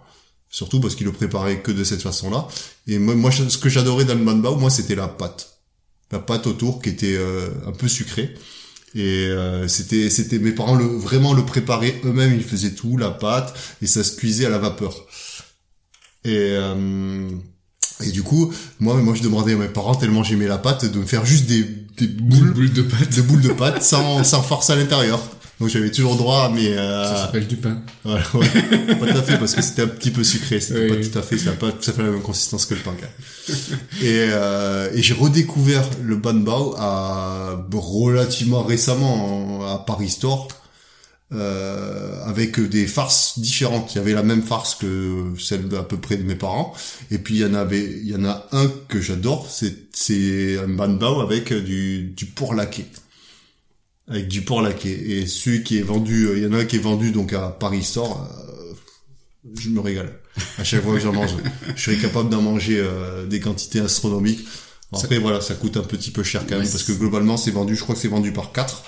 Surtout 0.51 0.79
parce 0.79 0.93
qu'ils 0.93 1.07
le 1.07 1.13
préparaient 1.13 1.61
que 1.61 1.71
de 1.71 1.83
cette 1.83 2.03
façon-là. 2.03 2.47
Et 2.85 2.99
moi, 2.99 3.31
ce 3.31 3.57
que 3.57 3.69
j'adorais 3.69 4.05
dans 4.05 4.13
le 4.13 4.23
ban 4.23 4.35
bao, 4.35 4.55
moi, 4.55 4.69
c'était 4.69 4.93
la 4.93 5.07
pâte. 5.07 5.57
La 6.11 6.19
pâte 6.19 6.45
autour 6.45 6.79
qui 6.79 6.89
était 6.89 7.17
un 7.65 7.71
peu 7.71 7.87
sucrée. 7.87 8.35
Et 8.95 9.27
euh, 9.27 9.67
c'était, 9.67 10.09
c'était 10.09 10.39
mes 10.39 10.51
parents 10.51 10.75
le 10.75 10.85
vraiment 10.85 11.33
le 11.33 11.43
préparaient 11.45 11.99
eux-mêmes. 12.05 12.33
Ils 12.35 12.43
faisaient 12.43 12.71
tout, 12.71 12.97
la 12.97 13.09
pâte, 13.09 13.53
et 13.81 13.87
ça 13.87 14.03
se 14.03 14.15
cuisait 14.15 14.45
à 14.45 14.49
la 14.49 14.59
vapeur. 14.59 14.93
Et 16.25 16.51
euh, 16.51 17.29
et 18.01 18.11
du 18.11 18.23
coup, 18.23 18.51
moi, 18.79 18.95
moi, 18.95 19.13
je 19.13 19.21
demandais 19.21 19.53
à 19.53 19.57
mes 19.57 19.67
parents 19.67 19.95
tellement 19.95 20.23
j'aimais 20.23 20.47
la 20.47 20.57
pâte 20.57 20.85
de 20.85 20.99
me 20.99 21.05
faire 21.05 21.25
juste 21.25 21.45
des 21.45 21.63
des 21.97 22.07
boules, 22.07 22.53
Boule 22.53 22.73
de 22.73 22.81
pâte. 22.81 23.19
boules 23.21 23.41
de 23.41 23.53
pâte 23.53 23.83
sans 23.83 24.23
sans 24.23 24.41
farce 24.41 24.69
à 24.69 24.75
l'intérieur. 24.75 25.21
Donc 25.63 25.71
j'avais 25.71 25.91
toujours 25.91 26.17
droit 26.17 26.43
à 26.43 26.49
mes 26.49 26.67
euh, 26.77 27.07
Ça 27.07 27.21
s'appelle 27.21 27.47
du 27.47 27.55
pain. 27.55 27.77
voilà, 28.03 28.25
ouais. 28.33 28.47
pas 28.99 29.05
tout 29.13 29.17
à 29.17 29.21
fait, 29.23 29.37
parce 29.37 29.55
que 29.55 29.61
c'était 29.61 29.83
un 29.83 29.87
petit 29.87 30.11
peu 30.11 30.21
sucré, 30.25 30.59
c'était 30.59 30.89
Oui. 30.91 30.97
pas 30.97 31.09
tout 31.09 31.19
à 31.19 31.21
fait, 31.21 31.37
ça 31.37 31.51
n'a 31.51 31.55
pas 31.55 31.71
tout 31.71 31.89
à 31.89 31.93
fait 31.93 32.03
la 32.03 32.09
même 32.11 32.21
consistance 32.21 32.65
que 32.65 32.73
le 32.73 32.81
pain. 32.81 32.93
Et, 34.01 34.27
euh, 34.29 34.89
et 34.93 35.01
j'ai 35.01 35.13
redécouvert 35.13 35.85
le 36.03 36.17
ban 36.17 36.33
bao 36.33 36.75
à, 36.77 37.65
relativement 37.71 38.61
récemment 38.63 39.61
en- 39.61 39.65
à 39.73 39.77
Paris 39.77 40.09
Store, 40.09 40.49
euh, 41.33 42.21
avec 42.25 42.59
des 42.59 42.85
farces 42.85 43.39
différentes. 43.39 43.95
Il 43.95 43.99
y 43.99 44.01
avait 44.01 44.13
la 44.13 44.23
même 44.23 44.43
farce 44.43 44.75
que 44.75 45.27
celle 45.39 45.69
d'à 45.69 45.83
peu 45.83 45.95
près 45.95 46.17
de 46.17 46.23
mes 46.23 46.35
parents, 46.35 46.73
et 47.09 47.19
puis 47.19 47.35
il 47.35 47.41
y 47.41 47.45
en 47.45 47.53
avait, 47.53 47.83
il 47.85 48.09
y 48.09 48.15
en 48.17 48.25
a 48.25 48.47
un 48.51 48.69
que 48.89 48.99
j'adore, 48.99 49.47
c'est 49.49 49.73
c'est 49.93 50.57
un 50.59 50.67
ban 50.67 50.89
bao 50.89 51.21
avec 51.21 51.53
du 51.53 52.03
du 52.03 52.25
porc 52.25 52.53
laqué 52.53 52.85
avec 54.07 54.27
du 54.27 54.41
porc 54.41 54.61
laqué. 54.61 55.19
Et 55.19 55.27
celui 55.27 55.63
qui 55.63 55.77
est 55.77 55.83
vendu, 55.83 56.27
euh, 56.27 56.37
il 56.37 56.43
y 56.43 56.47
en 56.47 56.53
a 56.53 56.59
un 56.59 56.65
qui 56.65 56.77
est 56.77 56.79
vendu 56.79 57.11
donc 57.11 57.33
à 57.33 57.49
Paris 57.49 57.83
Store, 57.83 58.29
euh, 58.29 58.73
je 59.57 59.69
me 59.69 59.79
régale. 59.79 60.19
À 60.57 60.63
chaque 60.63 60.83
fois 60.83 60.93
que 60.93 60.99
j'en 60.99 61.13
mange, 61.13 61.35
je 61.75 61.81
serais 61.81 61.97
capable 61.97 62.29
d'en 62.29 62.41
manger 62.41 62.79
euh, 62.79 63.25
des 63.25 63.39
quantités 63.39 63.79
astronomiques. 63.79 64.45
Après 64.95 65.19
voilà, 65.19 65.41
ça 65.41 65.55
coûte 65.55 65.77
un 65.77 65.83
petit 65.83 66.11
peu 66.11 66.23
cher 66.23 66.45
quand 66.47 66.57
même 66.57 66.69
parce 66.69 66.83
que 66.83 66.91
globalement 66.91 67.37
c'est 67.37 67.51
vendu, 67.51 67.75
je 67.75 67.81
crois 67.81 67.95
que 67.95 68.01
c'est 68.01 68.07
vendu 68.07 68.31
par 68.31 68.51
4 68.51 68.83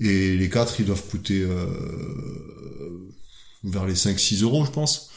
et 0.00 0.36
les 0.36 0.48
4 0.48 0.80
ils 0.80 0.86
doivent 0.86 1.04
coûter 1.04 1.42
euh, 1.42 1.66
vers 3.64 3.86
les 3.86 3.94
5-6 3.94 4.42
euros 4.42 4.64
je 4.64 4.70
pense. 4.70 5.10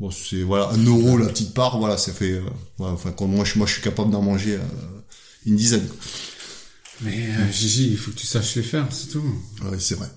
Bon 0.00 0.10
c'est 0.10 0.42
voilà 0.42 0.70
un 0.70 0.84
euro 0.84 1.16
la 1.16 1.28
petite 1.28 1.54
part, 1.54 1.78
voilà 1.78 1.96
ça 1.98 2.12
fait 2.12 2.32
euh, 2.32 2.42
enfin 2.78 3.12
quand 3.12 3.26
moi 3.26 3.44
je 3.44 3.58
moi 3.58 3.66
je 3.66 3.74
suis 3.74 3.82
capable 3.82 4.10
d'en 4.10 4.22
manger 4.22 4.54
euh, 4.54 4.60
une 5.46 5.56
dizaine. 5.56 5.86
Mais 7.00 7.28
euh, 7.28 7.52
Gigi, 7.52 7.88
il 7.92 7.96
faut 7.98 8.10
que 8.10 8.16
tu 8.16 8.26
saches 8.26 8.54
les 8.56 8.62
faire, 8.62 8.86
c'est 8.90 9.08
tout. 9.10 9.22
Ouais, 9.64 9.78
c'est 9.78 9.96
vrai. 9.96 10.08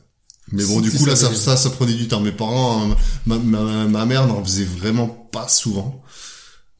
Mais 0.51 0.63
bon, 0.63 0.79
du 0.79 0.91
coup, 0.91 1.05
là, 1.05 1.15
ça, 1.15 1.33
ça, 1.33 1.57
ça 1.57 1.69
prenait 1.71 1.93
du 1.93 2.07
temps. 2.07 2.21
Mes 2.21 2.31
parents, 2.31 2.89
euh, 2.91 2.93
ma, 3.25 3.37
ma, 3.37 3.85
ma 3.87 4.05
mère 4.05 4.27
n'en 4.27 4.43
faisait 4.43 4.63
vraiment 4.65 5.07
pas 5.07 5.47
souvent. 5.47 6.01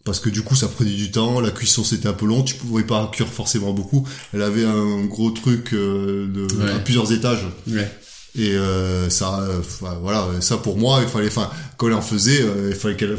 Parce 0.05 0.21
que 0.21 0.29
du 0.29 0.41
coup, 0.41 0.55
ça 0.55 0.69
prenait 0.69 0.93
du 0.95 1.11
temps. 1.11 1.41
La 1.41 1.51
cuisson, 1.51 1.83
c'était 1.83 2.07
un 2.07 2.13
peu 2.13 2.25
long. 2.25 2.43
Tu 2.43 2.55
pouvais 2.55 2.83
pas 2.83 3.09
cuire 3.11 3.27
forcément 3.27 3.73
beaucoup. 3.73 4.07
Elle 4.33 4.41
avait 4.41 4.63
un 4.63 5.03
gros 5.03 5.31
truc 5.31 5.73
euh, 5.73 6.27
de, 6.27 6.47
Ouais. 6.55 6.71
à 6.71 6.79
plusieurs 6.79 7.11
étages. 7.11 7.45
Ouais. 7.67 7.91
Et 8.35 8.51
euh, 8.55 9.09
ça, 9.09 9.39
euh, 9.41 9.61
voilà, 10.01 10.27
ça 10.41 10.57
pour 10.57 10.77
moi, 10.77 10.99
il 11.01 11.09
fallait, 11.09 11.27
enfin, 11.27 11.49
quand 11.75 11.87
elle 11.87 11.93
en 11.93 12.01
faisait, 12.01 12.41
euh, 12.43 12.69
il 12.69 12.75
fallait 12.75 12.95
qu'elle, 12.95 13.17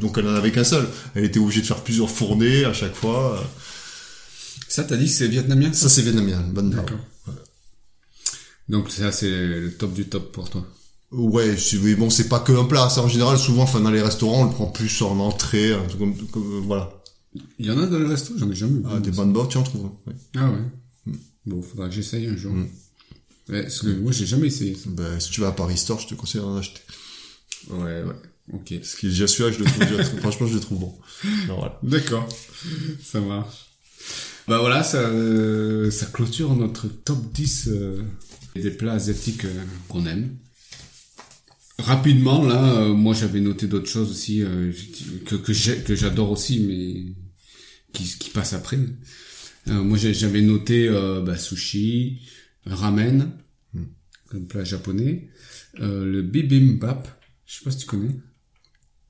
donc 0.00 0.16
elle 0.18 0.28
en 0.28 0.34
avait 0.36 0.52
qu'un 0.52 0.64
seul. 0.64 0.88
Elle 1.16 1.24
était 1.24 1.40
obligée 1.40 1.60
de 1.62 1.66
faire 1.66 1.82
plusieurs 1.82 2.08
fournées 2.08 2.64
à 2.64 2.72
chaque 2.72 2.94
fois. 2.94 3.44
Ça, 4.76 4.84
t'as 4.84 4.98
dit 4.98 5.06
que 5.06 5.10
c'est 5.10 5.26
vietnamien 5.28 5.72
Ça, 5.72 5.88
c'est 5.88 6.02
vietnamien, 6.02 6.38
bonne. 6.52 6.68
D'accord. 6.68 6.98
Donc 8.68 8.90
ça, 8.90 9.10
c'est 9.10 9.30
le 9.30 9.72
top 9.72 9.94
du 9.94 10.04
top 10.04 10.32
pour 10.32 10.50
toi. 10.50 10.66
Ouais, 11.12 11.56
c'est- 11.56 11.78
mais 11.78 11.94
bon, 11.94 12.10
c'est 12.10 12.28
pas 12.28 12.40
que 12.40 12.52
un 12.52 12.64
plat. 12.66 12.90
Ça, 12.90 13.00
en 13.00 13.08
général, 13.08 13.38
souvent, 13.38 13.62
enfin, 13.62 13.80
dans 13.80 13.90
les 13.90 14.02
restaurants, 14.02 14.42
on 14.42 14.44
le 14.44 14.50
prend 14.50 14.66
plus 14.66 15.00
en 15.00 15.18
entrée, 15.18 15.72
un 15.72 15.82
truc 15.86 15.98
comme, 15.98 16.26
comme- 16.26 16.60
voilà. 16.66 16.90
Il 17.58 17.64
y 17.64 17.70
en 17.70 17.78
a 17.78 17.86
dans 17.86 17.98
les 17.98 18.04
restos, 18.06 18.34
j'en 18.36 18.50
ai 18.50 18.54
jamais 18.54 18.80
vu. 18.80 18.82
Ah, 18.86 19.00
des 19.00 19.12
bonnes 19.12 19.32
bords, 19.32 19.48
tu 19.48 19.56
en 19.56 19.62
trouves. 19.62 19.90
ouais. 20.06 20.12
Ah 20.36 20.50
ouais. 20.50 21.14
Bon, 21.46 21.62
faudra 21.62 21.88
que 21.88 21.94
j'essaye 21.94 22.26
un 22.26 22.36
jour. 22.36 22.52
Mm. 22.52 22.68
Ouais, 23.48 23.62
parce 23.62 23.78
que 23.80 23.86
moi, 23.86 24.12
j'ai 24.12 24.26
jamais 24.26 24.48
essayé 24.48 24.74
ça. 24.74 24.90
Ben, 24.90 25.18
si 25.18 25.30
tu 25.30 25.40
vas 25.40 25.48
à 25.48 25.52
Paris 25.52 25.78
Store, 25.78 25.98
je 26.00 26.08
te 26.08 26.14
conseille 26.14 26.42
d'en 26.42 26.54
acheter. 26.58 26.82
Ouais, 27.70 28.02
ouais. 28.02 28.14
Ok. 28.52 28.74
Parce 28.78 28.94
est 29.02 29.06
déjà 29.06 29.26
celui-là, 29.26 29.52
je 29.52 29.60
le 29.60 29.64
trouve 29.64 29.86
déjà 29.88 30.04
franchement, 30.20 30.46
je 30.48 30.54
le 30.54 30.60
trouve 30.60 30.80
bon. 30.80 30.94
Non, 31.48 31.56
voilà. 31.56 31.78
D'accord. 31.82 32.28
Ça 33.02 33.20
marche. 33.22 33.65
Bah 34.48 34.58
voilà, 34.60 34.82
ça, 34.84 34.98
euh, 34.98 35.90
ça 35.90 36.06
clôture 36.06 36.54
notre 36.54 36.86
top 36.86 37.32
10 37.32 37.68
euh, 37.68 38.02
des 38.54 38.70
plats 38.70 38.92
asiatiques 38.92 39.44
euh, 39.44 39.64
qu'on 39.88 40.06
aime. 40.06 40.36
Rapidement, 41.78 42.44
là, 42.44 42.80
euh, 42.82 42.94
moi 42.94 43.12
j'avais 43.12 43.40
noté 43.40 43.66
d'autres 43.66 43.88
choses 43.88 44.10
aussi 44.10 44.42
euh, 44.42 44.72
que 45.26 45.34
que 45.36 45.94
j'adore 45.94 46.30
aussi, 46.30 46.60
mais 46.60 47.12
qui 47.92 48.04
qui 48.18 48.30
passent 48.30 48.52
après. 48.54 48.78
Euh, 49.68 49.82
moi 49.82 49.98
j'avais 49.98 50.42
noté 50.42 50.88
euh, 50.88 51.22
bah, 51.22 51.36
sushi, 51.36 52.20
ramen, 52.64 53.32
comme 54.30 54.46
plat 54.46 54.64
japonais, 54.64 55.28
euh, 55.80 56.04
le 56.04 56.22
bibimbap. 56.22 57.08
Je 57.46 57.56
sais 57.58 57.64
pas 57.64 57.70
si 57.72 57.78
tu 57.78 57.86
connais. 57.86 58.14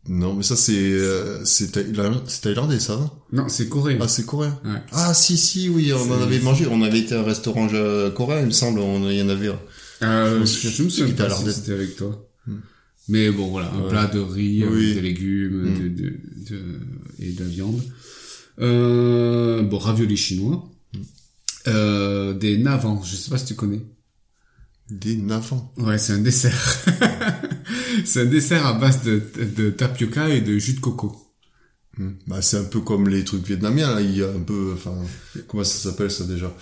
Non, 0.08 0.34
mais 0.34 0.42
ça, 0.42 0.54
c'est, 0.56 0.72
euh, 0.76 1.44
c'est 1.44 1.72
thaïla- 1.72 2.22
c'est 2.26 2.42
thaïlandais, 2.42 2.78
ça, 2.78 2.96
non? 2.96 3.10
Non, 3.32 3.48
c'est 3.48 3.68
coréen. 3.68 3.98
Ah, 4.00 4.08
c'est 4.08 4.24
coréen. 4.24 4.58
Ouais. 4.64 4.80
Ah, 4.92 5.12
si, 5.14 5.36
si, 5.36 5.68
oui, 5.68 5.92
on 5.92 6.00
en 6.12 6.16
C'est- 6.18 6.22
avait 6.22 6.38
mangé. 6.40 6.66
On 6.70 6.82
avait 6.82 7.00
été 7.00 7.14
à 7.14 7.20
un 7.20 7.24
restaurant 7.24 7.68
euh, 7.72 8.10
coréen, 8.10 8.40
il 8.40 8.46
me 8.46 8.50
semble, 8.52 8.78
on, 8.80 9.08
il 9.10 9.16
y 9.16 9.22
en 9.22 9.28
avait 9.28 9.48
un. 9.48 9.58
Euh, 10.02 10.34
Je 10.36 10.40
me 10.40 10.46
souviens 10.46 10.70
je 10.70 10.82
me 10.84 10.88
souviens 10.90 11.06
qui 11.06 11.12
était 11.12 11.22
à 11.22 11.26
pas 11.26 11.30
si 11.34 11.44
l'Ardenne. 11.44 11.54
c'était 11.62 11.72
avec 11.72 11.96
toi. 11.96 12.28
Hmm. 12.46 12.52
Mais 13.08 13.30
bon, 13.30 13.48
voilà, 13.48 13.72
un 13.72 13.82
Ouais. 13.82 13.88
plat 13.88 14.06
de 14.06 14.18
riz, 14.20 14.62
avec 14.62 14.74
Oui. 14.74 14.94
des 14.94 15.00
légumes 15.00 15.62
Hmm. 15.62 15.74
de, 15.74 15.88
de, 15.88 16.08
de- 16.50 16.80
et 17.20 17.32
de 17.32 17.42
la 17.42 17.48
viande. 17.48 17.80
Euh, 18.60 19.62
bon, 19.62 19.78
ravioli 19.78 20.16
chinois. 20.16 20.68
Hmm. 20.94 20.98
Euh, 21.68 22.32
des 22.34 22.58
navans, 22.58 23.02
je 23.02 23.16
sais 23.16 23.30
pas 23.30 23.38
si 23.38 23.46
tu 23.46 23.54
connais. 23.54 23.82
Des 24.90 25.16
navants. 25.16 25.72
Ouais, 25.78 25.98
c'est 25.98 26.12
un 26.12 26.18
dessert. 26.18 26.84
c'est 28.04 28.20
un 28.22 28.26
dessert 28.26 28.64
à 28.66 28.74
base 28.74 29.02
de, 29.02 29.20
de 29.56 29.70
tapioca 29.70 30.28
et 30.28 30.40
de 30.40 30.56
jus 30.58 30.74
de 30.74 30.80
coco. 30.80 31.16
Hmm. 31.98 32.10
Bah, 32.26 32.40
c'est 32.42 32.58
un 32.58 32.64
peu 32.64 32.80
comme 32.80 33.08
les 33.08 33.24
trucs 33.24 33.44
vietnamiens, 33.46 33.94
là. 33.94 34.00
Il 34.00 34.16
y 34.16 34.22
a 34.22 34.28
un 34.28 34.40
peu, 34.40 34.72
enfin, 34.74 34.94
comment 35.48 35.64
ça 35.64 35.90
s'appelle, 35.90 36.10
ça, 36.10 36.24
déjà? 36.24 36.54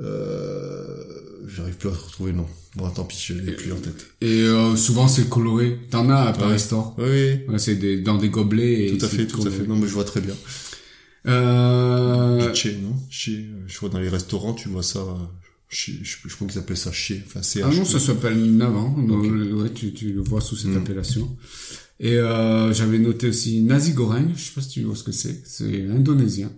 Euh, 0.00 1.04
j'arrive 1.48 1.76
plus 1.76 1.88
à 1.88 1.92
retrouver 1.92 2.32
le 2.32 2.38
nom. 2.38 2.46
Bon, 2.76 2.88
tant 2.90 3.04
pis, 3.04 3.18
je 3.20 3.32
l'ai 3.34 3.52
plus 3.52 3.72
en 3.72 3.76
tête. 3.76 4.06
Et 4.20 4.42
euh, 4.42 4.76
souvent 4.76 5.08
c'est 5.08 5.28
coloré. 5.28 5.78
T'en 5.90 6.08
as 6.10 6.20
à 6.20 6.32
Paris 6.32 6.52
Ouais. 6.52 6.58
Store. 6.58 6.94
Oui. 6.98 7.40
Ouais, 7.48 7.58
c'est 7.58 7.74
des, 7.74 8.00
dans 8.00 8.16
des 8.16 8.28
gobelets. 8.28 8.86
Et 8.88 8.98
Tout 8.98 9.04
à 9.06 9.08
fait, 9.08 9.26
tout 9.26 9.44
à 9.46 9.50
fait. 9.50 9.66
Non, 9.66 9.74
mais 9.74 9.88
je 9.88 9.94
vois 9.94 10.04
très 10.04 10.20
bien. 10.20 10.34
Euh, 11.26 12.54
Chez, 12.54 12.76
non? 12.76 12.94
Chez, 13.10 13.46
je 13.66 13.78
vois 13.80 13.88
dans 13.88 13.98
les 13.98 14.08
restaurants, 14.08 14.54
tu 14.54 14.68
vois 14.68 14.82
ça, 14.84 15.04
chez, 15.68 15.98
je, 16.02 16.16
je 16.26 16.34
crois 16.34 16.46
qu'ils 16.48 16.58
appellent 16.58 16.76
ça 16.76 16.92
chez. 16.92 17.22
Enfin, 17.26 17.42
c'est 17.42 17.62
Ah 17.62 17.70
non, 17.70 17.84
ça 17.84 17.98
s'appelle 18.00 18.38
Navan. 18.56 18.96
Non, 18.98 19.18
Ok. 19.20 19.26
le- 19.30 19.54
Ouais, 19.54 19.70
tu, 19.72 19.92
tu 19.92 20.12
le 20.12 20.20
vois 20.22 20.40
sous 20.40 20.56
cette 20.56 20.70
Mm. 20.70 20.76
appellation. 20.78 21.36
Et 22.00 22.14
euh, 22.16 22.72
j'avais 22.72 22.98
noté 22.98 23.28
aussi 23.28 23.60
nasi 23.62 23.92
goreng. 23.92 24.28
Je 24.36 24.40
sais 24.42 24.52
pas 24.54 24.60
si 24.62 24.68
tu 24.68 24.82
vois 24.84 24.96
ce 24.96 25.02
que 25.04 25.12
c'est. 25.12 25.42
C'est 25.44 25.86
indonésien. 25.88 26.50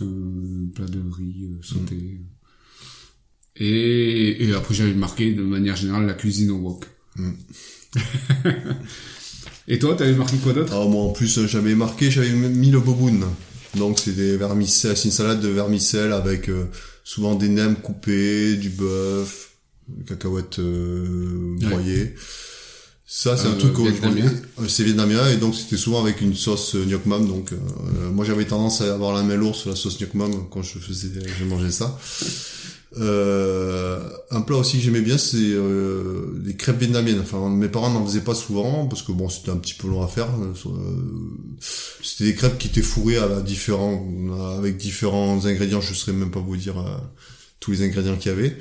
Un 0.00 0.68
plat 0.74 0.86
de 0.86 1.00
riz 1.16 1.44
euh, 1.52 1.58
sauté. 1.62 1.94
Mm. 1.94 2.24
Et, 3.58 4.44
et 4.48 4.52
après 4.54 4.74
j'avais 4.74 4.94
marqué 4.94 5.32
de 5.32 5.42
manière 5.42 5.76
générale 5.76 6.06
la 6.06 6.14
cuisine 6.14 6.50
au 6.50 6.56
wok. 6.58 6.84
Mm. 7.16 7.30
et 9.68 9.78
toi, 9.78 9.94
t'avais 9.94 10.14
marqué 10.14 10.36
quoi 10.38 10.52
d'autre? 10.52 10.72
Ah, 10.74 10.86
moi, 10.88 11.04
en 11.04 11.12
plus, 11.12 11.46
j'avais 11.46 11.74
marqué, 11.74 12.10
j'avais 12.10 12.32
mis 12.32 12.70
le 12.70 12.80
boboon. 12.80 13.20
Donc, 13.76 13.98
c'est 13.98 14.12
des 14.14 14.36
vermicelles, 14.36 14.96
c'est 14.96 15.06
une 15.06 15.10
salade 15.10 15.40
de 15.40 15.48
vermicelles 15.48 16.12
avec 16.12 16.48
euh, 16.48 16.66
souvent 17.06 17.36
des 17.36 17.48
nems 17.48 17.76
coupés, 17.76 18.56
du 18.56 18.68
bœuf, 18.68 19.50
cacahuètes 20.08 20.58
euh, 20.58 21.56
Ouais. 21.60 21.68
broyées. 21.68 22.14
Ça, 23.08 23.36
c'est 23.36 23.46
Euh, 23.46 23.52
un 23.52 23.54
truc 23.54 23.72
que 23.74 23.84
je 23.84 23.90
vietnamien. 23.90 24.26
euh, 24.60 24.66
C'est 24.68 24.82
vietnamien 24.82 25.30
et 25.30 25.36
donc 25.36 25.54
c'était 25.54 25.76
souvent 25.76 26.00
avec 26.02 26.20
une 26.20 26.34
sauce 26.34 26.74
euh, 26.74 26.84
gnoc 26.84 27.06
mam. 27.06 27.24
Donc, 27.28 27.52
euh, 27.52 28.10
moi, 28.10 28.24
j'avais 28.24 28.44
tendance 28.44 28.80
à 28.80 28.92
avoir 28.92 29.14
la 29.14 29.22
main 29.22 29.36
lourde 29.36 29.54
sur 29.54 29.70
la 29.70 29.76
sauce 29.76 29.96
gnoc 30.00 30.14
mam 30.14 30.48
quand 30.50 30.62
je 30.62 30.78
faisais, 30.80 31.10
je 31.38 31.44
mangeais 31.44 31.70
ça. 31.70 31.96
Euh, 32.98 34.00
un 34.30 34.40
plat 34.40 34.56
aussi 34.56 34.78
que 34.78 34.82
j'aimais 34.84 35.02
bien, 35.02 35.18
c'est 35.18 35.36
euh, 35.38 36.40
les 36.44 36.56
crêpes 36.56 36.78
vietnamiennes. 36.78 37.20
Enfin, 37.20 37.48
mes 37.50 37.68
parents 37.68 37.90
n'en 37.90 38.04
faisaient 38.04 38.22
pas 38.22 38.34
souvent 38.34 38.86
parce 38.86 39.02
que 39.02 39.12
bon, 39.12 39.28
c'était 39.28 39.50
un 39.50 39.56
petit 39.56 39.74
peu 39.74 39.88
long 39.88 40.02
à 40.02 40.08
faire. 40.08 40.28
Euh, 40.40 40.70
C'était 42.02 42.24
des 42.24 42.34
crêpes 42.34 42.58
qui 42.58 42.68
étaient 42.68 42.82
fourrées 42.82 43.18
à 43.18 43.40
différents, 43.40 44.06
avec 44.58 44.76
différents 44.76 45.44
ingrédients. 45.44 45.80
Je 45.80 45.90
ne 45.90 45.94
saurais 45.94 46.16
même 46.16 46.30
pas 46.30 46.40
vous 46.40 46.56
dire 46.56 46.78
euh, 46.78 46.96
tous 47.60 47.72
les 47.72 47.82
ingrédients 47.82 48.16
qu'il 48.16 48.32
y 48.32 48.34
avait. 48.34 48.56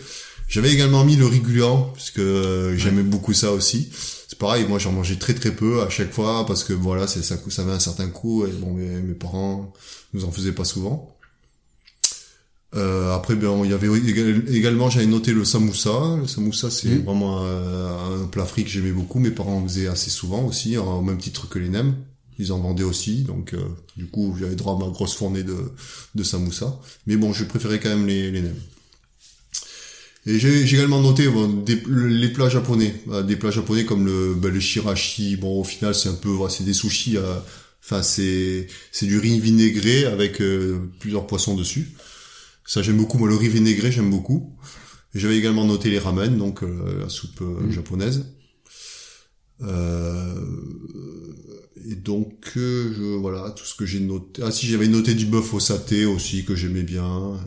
J'avais 0.48 0.72
également 0.72 1.04
mis 1.04 1.16
le 1.16 1.26
riz 1.26 1.40
gluant 1.40 1.92
parce 1.94 2.12
que 2.12 2.22
euh, 2.22 2.78
j'aimais 2.78 3.04
beaucoup 3.04 3.34
ça 3.34 3.52
aussi. 3.52 3.90
C'est 4.28 4.38
pareil, 4.38 4.66
moi 4.68 4.80
j'en 4.80 4.92
mangeais 4.92 5.16
très 5.16 5.34
très 5.34 5.52
peu 5.52 5.82
à 5.82 5.90
chaque 5.90 6.12
fois 6.12 6.46
parce 6.46 6.64
que 6.64 6.74
voilà, 6.74 7.08
c'est 7.08 7.24
ça, 7.24 7.36
ça 7.50 7.62
avait 7.64 7.72
un 7.72 7.80
certain 7.80 8.10
coût 8.10 8.46
et 8.46 8.52
bon, 8.52 8.74
mes, 8.74 9.02
mes 9.02 9.14
parents 9.16 9.74
nous 10.14 10.26
en 10.26 10.32
faisaient 10.32 10.52
pas 10.52 10.66
souvent. 10.66 11.15
Euh, 12.76 13.14
après, 13.16 13.36
ben, 13.36 13.62
il 13.64 13.72
y 13.72 13.74
avait 13.74 13.88
égal- 13.88 14.44
également, 14.54 14.90
j'avais 14.90 15.06
noté 15.06 15.32
le 15.32 15.46
samoussa. 15.46 16.18
Le 16.20 16.28
samoussa, 16.28 16.70
c'est 16.70 16.90
Mhm. 16.90 17.04
vraiment 17.04 17.46
un, 17.46 18.24
un 18.24 18.26
plat 18.28 18.46
frit 18.46 18.64
que 18.66 18.70
j'aimais 18.70 18.92
beaucoup. 18.92 19.20
Mes 19.20 19.32
parents 19.32 19.60
en 19.60 19.68
faisaient 19.68 19.88
assez 19.88 20.10
souvent 20.10 20.46
aussi, 20.46 20.76
hein, 20.76 20.82
au 20.82 21.02
même 21.02 21.18
titre 21.18 21.48
que 21.48 21.58
les 21.60 21.70
nems. 21.70 21.96
Ils 22.38 22.52
en 22.52 22.60
vendaient 22.60 22.84
aussi, 22.84 23.22
donc 23.24 23.54
euh, 23.54 23.60
du 23.96 24.08
coup, 24.08 24.36
j'avais 24.38 24.56
droit 24.56 24.76
à 24.76 24.78
ma 24.86 24.92
grosse 24.92 25.14
fournée 25.14 25.44
de, 25.44 25.56
de 26.16 26.24
samoussa. 26.24 26.78
Mais 27.08 27.16
bon, 27.16 27.32
je 27.32 27.46
préférais 27.46 27.80
quand 27.80 27.88
même 27.88 28.06
les, 28.06 28.30
les 28.30 28.42
nems. 28.42 28.56
Et 30.28 30.40
j'ai 30.40 30.64
également 30.64 31.02
noté 31.02 31.28
bon, 31.28 31.48
des- 31.48 31.82
les 31.88 32.30
plats 32.30 32.50
japonais, 32.50 32.94
Euh, 33.10 33.22
des 33.24 33.36
plats 33.36 33.52
japonais 33.52 33.86
comme 33.86 34.06
le, 34.06 34.34
ben, 34.36 34.52
le 34.52 34.60
shirashi. 34.60 35.38
Bon, 35.38 35.62
au 35.62 35.64
final, 35.64 35.94
c'est 35.96 36.10
un 36.10 36.14
peu, 36.16 36.30
voilà, 36.30 36.54
c'est 36.54 36.64
des 36.66 36.74
sushis. 36.74 37.18
euh, 37.18 37.36
Enfin, 37.88 38.02
c'est 38.02 38.66
c'est 38.92 39.06
du 39.06 39.20
riz 39.20 39.40
vinaigré 39.40 40.06
avec 40.06 40.42
euh, 40.42 40.80
plusieurs 41.00 41.28
poissons 41.28 41.54
dessus. 41.56 41.92
Ça, 42.66 42.82
j'aime 42.82 42.98
beaucoup. 42.98 43.18
Moi, 43.18 43.30
le 43.30 43.36
riz 43.36 43.50
vinaigré, 43.50 43.92
j'aime 43.92 44.10
beaucoup. 44.10 44.56
J'avais 45.14 45.38
également 45.38 45.66
noté 45.66 45.90
les 45.90 46.00
ramen, 46.00 46.38
donc 46.38 46.64
euh, 46.64 47.00
la 47.00 47.10
soupe 47.10 47.42
euh, 47.42 47.62
Mhm. 47.62 47.72
japonaise. 47.72 48.26
Euh, 49.62 50.36
et 51.90 51.96
donc, 51.96 52.52
euh, 52.58 52.94
je, 52.98 53.04
voilà, 53.18 53.52
tout 53.52 53.64
ce 53.66 53.76
que 53.76 53.86
j'ai 53.86 54.00
noté. 54.02 54.42
Ah 54.44 54.52
si, 54.52 54.66
j'avais 54.68 54.88
noté 54.88 55.14
du 55.14 55.26
bœuf 55.26 55.54
au 55.54 55.60
saté 55.60 56.06
aussi, 56.06 56.44
que 56.44 56.56
j'aimais 56.56 56.84
bien. 56.84 57.40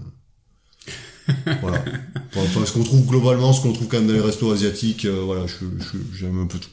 voilà. 1.61 1.85
Enfin, 2.37 2.65
ce 2.65 2.73
qu'on 2.73 2.85
trouve 2.85 3.05
globalement, 3.07 3.53
ce 3.53 3.63
qu'on 3.63 3.73
trouve 3.73 3.89
quand 3.89 3.99
même 3.99 4.07
dans 4.07 4.13
les 4.15 4.21
restos 4.21 4.51
asiatiques, 4.53 5.07
euh, 5.07 5.23
voilà, 5.23 5.47
je, 5.47 5.55
je- 5.79 6.17
j'aime 6.17 6.39
un 6.39 6.47
peu 6.47 6.59
tout. 6.59 6.69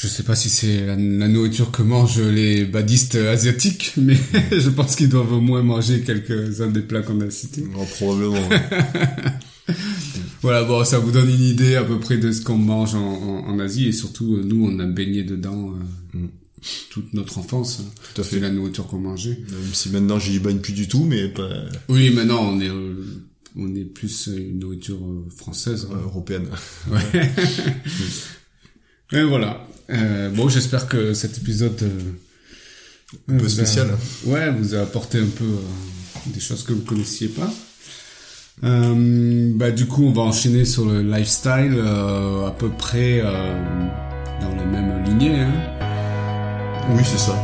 Je 0.00 0.06
sais 0.06 0.22
pas 0.22 0.36
si 0.36 0.48
c'est 0.48 0.86
la, 0.86 0.94
la 0.94 1.26
nourriture 1.28 1.72
que 1.72 1.82
mangent 1.82 2.20
les 2.20 2.64
badistes 2.64 3.16
asiatiques, 3.16 3.94
mais 3.96 4.16
je 4.52 4.70
pense 4.70 4.94
qu'ils 4.94 5.08
doivent 5.08 5.32
au 5.32 5.40
moins 5.40 5.62
manger 5.62 6.02
quelques-uns 6.02 6.68
des 6.68 6.82
plats 6.82 7.02
qu'on 7.02 7.20
a 7.20 7.30
cités. 7.30 7.64
Oh, 7.76 7.84
probablement. 7.96 8.48
ouais. 8.48 8.60
Voilà, 10.40 10.62
bon, 10.64 10.84
ça 10.84 10.98
vous 11.00 11.10
donne 11.10 11.28
une 11.28 11.42
idée 11.42 11.74
à 11.74 11.82
peu 11.82 11.98
près 11.98 12.16
de 12.16 12.30
ce 12.32 12.40
qu'on 12.42 12.56
mange 12.56 12.94
en, 12.94 13.00
en, 13.04 13.48
en 13.48 13.58
Asie 13.58 13.88
et 13.88 13.92
surtout, 13.92 14.36
euh, 14.36 14.42
nous, 14.44 14.64
on 14.66 14.78
a 14.78 14.86
baigné 14.86 15.24
dedans 15.24 15.72
euh, 15.72 16.18
Mm. 16.18 16.28
toute 16.90 17.12
notre 17.12 17.36
enfance. 17.38 17.80
hein. 17.80 17.90
Tout 18.14 18.20
à 18.22 18.24
C'est 18.24 18.36
fait. 18.36 18.40
la 18.40 18.50
nourriture 18.50 18.86
qu'on 18.86 18.98
mangeait. 19.00 19.38
Même 19.50 19.74
si 19.74 19.90
maintenant 19.90 20.18
j'y 20.18 20.38
baigne 20.38 20.58
plus 20.60 20.72
du 20.72 20.88
tout, 20.88 21.04
mais 21.04 21.28
pas 21.28 21.48
Oui, 21.90 22.08
maintenant, 22.10 22.40
on 22.52 22.60
est, 22.60 22.68
euh, 22.70 22.94
on 23.56 23.74
est 23.74 23.84
plus 23.84 24.28
une 24.28 24.60
nourriture 24.60 24.98
française. 25.36 25.86
euh, 25.92 26.02
européenne. 26.04 26.46
Ouais. 26.90 27.30
Et 29.12 29.22
voilà. 29.22 29.67
Euh, 29.90 30.30
bon, 30.30 30.48
j'espère 30.48 30.86
que 30.88 31.14
cet 31.14 31.38
épisode 31.38 31.82
euh, 31.82 33.32
Un 33.34 33.38
peu 33.38 33.46
a- 33.46 33.48
spécial. 33.48 33.88
ouais, 34.26 34.50
vous 34.50 34.74
a 34.74 34.80
apporté 34.80 35.18
un 35.18 35.26
peu 35.26 35.44
euh, 35.44 36.18
des 36.26 36.40
choses 36.40 36.62
que 36.62 36.72
vous 36.74 36.82
connaissiez 36.82 37.28
pas. 37.28 37.50
Euh, 38.64 39.52
bah 39.54 39.70
du 39.70 39.86
coup, 39.86 40.04
on 40.04 40.12
va 40.12 40.22
enchaîner 40.22 40.64
sur 40.64 40.84
le 40.84 41.00
lifestyle 41.00 41.74
euh, 41.76 42.46
à 42.48 42.50
peu 42.50 42.68
près 42.70 43.20
euh, 43.24 43.54
dans 44.42 44.50
les 44.56 44.64
mêmes 44.66 45.04
lignées. 45.04 45.40
Hein. 45.40 45.52
Oui, 46.90 47.02
c'est 47.04 47.18
ça. 47.18 47.36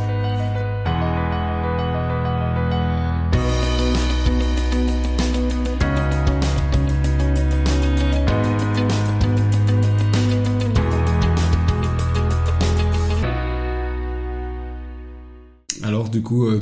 Du 16.15 16.21
coup, 16.21 16.47
euh, 16.47 16.61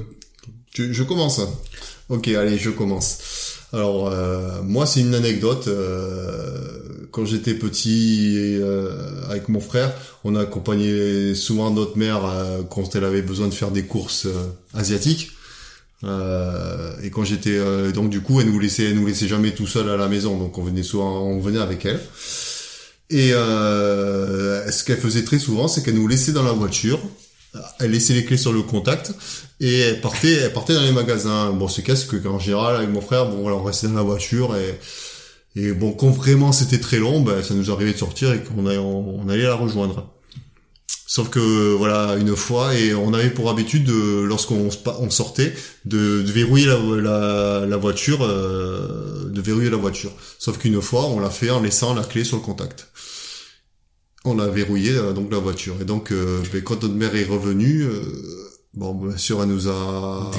je 0.75 1.03
commence. 1.03 1.39
Ok, 2.09 2.27
allez, 2.29 2.57
je 2.57 2.71
commence. 2.71 3.19
Alors, 3.71 4.07
euh, 4.07 4.63
moi, 4.63 4.87
c'est 4.87 5.01
une 5.01 5.13
anecdote. 5.13 5.67
euh, 5.67 6.79
quand 7.11 7.25
j'étais 7.25 7.53
petit, 7.53 8.35
et, 8.39 8.61
avec 9.29 9.47
mon 9.47 9.59
frère, 9.59 9.93
on 10.23 10.35
a 10.35 10.41
accompagné 10.41 11.35
souvent 11.35 11.69
notre 11.69 11.95
mère 11.95 12.21
quand 12.71 12.95
elle 12.95 13.03
avait 13.03 13.21
besoin 13.21 13.47
de 13.47 13.53
faire 13.53 13.69
des 13.69 13.83
courses 13.83 14.27
asiatiques. 14.73 15.29
Et 16.03 17.11
quand 17.11 17.23
j'étais 17.23 17.59
donc 17.93 18.09
du 18.09 18.21
coup, 18.21 18.41
elle 18.41 18.49
nous 18.49 18.57
laissait, 18.57 18.85
elle 18.85 18.95
nous 18.95 19.05
laissait 19.05 19.27
jamais 19.27 19.51
tout 19.51 19.67
seul 19.67 19.89
à 19.89 19.95
la 19.95 20.07
maison, 20.07 20.39
donc 20.39 20.57
on 20.57 20.63
venait 20.63 20.81
souvent, 20.81 21.21
on 21.21 21.39
venait 21.39 21.59
avec 21.59 21.85
elle. 21.85 22.01
Et 23.11 23.29
ce 23.29 24.83
qu'elle 24.83 24.97
faisait 24.97 25.23
très 25.23 25.37
souvent, 25.37 25.67
c'est 25.67 25.83
qu'elle 25.83 25.93
nous 25.93 26.07
laissait 26.07 26.31
dans 26.31 26.41
la 26.41 26.53
voiture. 26.53 26.99
Elle 27.79 27.91
laissait 27.91 28.13
les 28.13 28.25
clés 28.25 28.37
sur 28.37 28.51
le 28.51 28.61
contact 28.63 29.13
et 29.59 29.79
elle 29.79 30.01
partait, 30.01 30.33
elle 30.33 30.53
partait 30.53 30.73
dans 30.73 30.81
les 30.81 30.91
magasins. 30.91 31.51
Bon, 31.51 31.67
c'est 31.67 31.83
que 31.83 32.15
qu'en 32.17 32.39
général, 32.39 32.77
avec 32.77 32.89
mon 32.89 33.01
frère, 33.01 33.27
bon, 33.27 33.41
voilà, 33.41 33.57
on 33.57 33.63
restait 33.63 33.87
dans 33.87 33.93
la 33.95 34.01
voiture 34.01 34.55
et 34.55 34.79
et 35.55 35.71
bon, 35.71 35.91
quand 35.91 36.09
vraiment 36.09 36.51
c'était 36.51 36.79
très 36.79 36.97
long, 36.97 37.21
ben, 37.21 37.43
ça 37.43 37.53
nous 37.53 37.69
arrivait 37.69 37.93
de 37.93 37.97
sortir 37.97 38.33
et 38.33 38.41
qu'on 38.41 38.65
allait, 38.65 38.79
on 38.79 39.29
allait 39.29 39.43
la 39.43 39.53
rejoindre. 39.53 40.09
Sauf 41.05 41.29
que 41.29 41.73
voilà, 41.75 42.15
une 42.15 42.35
fois, 42.35 42.73
et 42.73 42.95
on 42.95 43.13
avait 43.13 43.29
pour 43.29 43.51
habitude, 43.51 43.83
de, 43.83 44.21
lorsqu'on 44.23 44.69
on 44.99 45.09
sortait, 45.11 45.53
de, 45.85 46.23
de 46.23 46.31
verrouiller 46.31 46.65
la, 46.65 46.79
la, 46.79 47.65
la 47.67 47.77
voiture, 47.77 48.23
euh, 48.23 49.29
de 49.29 49.41
verrouiller 49.41 49.69
la 49.69 49.77
voiture. 49.77 50.11
Sauf 50.39 50.57
qu'une 50.57 50.81
fois, 50.81 51.05
on 51.05 51.19
l'a 51.19 51.29
fait 51.29 51.51
en 51.51 51.61
laissant 51.61 51.93
la 51.93 52.03
clé 52.03 52.23
sur 52.23 52.37
le 52.37 52.41
contact. 52.41 52.87
On 54.25 54.39
a 54.39 54.47
verrouillé 54.47 54.91
euh, 54.91 55.13
donc 55.13 55.31
la 55.31 55.39
voiture. 55.39 55.75
Et 55.81 55.85
donc, 55.85 56.11
euh, 56.11 56.41
ben, 56.51 56.61
quand 56.61 56.83
notre 56.83 56.95
mère 56.95 57.15
est 57.15 57.25
revenue, 57.25 57.83
euh, 57.83 58.01
Bon, 58.75 58.95
bien 58.95 59.15
sûr, 59.17 59.39
elle 59.43 59.49
nous 59.49 59.67
a, 59.67 60.31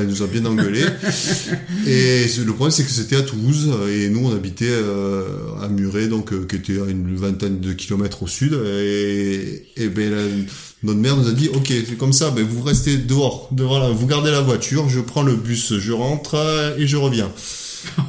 elle 0.00 0.06
nous 0.06 0.22
a 0.22 0.26
bien 0.28 0.46
engueulé. 0.46 0.84
et 1.86 2.24
le 2.38 2.52
problème, 2.52 2.70
c'est 2.70 2.84
que 2.84 2.90
c'était 2.90 3.16
à 3.16 3.22
Toulouse, 3.22 3.68
et 3.90 4.08
nous, 4.08 4.24
on 4.24 4.32
habitait 4.32 4.68
euh, 4.68 5.24
à 5.60 5.66
Muret, 5.66 6.06
donc 6.06 6.32
euh, 6.32 6.46
qui 6.48 6.54
était 6.54 6.80
à 6.80 6.84
une 6.84 7.16
vingtaine 7.16 7.58
de 7.58 7.72
kilomètres 7.72 8.22
au 8.22 8.28
sud. 8.28 8.52
Et, 8.52 9.66
et 9.76 9.88
ben, 9.88 10.46
notre 10.84 11.00
mère 11.00 11.16
nous 11.16 11.26
a 11.26 11.32
dit, 11.32 11.48
ok, 11.48 11.66
c'est 11.66 11.98
comme 11.98 12.12
ça, 12.12 12.30
ben 12.30 12.46
vous 12.46 12.62
restez 12.62 12.98
dehors, 12.98 13.48
devant 13.50 13.92
vous 13.92 14.06
gardez 14.06 14.30
la 14.30 14.42
voiture, 14.42 14.88
je 14.88 15.00
prends 15.00 15.24
le 15.24 15.34
bus, 15.34 15.76
je 15.76 15.92
rentre 15.92 16.36
et 16.78 16.86
je 16.86 16.96
reviens. 16.96 17.32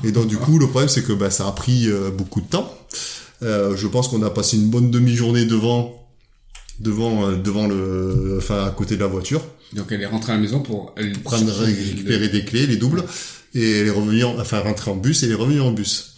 Et 0.04 0.12
donc 0.12 0.28
du 0.28 0.38
coup, 0.38 0.60
le 0.60 0.68
problème, 0.68 0.90
c'est 0.90 1.04
que 1.04 1.14
ben, 1.14 1.32
ça 1.32 1.48
a 1.48 1.52
pris 1.52 1.88
euh, 1.88 2.12
beaucoup 2.12 2.42
de 2.42 2.48
temps. 2.48 2.72
Je 3.42 3.88
pense 3.88 4.08
qu'on 4.08 4.24
a 4.24 4.30
passé 4.30 4.58
une 4.58 4.70
bonne 4.70 4.92
demi-journée 4.92 5.46
devant 5.46 5.98
devant 6.80 7.30
euh, 7.30 7.36
devant 7.36 7.68
le 7.68 8.38
enfin 8.38 8.66
à 8.66 8.72
côté 8.72 8.96
de 8.96 9.02
la 9.02 9.08
voiture. 9.08 9.42
Donc 9.74 9.88
elle 9.92 10.02
est 10.02 10.08
rentrée 10.08 10.34
à 10.34 10.36
la 10.36 10.42
maison 10.42 10.62
pour 10.62 10.94
elle 10.98 11.18
prendre 11.20 11.52
récupérer 11.52 12.30
des 12.30 12.46
clés, 12.46 12.68
les 12.68 12.78
doubles 12.78 13.04
et 13.54 13.80
elle 13.80 13.88
est 13.88 13.92
revenue 13.92 14.24
en, 14.24 14.40
enfin 14.40 14.60
rentrer 14.60 14.92
en 14.92 14.96
bus 14.96 15.24
et 15.24 15.26
elle 15.26 15.34
est 15.34 15.36
revenue 15.36 15.62
en 15.62 15.72
bus. 15.72 16.14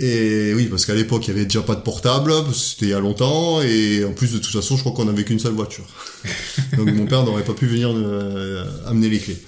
Et 0.00 0.54
oui, 0.54 0.66
parce 0.66 0.86
qu'à 0.86 0.94
l'époque, 0.94 1.26
il 1.26 1.30
y 1.30 1.34
avait 1.34 1.44
déjà 1.44 1.60
pas 1.60 1.74
de 1.74 1.80
portable, 1.80 2.32
c'était 2.54 2.86
il 2.86 2.90
y 2.90 2.94
a 2.94 3.00
longtemps, 3.00 3.60
et 3.62 4.04
en 4.04 4.12
plus 4.12 4.32
de 4.32 4.38
toute 4.38 4.52
façon, 4.52 4.76
je 4.76 4.82
crois 4.82 4.92
qu'on 4.92 5.08
avait 5.08 5.24
qu'une 5.24 5.40
seule 5.40 5.54
voiture. 5.54 5.84
Donc 6.76 6.92
mon 6.92 7.06
père 7.06 7.24
n'aurait 7.24 7.42
pas 7.42 7.52
pu 7.52 7.66
venir 7.66 7.90
euh, 7.92 8.64
amener 8.86 9.08
les 9.08 9.18
clés. 9.18 9.42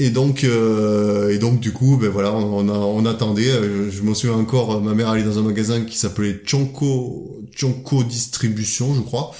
Et 0.00 0.08
donc, 0.08 0.44
euh, 0.44 1.28
et 1.28 1.36
donc 1.36 1.60
du 1.60 1.72
coup, 1.72 1.98
ben 1.98 2.08
voilà, 2.08 2.34
on, 2.34 3.04
attendait. 3.04 3.50
Euh, 3.50 3.90
je, 3.90 4.00
me 4.00 4.14
souviens 4.14 4.34
encore, 4.34 4.80
ma 4.80 4.94
mère 4.94 5.10
allait 5.10 5.22
dans 5.22 5.38
un 5.38 5.42
magasin 5.42 5.82
qui 5.82 5.98
s'appelait 5.98 6.40
Chonko, 6.46 7.42
Chonko 7.54 8.02
Distribution, 8.04 8.94
je 8.94 9.00
crois. 9.02 9.30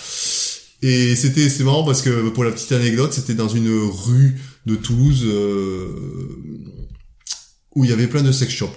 Et 0.83 1.17
c'était, 1.17 1.49
c'est 1.49 1.65
marrant 1.65 1.83
parce 1.83 2.03
que 2.03 2.29
pour 2.29 2.45
la 2.45 2.51
petite 2.51 2.73
anecdote, 2.73 3.15
c'était 3.15 3.33
dans 3.33 3.49
une 3.49 3.71
rue 3.71 4.39
de 4.67 4.77
Toulouse 4.77 5.25
euh, 5.25 5.89
où 7.75 7.85
il 7.85 7.91
y 7.91 7.95
avait 7.95 8.07
plein 8.07 8.23
de 8.23 8.31
sex 8.31 8.53
shops. 8.53 8.69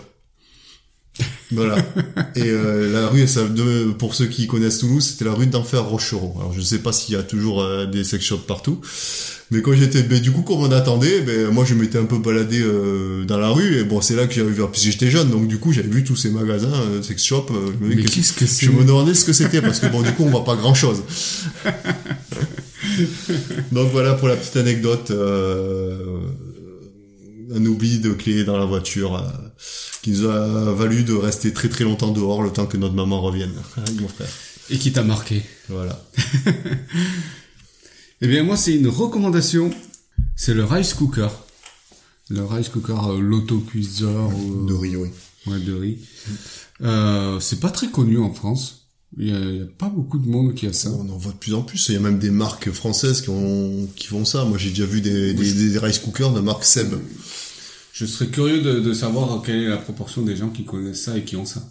Voilà. 1.52 1.78
Et 2.36 2.44
euh, 2.46 2.92
la 2.92 3.08
rue, 3.08 3.28
ça, 3.28 3.44
de, 3.44 3.92
pour 3.92 4.16
ceux 4.16 4.26
qui 4.26 4.48
connaissent 4.48 4.80
Toulouse, 4.80 5.06
c'était 5.06 5.26
la 5.26 5.34
rue 5.34 5.48
d'Enfer 5.48 5.84
Rochereau. 5.84 6.36
Alors 6.40 6.54
je 6.54 6.60
ne 6.60 6.66
sais 6.66 6.80
pas 6.80 6.92
s'il 6.92 7.16
y 7.16 7.18
a 7.18 7.24
toujours 7.24 7.62
euh, 7.62 7.86
des 7.86 8.04
sex 8.04 8.24
shops 8.24 8.48
partout, 8.48 8.82
mais 9.54 9.62
quand 9.62 9.74
j'étais, 9.74 10.02
ben, 10.02 10.20
du 10.20 10.32
coup, 10.32 10.42
comme 10.42 10.62
on 10.62 10.72
attendait, 10.72 11.22
ben, 11.22 11.50
moi, 11.50 11.64
je 11.64 11.76
m'étais 11.76 12.00
un 12.00 12.06
peu 12.06 12.18
baladé 12.18 12.60
euh, 12.60 13.24
dans 13.24 13.38
la 13.38 13.50
rue, 13.50 13.78
et 13.78 13.84
bon, 13.84 14.02
c'est 14.02 14.16
là 14.16 14.26
que 14.26 14.34
j'ai 14.34 14.44
vu, 14.44 14.60
puisque 14.72 14.88
j'étais 14.88 15.12
jeune, 15.12 15.30
donc 15.30 15.48
du 15.48 15.60
coup, 15.60 15.72
j'avais 15.72 15.90
vu 15.90 16.04
tous 16.04 16.16
ces 16.16 16.32
magasins, 16.32 16.74
euh, 16.74 17.04
sex 17.04 17.24
shop. 17.24 17.46
Euh, 17.52 17.70
mais 17.80 17.96
qu'est-ce 17.98 18.34
que 18.34 18.46
Je 18.48 18.72
me 18.72 18.84
demandais 18.84 19.14
ce 19.14 19.26
que 19.26 19.34
c'était, 19.34 19.62
parce 19.62 19.80
que 19.80 19.86
bon, 19.88 20.02
du 20.02 20.12
coup, 20.14 20.24
on 20.24 20.30
voit 20.30 20.44
pas 20.44 20.56
grand 20.56 20.74
chose. 20.74 21.04
donc 23.72 23.92
voilà 23.92 24.14
pour 24.14 24.28
la 24.28 24.36
petite 24.36 24.58
anecdote. 24.58 25.12
un 27.56 27.66
oubli 27.66 28.00
de 28.00 28.10
clé 28.12 28.44
dans 28.44 28.58
la 28.58 28.66
voiture 28.66 29.24
qui 30.02 30.12
nous 30.12 30.26
a 30.26 30.74
valu 30.74 31.04
de 31.04 31.14
rester 31.14 31.54
très 31.54 31.70
très 31.70 31.84
longtemps 31.84 32.12
dehors 32.12 32.42
le 32.42 32.52
temps 32.52 32.66
que 32.66 32.78
notre 32.78 32.96
maman 32.96 33.22
revienne 33.22 33.54
avec 33.78 34.00
mon 34.00 34.08
frère. 34.08 34.30
Et 34.70 34.78
qui 34.78 34.92
t'a 34.92 35.04
marqué. 35.04 35.44
Voilà. 35.70 36.04
Eh 38.24 38.28
bien, 38.28 38.44
moi, 38.44 38.56
c'est 38.56 38.74
une 38.74 38.88
recommandation. 38.88 39.70
C'est 40.38 40.54
le 40.54 40.64
rice 40.64 40.94
cooker. 40.94 41.28
Le 42.30 42.46
rice 42.46 42.70
cooker, 42.70 42.96
euh, 43.10 43.20
l'autocuiseur. 43.20 44.30
Euh, 44.32 44.66
de 44.66 44.74
riz, 44.74 44.96
oui. 44.96 45.10
Ouais, 45.46 45.60
de 45.60 45.74
riz. 45.74 45.98
Euh, 46.82 47.42
c'est 47.42 47.60
pas 47.60 47.70
très 47.70 47.90
connu 47.90 48.18
en 48.18 48.34
France. 48.34 48.88
Il 49.18 49.28
y, 49.28 49.62
a, 49.62 49.66
pas 49.78 49.90
beaucoup 49.90 50.20
de 50.20 50.28
monde 50.28 50.56
qui 50.56 50.68
a 50.68 50.72
ça. 50.72 50.90
On 50.90 51.10
en 51.10 51.18
voit 51.18 51.34
de 51.34 51.38
plus 51.38 51.54
en 51.54 51.64
plus. 51.64 51.90
Il 51.90 51.96
y 51.96 51.98
a 51.98 52.00
même 52.00 52.18
des 52.18 52.32
marques 52.32 52.72
françaises 52.72 53.20
qui, 53.20 53.30
ont, 53.30 53.90
qui 53.94 54.08
font 54.08 54.24
ça. 54.24 54.46
Moi, 54.46 54.58
j'ai 54.58 54.70
déjà 54.70 54.86
vu 54.86 55.02
des, 55.02 55.34
des, 55.34 55.78
rice 55.78 56.00
cookers 56.00 56.32
de 56.32 56.40
marque 56.40 56.64
Seb. 56.64 56.94
Je 57.94 58.06
serais 58.08 58.28
curieux 58.28 58.62
de, 58.62 58.80
de, 58.80 58.94
savoir 58.94 59.42
quelle 59.44 59.64
est 59.64 59.70
la 59.70 59.78
proportion 59.78 60.24
des 60.24 60.36
gens 60.36 60.50
qui 60.50 60.66
connaissent 60.66 61.04
ça 61.04 61.16
et 61.16 61.24
qui 61.24 61.36
ont 61.36 61.46
ça. 61.46 61.62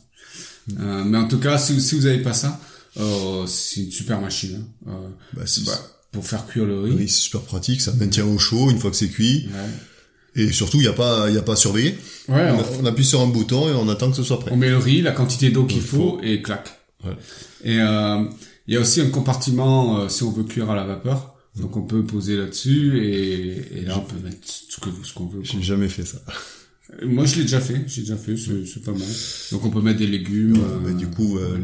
Mm. 0.68 0.76
Euh, 0.80 1.04
mais 1.04 1.18
en 1.18 1.26
tout 1.26 1.40
cas, 1.40 1.58
si, 1.58 1.80
si 1.80 1.96
vous 1.96 2.06
avez 2.06 2.22
pas 2.22 2.32
ça, 2.32 2.60
euh, 2.98 3.44
c'est 3.46 3.80
une 3.80 3.90
super 3.90 4.20
machine. 4.20 4.64
Hein. 4.86 4.92
Euh, 4.92 5.08
bah, 5.34 5.42
bah, 5.66 5.72
pour 6.12 6.24
faire 6.24 6.46
cuire 6.46 6.64
le 6.64 6.80
riz. 6.80 6.92
Oui, 6.92 7.08
c'est 7.08 7.22
super 7.22 7.40
pratique, 7.40 7.80
ça 7.80 7.92
maintient 7.94 8.26
au 8.26 8.38
chaud 8.38 8.70
une 8.70 8.78
fois 8.78 8.90
que 8.90 8.96
c'est 8.96 9.08
cuit. 9.08 9.48
Ouais. 9.48 10.42
Et 10.44 10.52
surtout, 10.52 10.78
il 10.78 10.82
n'y 10.82 10.88
a 10.88 10.92
pas, 10.92 11.28
il 11.28 11.34
y 11.34 11.38
a 11.38 11.42
pas 11.42 11.54
à 11.54 11.56
surveiller. 11.56 11.98
Ouais, 12.28 12.50
on, 12.80 12.86
appuie 12.86 13.04
sur 13.04 13.20
un 13.20 13.26
bouton 13.26 13.68
et 13.68 13.72
on 13.72 13.88
attend 13.88 14.10
que 14.10 14.16
ce 14.16 14.22
soit 14.22 14.38
prêt. 14.38 14.50
On 14.52 14.56
met 14.56 14.70
le 14.70 14.78
riz, 14.78 15.02
la 15.02 15.12
quantité 15.12 15.50
d'eau 15.50 15.64
qu'il 15.64 15.82
faut, 15.82 16.20
et 16.22 16.40
clac. 16.40 16.78
Ouais. 17.04 17.16
Et 17.64 17.80
euh, 17.80 18.24
il 18.66 18.74
y 18.74 18.76
a 18.76 18.80
aussi 18.80 19.00
un 19.00 19.10
compartiment 19.10 19.98
euh, 19.98 20.08
si 20.08 20.22
on 20.22 20.30
veut 20.30 20.44
cuire 20.44 20.70
à 20.70 20.76
la 20.76 20.84
vapeur. 20.84 21.31
Donc 21.56 21.76
on 21.76 21.82
peut 21.82 22.02
poser 22.02 22.36
là-dessus 22.36 23.04
et, 23.04 23.78
et 23.78 23.80
là 23.82 23.98
on 23.98 24.00
peut 24.00 24.20
mettre 24.24 24.38
ce 24.42 24.80
que 24.80 24.88
ce 25.02 25.12
qu'on 25.12 25.26
veut. 25.26 25.40
J'ai 25.42 25.62
jamais 25.62 25.88
fait 25.88 26.06
ça. 26.06 26.18
Euh, 27.02 27.06
moi 27.06 27.26
je 27.26 27.36
l'ai 27.36 27.42
déjà 27.42 27.60
fait, 27.60 27.84
j'ai 27.86 28.02
déjà 28.02 28.16
fait, 28.16 28.36
c'est 28.36 28.82
pas 28.82 28.92
mal. 28.92 29.08
Donc 29.50 29.64
on 29.64 29.70
peut 29.70 29.82
mettre 29.82 29.98
des 29.98 30.06
légumes. 30.06 30.56
Euh, 30.86 30.92
du 30.94 31.08
coup, 31.08 31.38
euh, 31.38 31.58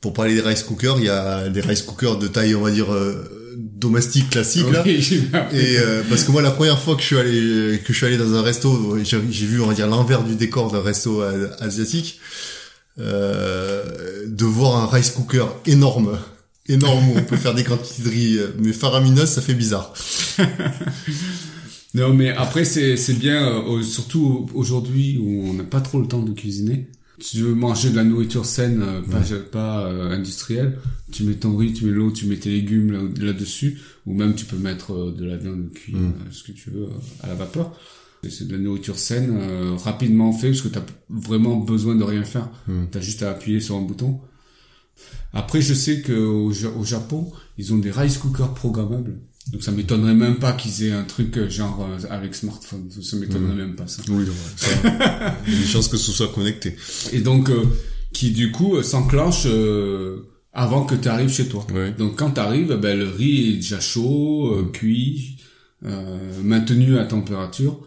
pour 0.00 0.12
parler 0.12 0.34
des 0.34 0.40
rice 0.40 0.64
cookers, 0.64 0.98
il 0.98 1.04
y 1.04 1.08
a 1.08 1.48
des 1.48 1.60
rice 1.60 1.82
cookers 1.82 2.18
de 2.18 2.26
taille, 2.26 2.54
on 2.54 2.62
va 2.62 2.72
dire 2.72 2.88
domestique 3.56 4.30
classique 4.30 4.70
là. 4.72 4.84
et 4.86 5.78
euh, 5.78 6.02
parce 6.08 6.24
que 6.24 6.30
moi 6.30 6.42
la 6.42 6.50
première 6.50 6.78
fois 6.78 6.94
que 6.94 7.02
je 7.02 7.06
suis 7.06 7.18
allé 7.18 7.78
que 7.84 7.92
je 7.92 7.96
suis 7.96 8.06
allé 8.06 8.16
dans 8.16 8.34
un 8.34 8.42
resto, 8.42 8.96
j'ai 9.02 9.18
vu 9.18 9.60
on 9.60 9.66
va 9.66 9.74
dire 9.74 9.86
l'envers 9.86 10.24
du 10.24 10.34
décor 10.34 10.70
d'un 10.70 10.82
resto 10.82 11.22
asiatique, 11.60 12.20
euh, 12.98 14.26
de 14.26 14.44
voir 14.44 14.76
un 14.76 14.86
rice 14.86 15.10
cooker 15.10 15.46
énorme, 15.66 16.18
énorme 16.70 17.10
où 17.10 17.14
on 17.16 17.22
peut 17.22 17.36
faire 17.36 17.54
des 17.54 17.64
quantités 17.64 18.02
de 18.02 18.08
riz, 18.08 18.38
mais 18.58 18.72
faramineuses, 18.72 19.30
ça 19.30 19.42
fait 19.42 19.54
bizarre. 19.54 19.92
non 21.94 22.14
mais 22.14 22.30
après 22.30 22.64
c'est 22.64 22.96
c'est 22.96 23.14
bien, 23.14 23.64
euh, 23.64 23.82
surtout 23.82 24.48
aujourd'hui 24.54 25.18
où 25.18 25.48
on 25.48 25.54
n'a 25.54 25.64
pas 25.64 25.80
trop 25.80 26.00
le 26.00 26.06
temps 26.06 26.22
de 26.22 26.32
cuisiner 26.32 26.88
si 27.18 27.36
tu 27.36 27.42
veux 27.42 27.54
manger 27.54 27.90
de 27.90 27.96
la 27.96 28.04
nourriture 28.04 28.46
saine, 28.46 28.82
euh, 28.82 29.02
pas, 29.02 29.20
pas 29.52 29.86
euh, 29.86 30.10
industrielle, 30.10 30.78
tu 31.12 31.24
mets 31.24 31.34
ton 31.34 31.54
riz, 31.54 31.74
tu 31.74 31.84
mets 31.84 31.90
l'eau, 31.90 32.10
tu 32.10 32.24
mets 32.24 32.38
tes 32.38 32.48
légumes 32.48 33.12
là-dessus, 33.20 33.78
ou 34.06 34.14
même 34.14 34.34
tu 34.34 34.46
peux 34.46 34.56
mettre 34.56 35.12
de 35.12 35.26
la 35.26 35.36
viande 35.36 35.70
cuite, 35.74 35.96
mm. 35.96 36.14
ce 36.30 36.42
que 36.42 36.52
tu 36.52 36.70
veux, 36.70 36.88
à 37.22 37.26
la 37.26 37.34
vapeur. 37.34 37.78
C'est 38.26 38.48
de 38.48 38.52
la 38.52 38.58
nourriture 38.58 38.98
saine, 38.98 39.38
rapidement 39.84 40.32
fait, 40.32 40.48
parce 40.48 40.62
que 40.62 40.68
tu 40.68 40.78
as 40.78 40.86
vraiment 41.10 41.56
besoin 41.56 41.94
de 41.94 42.04
rien 42.04 42.24
faire. 42.24 42.48
Mm. 42.66 42.84
Tu 42.90 42.98
as 42.98 43.00
juste 43.02 43.22
à 43.22 43.30
appuyer 43.30 43.60
sur 43.60 43.76
un 43.76 43.82
bouton. 43.82 44.20
Après, 45.32 45.60
je 45.60 45.74
sais 45.74 46.02
qu'au 46.02 46.52
au 46.52 46.84
Japon, 46.84 47.32
ils 47.58 47.72
ont 47.72 47.78
des 47.78 47.90
rice 47.90 48.18
cookers 48.18 48.54
programmables. 48.54 49.18
Donc 49.52 49.62
ça 49.62 49.72
m'étonnerait 49.72 50.14
même 50.14 50.36
pas 50.36 50.52
qu'ils 50.52 50.84
aient 50.84 50.92
un 50.92 51.02
truc 51.02 51.36
euh, 51.36 51.48
genre 51.48 51.84
euh, 51.88 52.06
avec 52.10 52.34
smartphone. 52.34 52.88
Ça 53.02 53.16
m'étonnerait 53.16 53.54
mmh. 53.54 53.58
même 53.58 53.76
pas 53.76 53.86
ça. 53.86 54.02
Oui, 54.08 54.24
ouais, 54.24 54.30
il 55.46 55.52
y 55.52 55.56
a 55.56 55.60
une 55.60 55.66
chance 55.66 55.88
que 55.88 55.96
ce 55.96 56.12
soit 56.12 56.28
connecté. 56.28 56.76
Et 57.12 57.20
donc 57.20 57.50
euh, 57.50 57.64
qui 58.12 58.30
du 58.30 58.52
coup 58.52 58.80
s'enclenche 58.82 59.46
avant 60.52 60.84
que 60.84 60.94
tu 60.94 61.08
arrives 61.08 61.30
chez 61.30 61.48
toi. 61.48 61.66
Donc 61.98 62.16
quand 62.16 62.32
tu 62.32 62.40
arrives, 62.40 62.74
ben 62.74 62.98
le 62.98 63.08
riz 63.08 63.50
est 63.50 63.56
déjà 63.56 63.80
chaud, 63.80 64.68
cuit, 64.72 65.38
maintenu 66.42 66.98
à 66.98 67.04
température. 67.04 67.80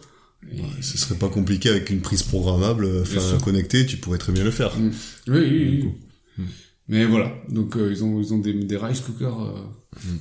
Et... 0.51 0.61
ce 0.81 0.97
serait 0.97 1.15
pas 1.15 1.29
compliqué 1.29 1.69
avec 1.69 1.89
une 1.89 2.01
prise 2.01 2.23
programmable, 2.23 2.89
enfin 3.01 3.37
connectée, 3.43 3.85
tu 3.85 3.97
pourrais 3.97 4.17
très 4.17 4.33
bien 4.33 4.43
le 4.43 4.51
faire. 4.51 4.77
Mmh. 4.77 4.91
Oui, 5.27 5.39
oui, 5.39 5.81
oui. 5.83 5.89
Mmh. 6.37 6.43
Mais 6.89 7.05
voilà, 7.05 7.31
donc 7.49 7.75
ils 7.77 8.03
ont 8.03 8.19
ils 8.21 8.33
ont 8.33 8.39
des, 8.39 8.53
des 8.53 8.77
rice 8.77 8.99
cookers 8.99 9.55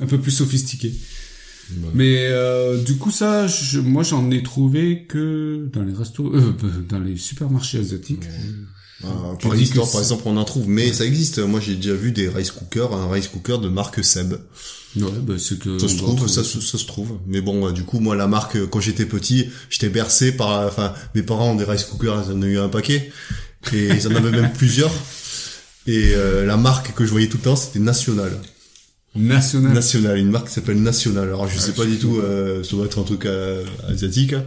un 0.00 0.06
peu 0.06 0.18
plus 0.18 0.30
sophistiqués. 0.30 0.94
Mais 1.94 2.26
euh, 2.30 2.82
du 2.82 2.96
coup 2.96 3.10
ça, 3.10 3.46
moi 3.82 4.02
j'en 4.02 4.30
ai 4.30 4.42
trouvé 4.42 5.06
que 5.08 5.68
dans 5.72 5.82
les 5.82 5.92
restos, 5.94 6.32
euh, 6.34 6.52
dans 6.88 7.00
les 7.00 7.16
supermarchés 7.16 7.78
asiatiques. 7.78 8.24
Euh, 9.04 9.08
Tu 9.38 9.48
par, 9.48 9.56
histoire, 9.56 9.90
par 9.90 10.00
exemple, 10.00 10.22
on 10.26 10.36
en 10.36 10.44
trouve, 10.44 10.68
mais 10.68 10.92
ça 10.92 11.04
existe. 11.04 11.40
Moi, 11.40 11.58
j'ai 11.58 11.74
déjà 11.74 11.92
vu 11.94 12.12
des 12.12 12.28
rice 12.28 12.52
cookers, 12.52 12.94
un 12.94 13.10
rice 13.10 13.26
cooker 13.26 13.58
de 13.60 13.68
marque 13.68 14.04
Seb. 14.04 14.34
Ouais, 14.94 15.02
bah, 15.26 15.34
c'est 15.38 15.58
que. 15.58 15.76
Ça 15.76 15.88
se 15.88 15.96
trouve, 15.96 16.14
trouver 16.14 16.30
ça, 16.30 16.44
se- 16.44 16.60
ça 16.60 16.78
se 16.78 16.86
trouve. 16.86 17.18
Mais 17.26 17.40
bon, 17.40 17.66
euh, 17.66 17.72
du 17.72 17.82
coup, 17.82 17.98
moi, 17.98 18.14
la 18.14 18.28
marque, 18.28 18.54
euh, 18.54 18.68
quand 18.68 18.78
j'étais 18.78 19.06
petit, 19.06 19.48
j'étais 19.70 19.88
bercé 19.88 20.30
par, 20.36 20.64
enfin, 20.68 20.94
mes 21.16 21.24
parents 21.24 21.50
ont 21.50 21.56
des 21.56 21.64
rice 21.64 21.82
cookers, 21.82 22.26
ils 22.28 22.32
en 22.32 22.40
ont 22.42 22.44
eu 22.44 22.58
un 22.58 22.68
paquet, 22.68 23.10
et 23.72 23.88
ils 23.88 24.06
en 24.06 24.14
avaient 24.14 24.30
même 24.30 24.52
plusieurs. 24.52 24.92
Et 25.86 26.12
euh, 26.14 26.46
la 26.46 26.56
marque 26.56 26.94
que 26.94 27.04
je 27.04 27.10
voyais 27.10 27.28
tout 27.28 27.38
le 27.38 27.42
temps, 27.42 27.56
c'était 27.56 27.78
National. 27.80 28.30
National. 29.14 29.72
National, 29.74 30.16
une 30.18 30.30
marque 30.30 30.48
qui 30.48 30.54
s'appelle 30.54 30.80
National. 30.80 31.24
Alors, 31.28 31.46
je 31.48 31.56
Ah, 31.58 31.60
sais 31.60 31.72
pas 31.72 31.84
du 31.84 31.98
tout, 31.98 32.18
euh, 32.18 32.62
ça 32.64 32.70
doit 32.76 32.86
être 32.86 32.98
un 32.98 33.02
truc 33.02 33.26
euh, 33.26 33.64
asiatique. 33.88 34.32
hein. 34.32 34.44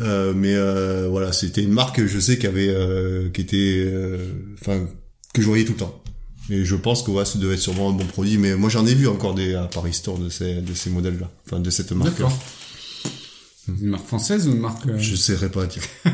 Euh, 0.00 0.34
mais 0.36 0.54
euh, 0.54 1.08
voilà, 1.08 1.32
c'était 1.32 1.62
une 1.62 1.72
marque, 1.72 2.04
je 2.04 2.18
sais, 2.18 2.36
qui 2.38 2.46
avait, 2.46 2.68
euh, 2.68 3.30
qui 3.30 3.40
était, 3.40 3.84
euh, 3.86 4.18
enfin, 4.60 4.86
que 5.32 5.40
je 5.40 5.46
voyais 5.46 5.64
tout 5.64 5.72
le 5.72 5.78
temps. 5.78 6.02
Et 6.50 6.64
je 6.64 6.76
pense 6.76 7.02
que 7.02 7.10
ouais, 7.10 7.24
ça 7.24 7.38
devait 7.38 7.54
être 7.54 7.60
sûrement 7.60 7.88
un 7.90 7.92
bon 7.94 8.04
produit. 8.04 8.36
Mais 8.36 8.54
moi, 8.56 8.68
j'en 8.68 8.84
ai 8.86 8.94
vu 8.94 9.08
encore 9.08 9.34
des 9.34 9.54
à 9.54 9.62
Paris 9.64 9.94
Store 9.94 10.18
de 10.18 10.28
ces, 10.28 10.60
de 10.60 10.74
ces 10.74 10.90
modèles-là, 10.90 11.30
enfin, 11.46 11.58
de 11.60 11.70
cette 11.70 11.92
marque. 11.92 12.10
D'accord. 12.10 12.38
Une 13.68 13.86
marque 13.88 14.06
française 14.06 14.46
ou 14.46 14.52
une 14.52 14.60
marque. 14.60 14.84
Je 14.98 15.16
saurais 15.16 15.48
pas 15.50 15.66
dire. 15.66 15.82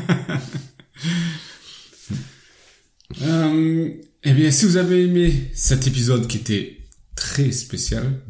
Eh 4.23 4.33
bien, 4.33 4.51
si 4.51 4.65
vous 4.65 4.77
avez 4.77 5.03
aimé 5.03 5.49
cet 5.53 5.87
épisode 5.87 6.27
qui 6.27 6.37
était 6.37 6.77
très 7.15 7.51
spécial, 7.51 8.21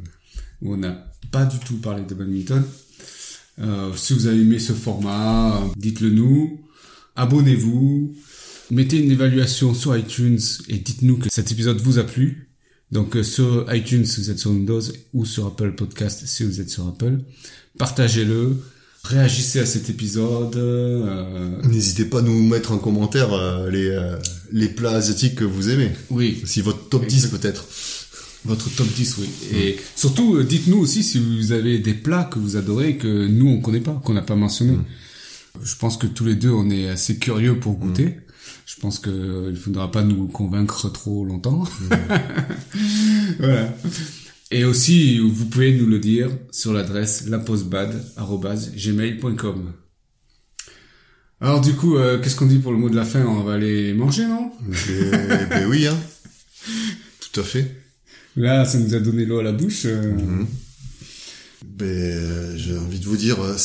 où 0.62 0.74
on 0.74 0.78
n'a 0.78 1.12
pas 1.32 1.46
du 1.46 1.60
tout 1.60 1.78
parlé 1.78 2.04
de 2.04 2.16
badminton, 2.16 2.64
euh, 3.62 3.92
si 3.96 4.14
vous 4.14 4.26
avez 4.28 4.42
aimé 4.42 4.58
ce 4.60 4.74
format, 4.74 5.62
dites-le 5.78 6.10
nous, 6.10 6.62
abonnez-vous, 7.16 8.16
mettez 8.72 8.98
une 9.04 9.12
évaluation 9.12 9.74
sur 9.76 9.96
iTunes 9.96 10.40
et 10.68 10.78
dites-nous 10.80 11.18
que 11.18 11.30
cet 11.32 11.52
épisode 11.52 11.80
vous 11.80 12.00
a 12.00 12.04
plu. 12.04 12.50
Donc 12.92 13.16
euh, 13.16 13.24
sur 13.24 13.72
iTunes 13.74 14.06
si 14.06 14.20
vous 14.22 14.30
êtes 14.32 14.40
sur 14.40 14.52
Windows 14.52 14.82
ou 15.14 15.26
sur 15.26 15.48
Apple 15.48 15.74
Podcast 15.74 16.24
si 16.26 16.44
vous 16.44 16.60
êtes 16.62 16.70
sur 16.70 16.88
Apple. 16.88 17.20
Partagez-le, 17.78 18.56
réagissez 19.04 19.60
à 19.60 19.66
cet 19.66 19.90
épisode. 19.90 20.56
euh, 20.56 21.62
N'hésitez 21.64 22.06
pas 22.06 22.20
à 22.20 22.22
nous 22.24 22.42
mettre 22.48 22.72
en 22.72 22.78
commentaire 22.78 23.34
euh, 23.34 23.70
les, 23.72 23.88
euh, 23.90 24.18
les 24.54 24.70
plats 24.70 24.92
asiatiques 24.92 25.36
que 25.36 25.44
vous 25.44 25.70
aimez. 25.70 25.92
oui, 26.12 26.42
Si 26.46 26.62
votre 26.62 26.88
top 26.88 27.06
10 27.06 27.26
Exact. 27.26 27.38
peut-être. 27.38 27.66
Votre 28.46 28.70
top 28.76 28.88
10, 28.88 29.18
oui. 29.20 29.30
Et 29.56 29.78
surtout, 29.96 30.36
euh, 30.36 30.44
dites-nous 30.44 30.78
aussi 30.78 31.02
si 31.02 31.18
vous 31.18 31.54
avez 31.54 31.80
des 31.80 31.94
plats 31.94 32.26
que 32.26 32.40
vous 32.40 32.58
adorez 32.58 32.90
et 32.90 32.98
que 32.98 33.26
nous, 33.28 33.48
on 33.50 33.62
connaît 33.62 33.80
pas, 33.80 34.02
qu'on 34.04 34.14
n'a 34.14 34.22
pas 34.22 34.36
mentionné. 34.36 34.78
Je 35.62 35.76
pense 35.76 35.96
que 35.98 36.08
tous 36.08 36.26
les 36.26 36.36
deux, 36.36 36.50
on 36.52 36.70
est 36.70 36.90
assez 36.90 37.18
curieux 37.18 37.58
pour 37.60 37.78
goûter. 37.78 38.18
Je 38.66 38.76
pense 38.80 39.00
que 39.00 39.10
euh, 39.10 39.50
il 39.50 39.56
faudra 39.58 39.92
pas 39.92 40.04
nous 40.04 40.28
convaincre 40.28 40.90
trop 40.90 41.26
longtemps. 41.26 41.64
voilà. 43.40 43.74
Et 44.52 44.66
aussi, 44.66 45.18
vous 45.20 45.46
pouvez 45.46 45.74
nous 45.76 45.86
le 45.88 46.00
dire 46.00 46.30
sur 46.52 46.74
l'adresse 46.74 47.26
lapostbad.gmail.com. 47.28 49.74
Alors 51.42 51.62
du 51.62 51.74
coup, 51.74 51.98
euh, 51.98 52.20
qu'est-ce 52.22 52.36
qu'on 52.36 52.46
dit 52.46 52.60
pour 52.60 52.72
le 52.72 52.78
mot 52.78 52.90
de 52.90 52.96
la 52.96 53.06
fin? 53.06 53.24
On 53.26 53.44
va 53.44 53.54
aller 53.54 53.94
manger, 53.94 54.26
non? 54.28 54.52
Ben, 54.62 55.48
ben 55.50 55.68
oui, 55.68 55.88
hein. 55.88 55.98
Tout 57.34 57.42
à 57.42 57.44
fait. 57.44 57.70
Là, 58.36 58.66
ça 58.66 58.78
nous 58.80 58.94
a 58.96 59.00
donné 59.00 59.26
l'eau 59.26 59.40
à 59.40 59.44
la 59.44 59.52
bouche. 59.52 59.84
euh, 59.86 60.14
Ben, 61.66 61.86
euh, 61.88 62.54
j'ai 62.58 62.78
envie 62.78 63.00
de 63.00 63.06
vous 63.06 63.18
dire, 63.18 63.42
euh, 63.44 63.56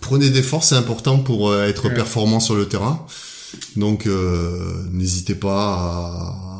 prenez 0.00 0.30
des 0.30 0.42
forces, 0.42 0.70
c'est 0.70 0.74
important 0.76 1.18
pour 1.18 1.50
euh, 1.50 1.66
être 1.66 1.88
Ouais. 1.88 1.94
performant 1.94 2.40
sur 2.40 2.54
le 2.54 2.66
terrain. 2.66 3.06
Donc, 3.76 4.06
euh, 4.06 4.72
n'hésitez 4.92 5.34
pas 5.34 5.74
à, 5.74 6.55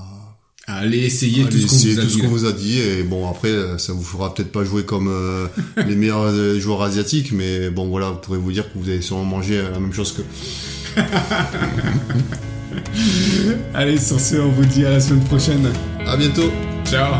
Allez 0.68 0.98
essayer 0.98 1.44
tout 1.44 1.58
ce 1.58 1.66
qu'on 1.66 1.74
essayer 1.76 1.94
vous 1.94 2.00
a 2.00 2.02
tout 2.02 2.08
ce 2.08 2.14
dit. 2.16 2.20
qu'on 2.22 2.28
vous 2.28 2.44
a 2.44 2.52
dit. 2.52 2.80
Et 2.80 3.02
bon, 3.04 3.30
après, 3.30 3.50
euh, 3.50 3.78
ça 3.78 3.92
vous 3.92 4.02
fera 4.02 4.34
peut-être 4.34 4.50
pas 4.50 4.64
jouer 4.64 4.84
comme 4.84 5.08
euh, 5.08 5.46
les 5.86 5.94
meilleurs 5.94 6.24
euh, 6.24 6.58
joueurs 6.58 6.82
asiatiques, 6.82 7.30
mais 7.32 7.70
bon, 7.70 7.86
voilà, 7.88 8.10
vous 8.10 8.18
pourrez 8.18 8.38
vous 8.38 8.50
dire 8.52 8.64
que 8.64 8.76
vous 8.78 8.88
avez 8.88 9.00
sûrement 9.00 9.24
mangé 9.24 9.62
la 9.62 9.78
même 9.78 9.92
chose 9.92 10.12
que. 10.12 10.22
Allez, 13.74 13.98
sur 13.98 14.18
ce, 14.18 14.36
on 14.36 14.50
vous 14.50 14.64
dit 14.64 14.84
à 14.84 14.90
la 14.90 15.00
semaine 15.00 15.24
prochaine. 15.24 15.70
À 16.04 16.16
bientôt. 16.16 16.50
Ciao 16.84 17.14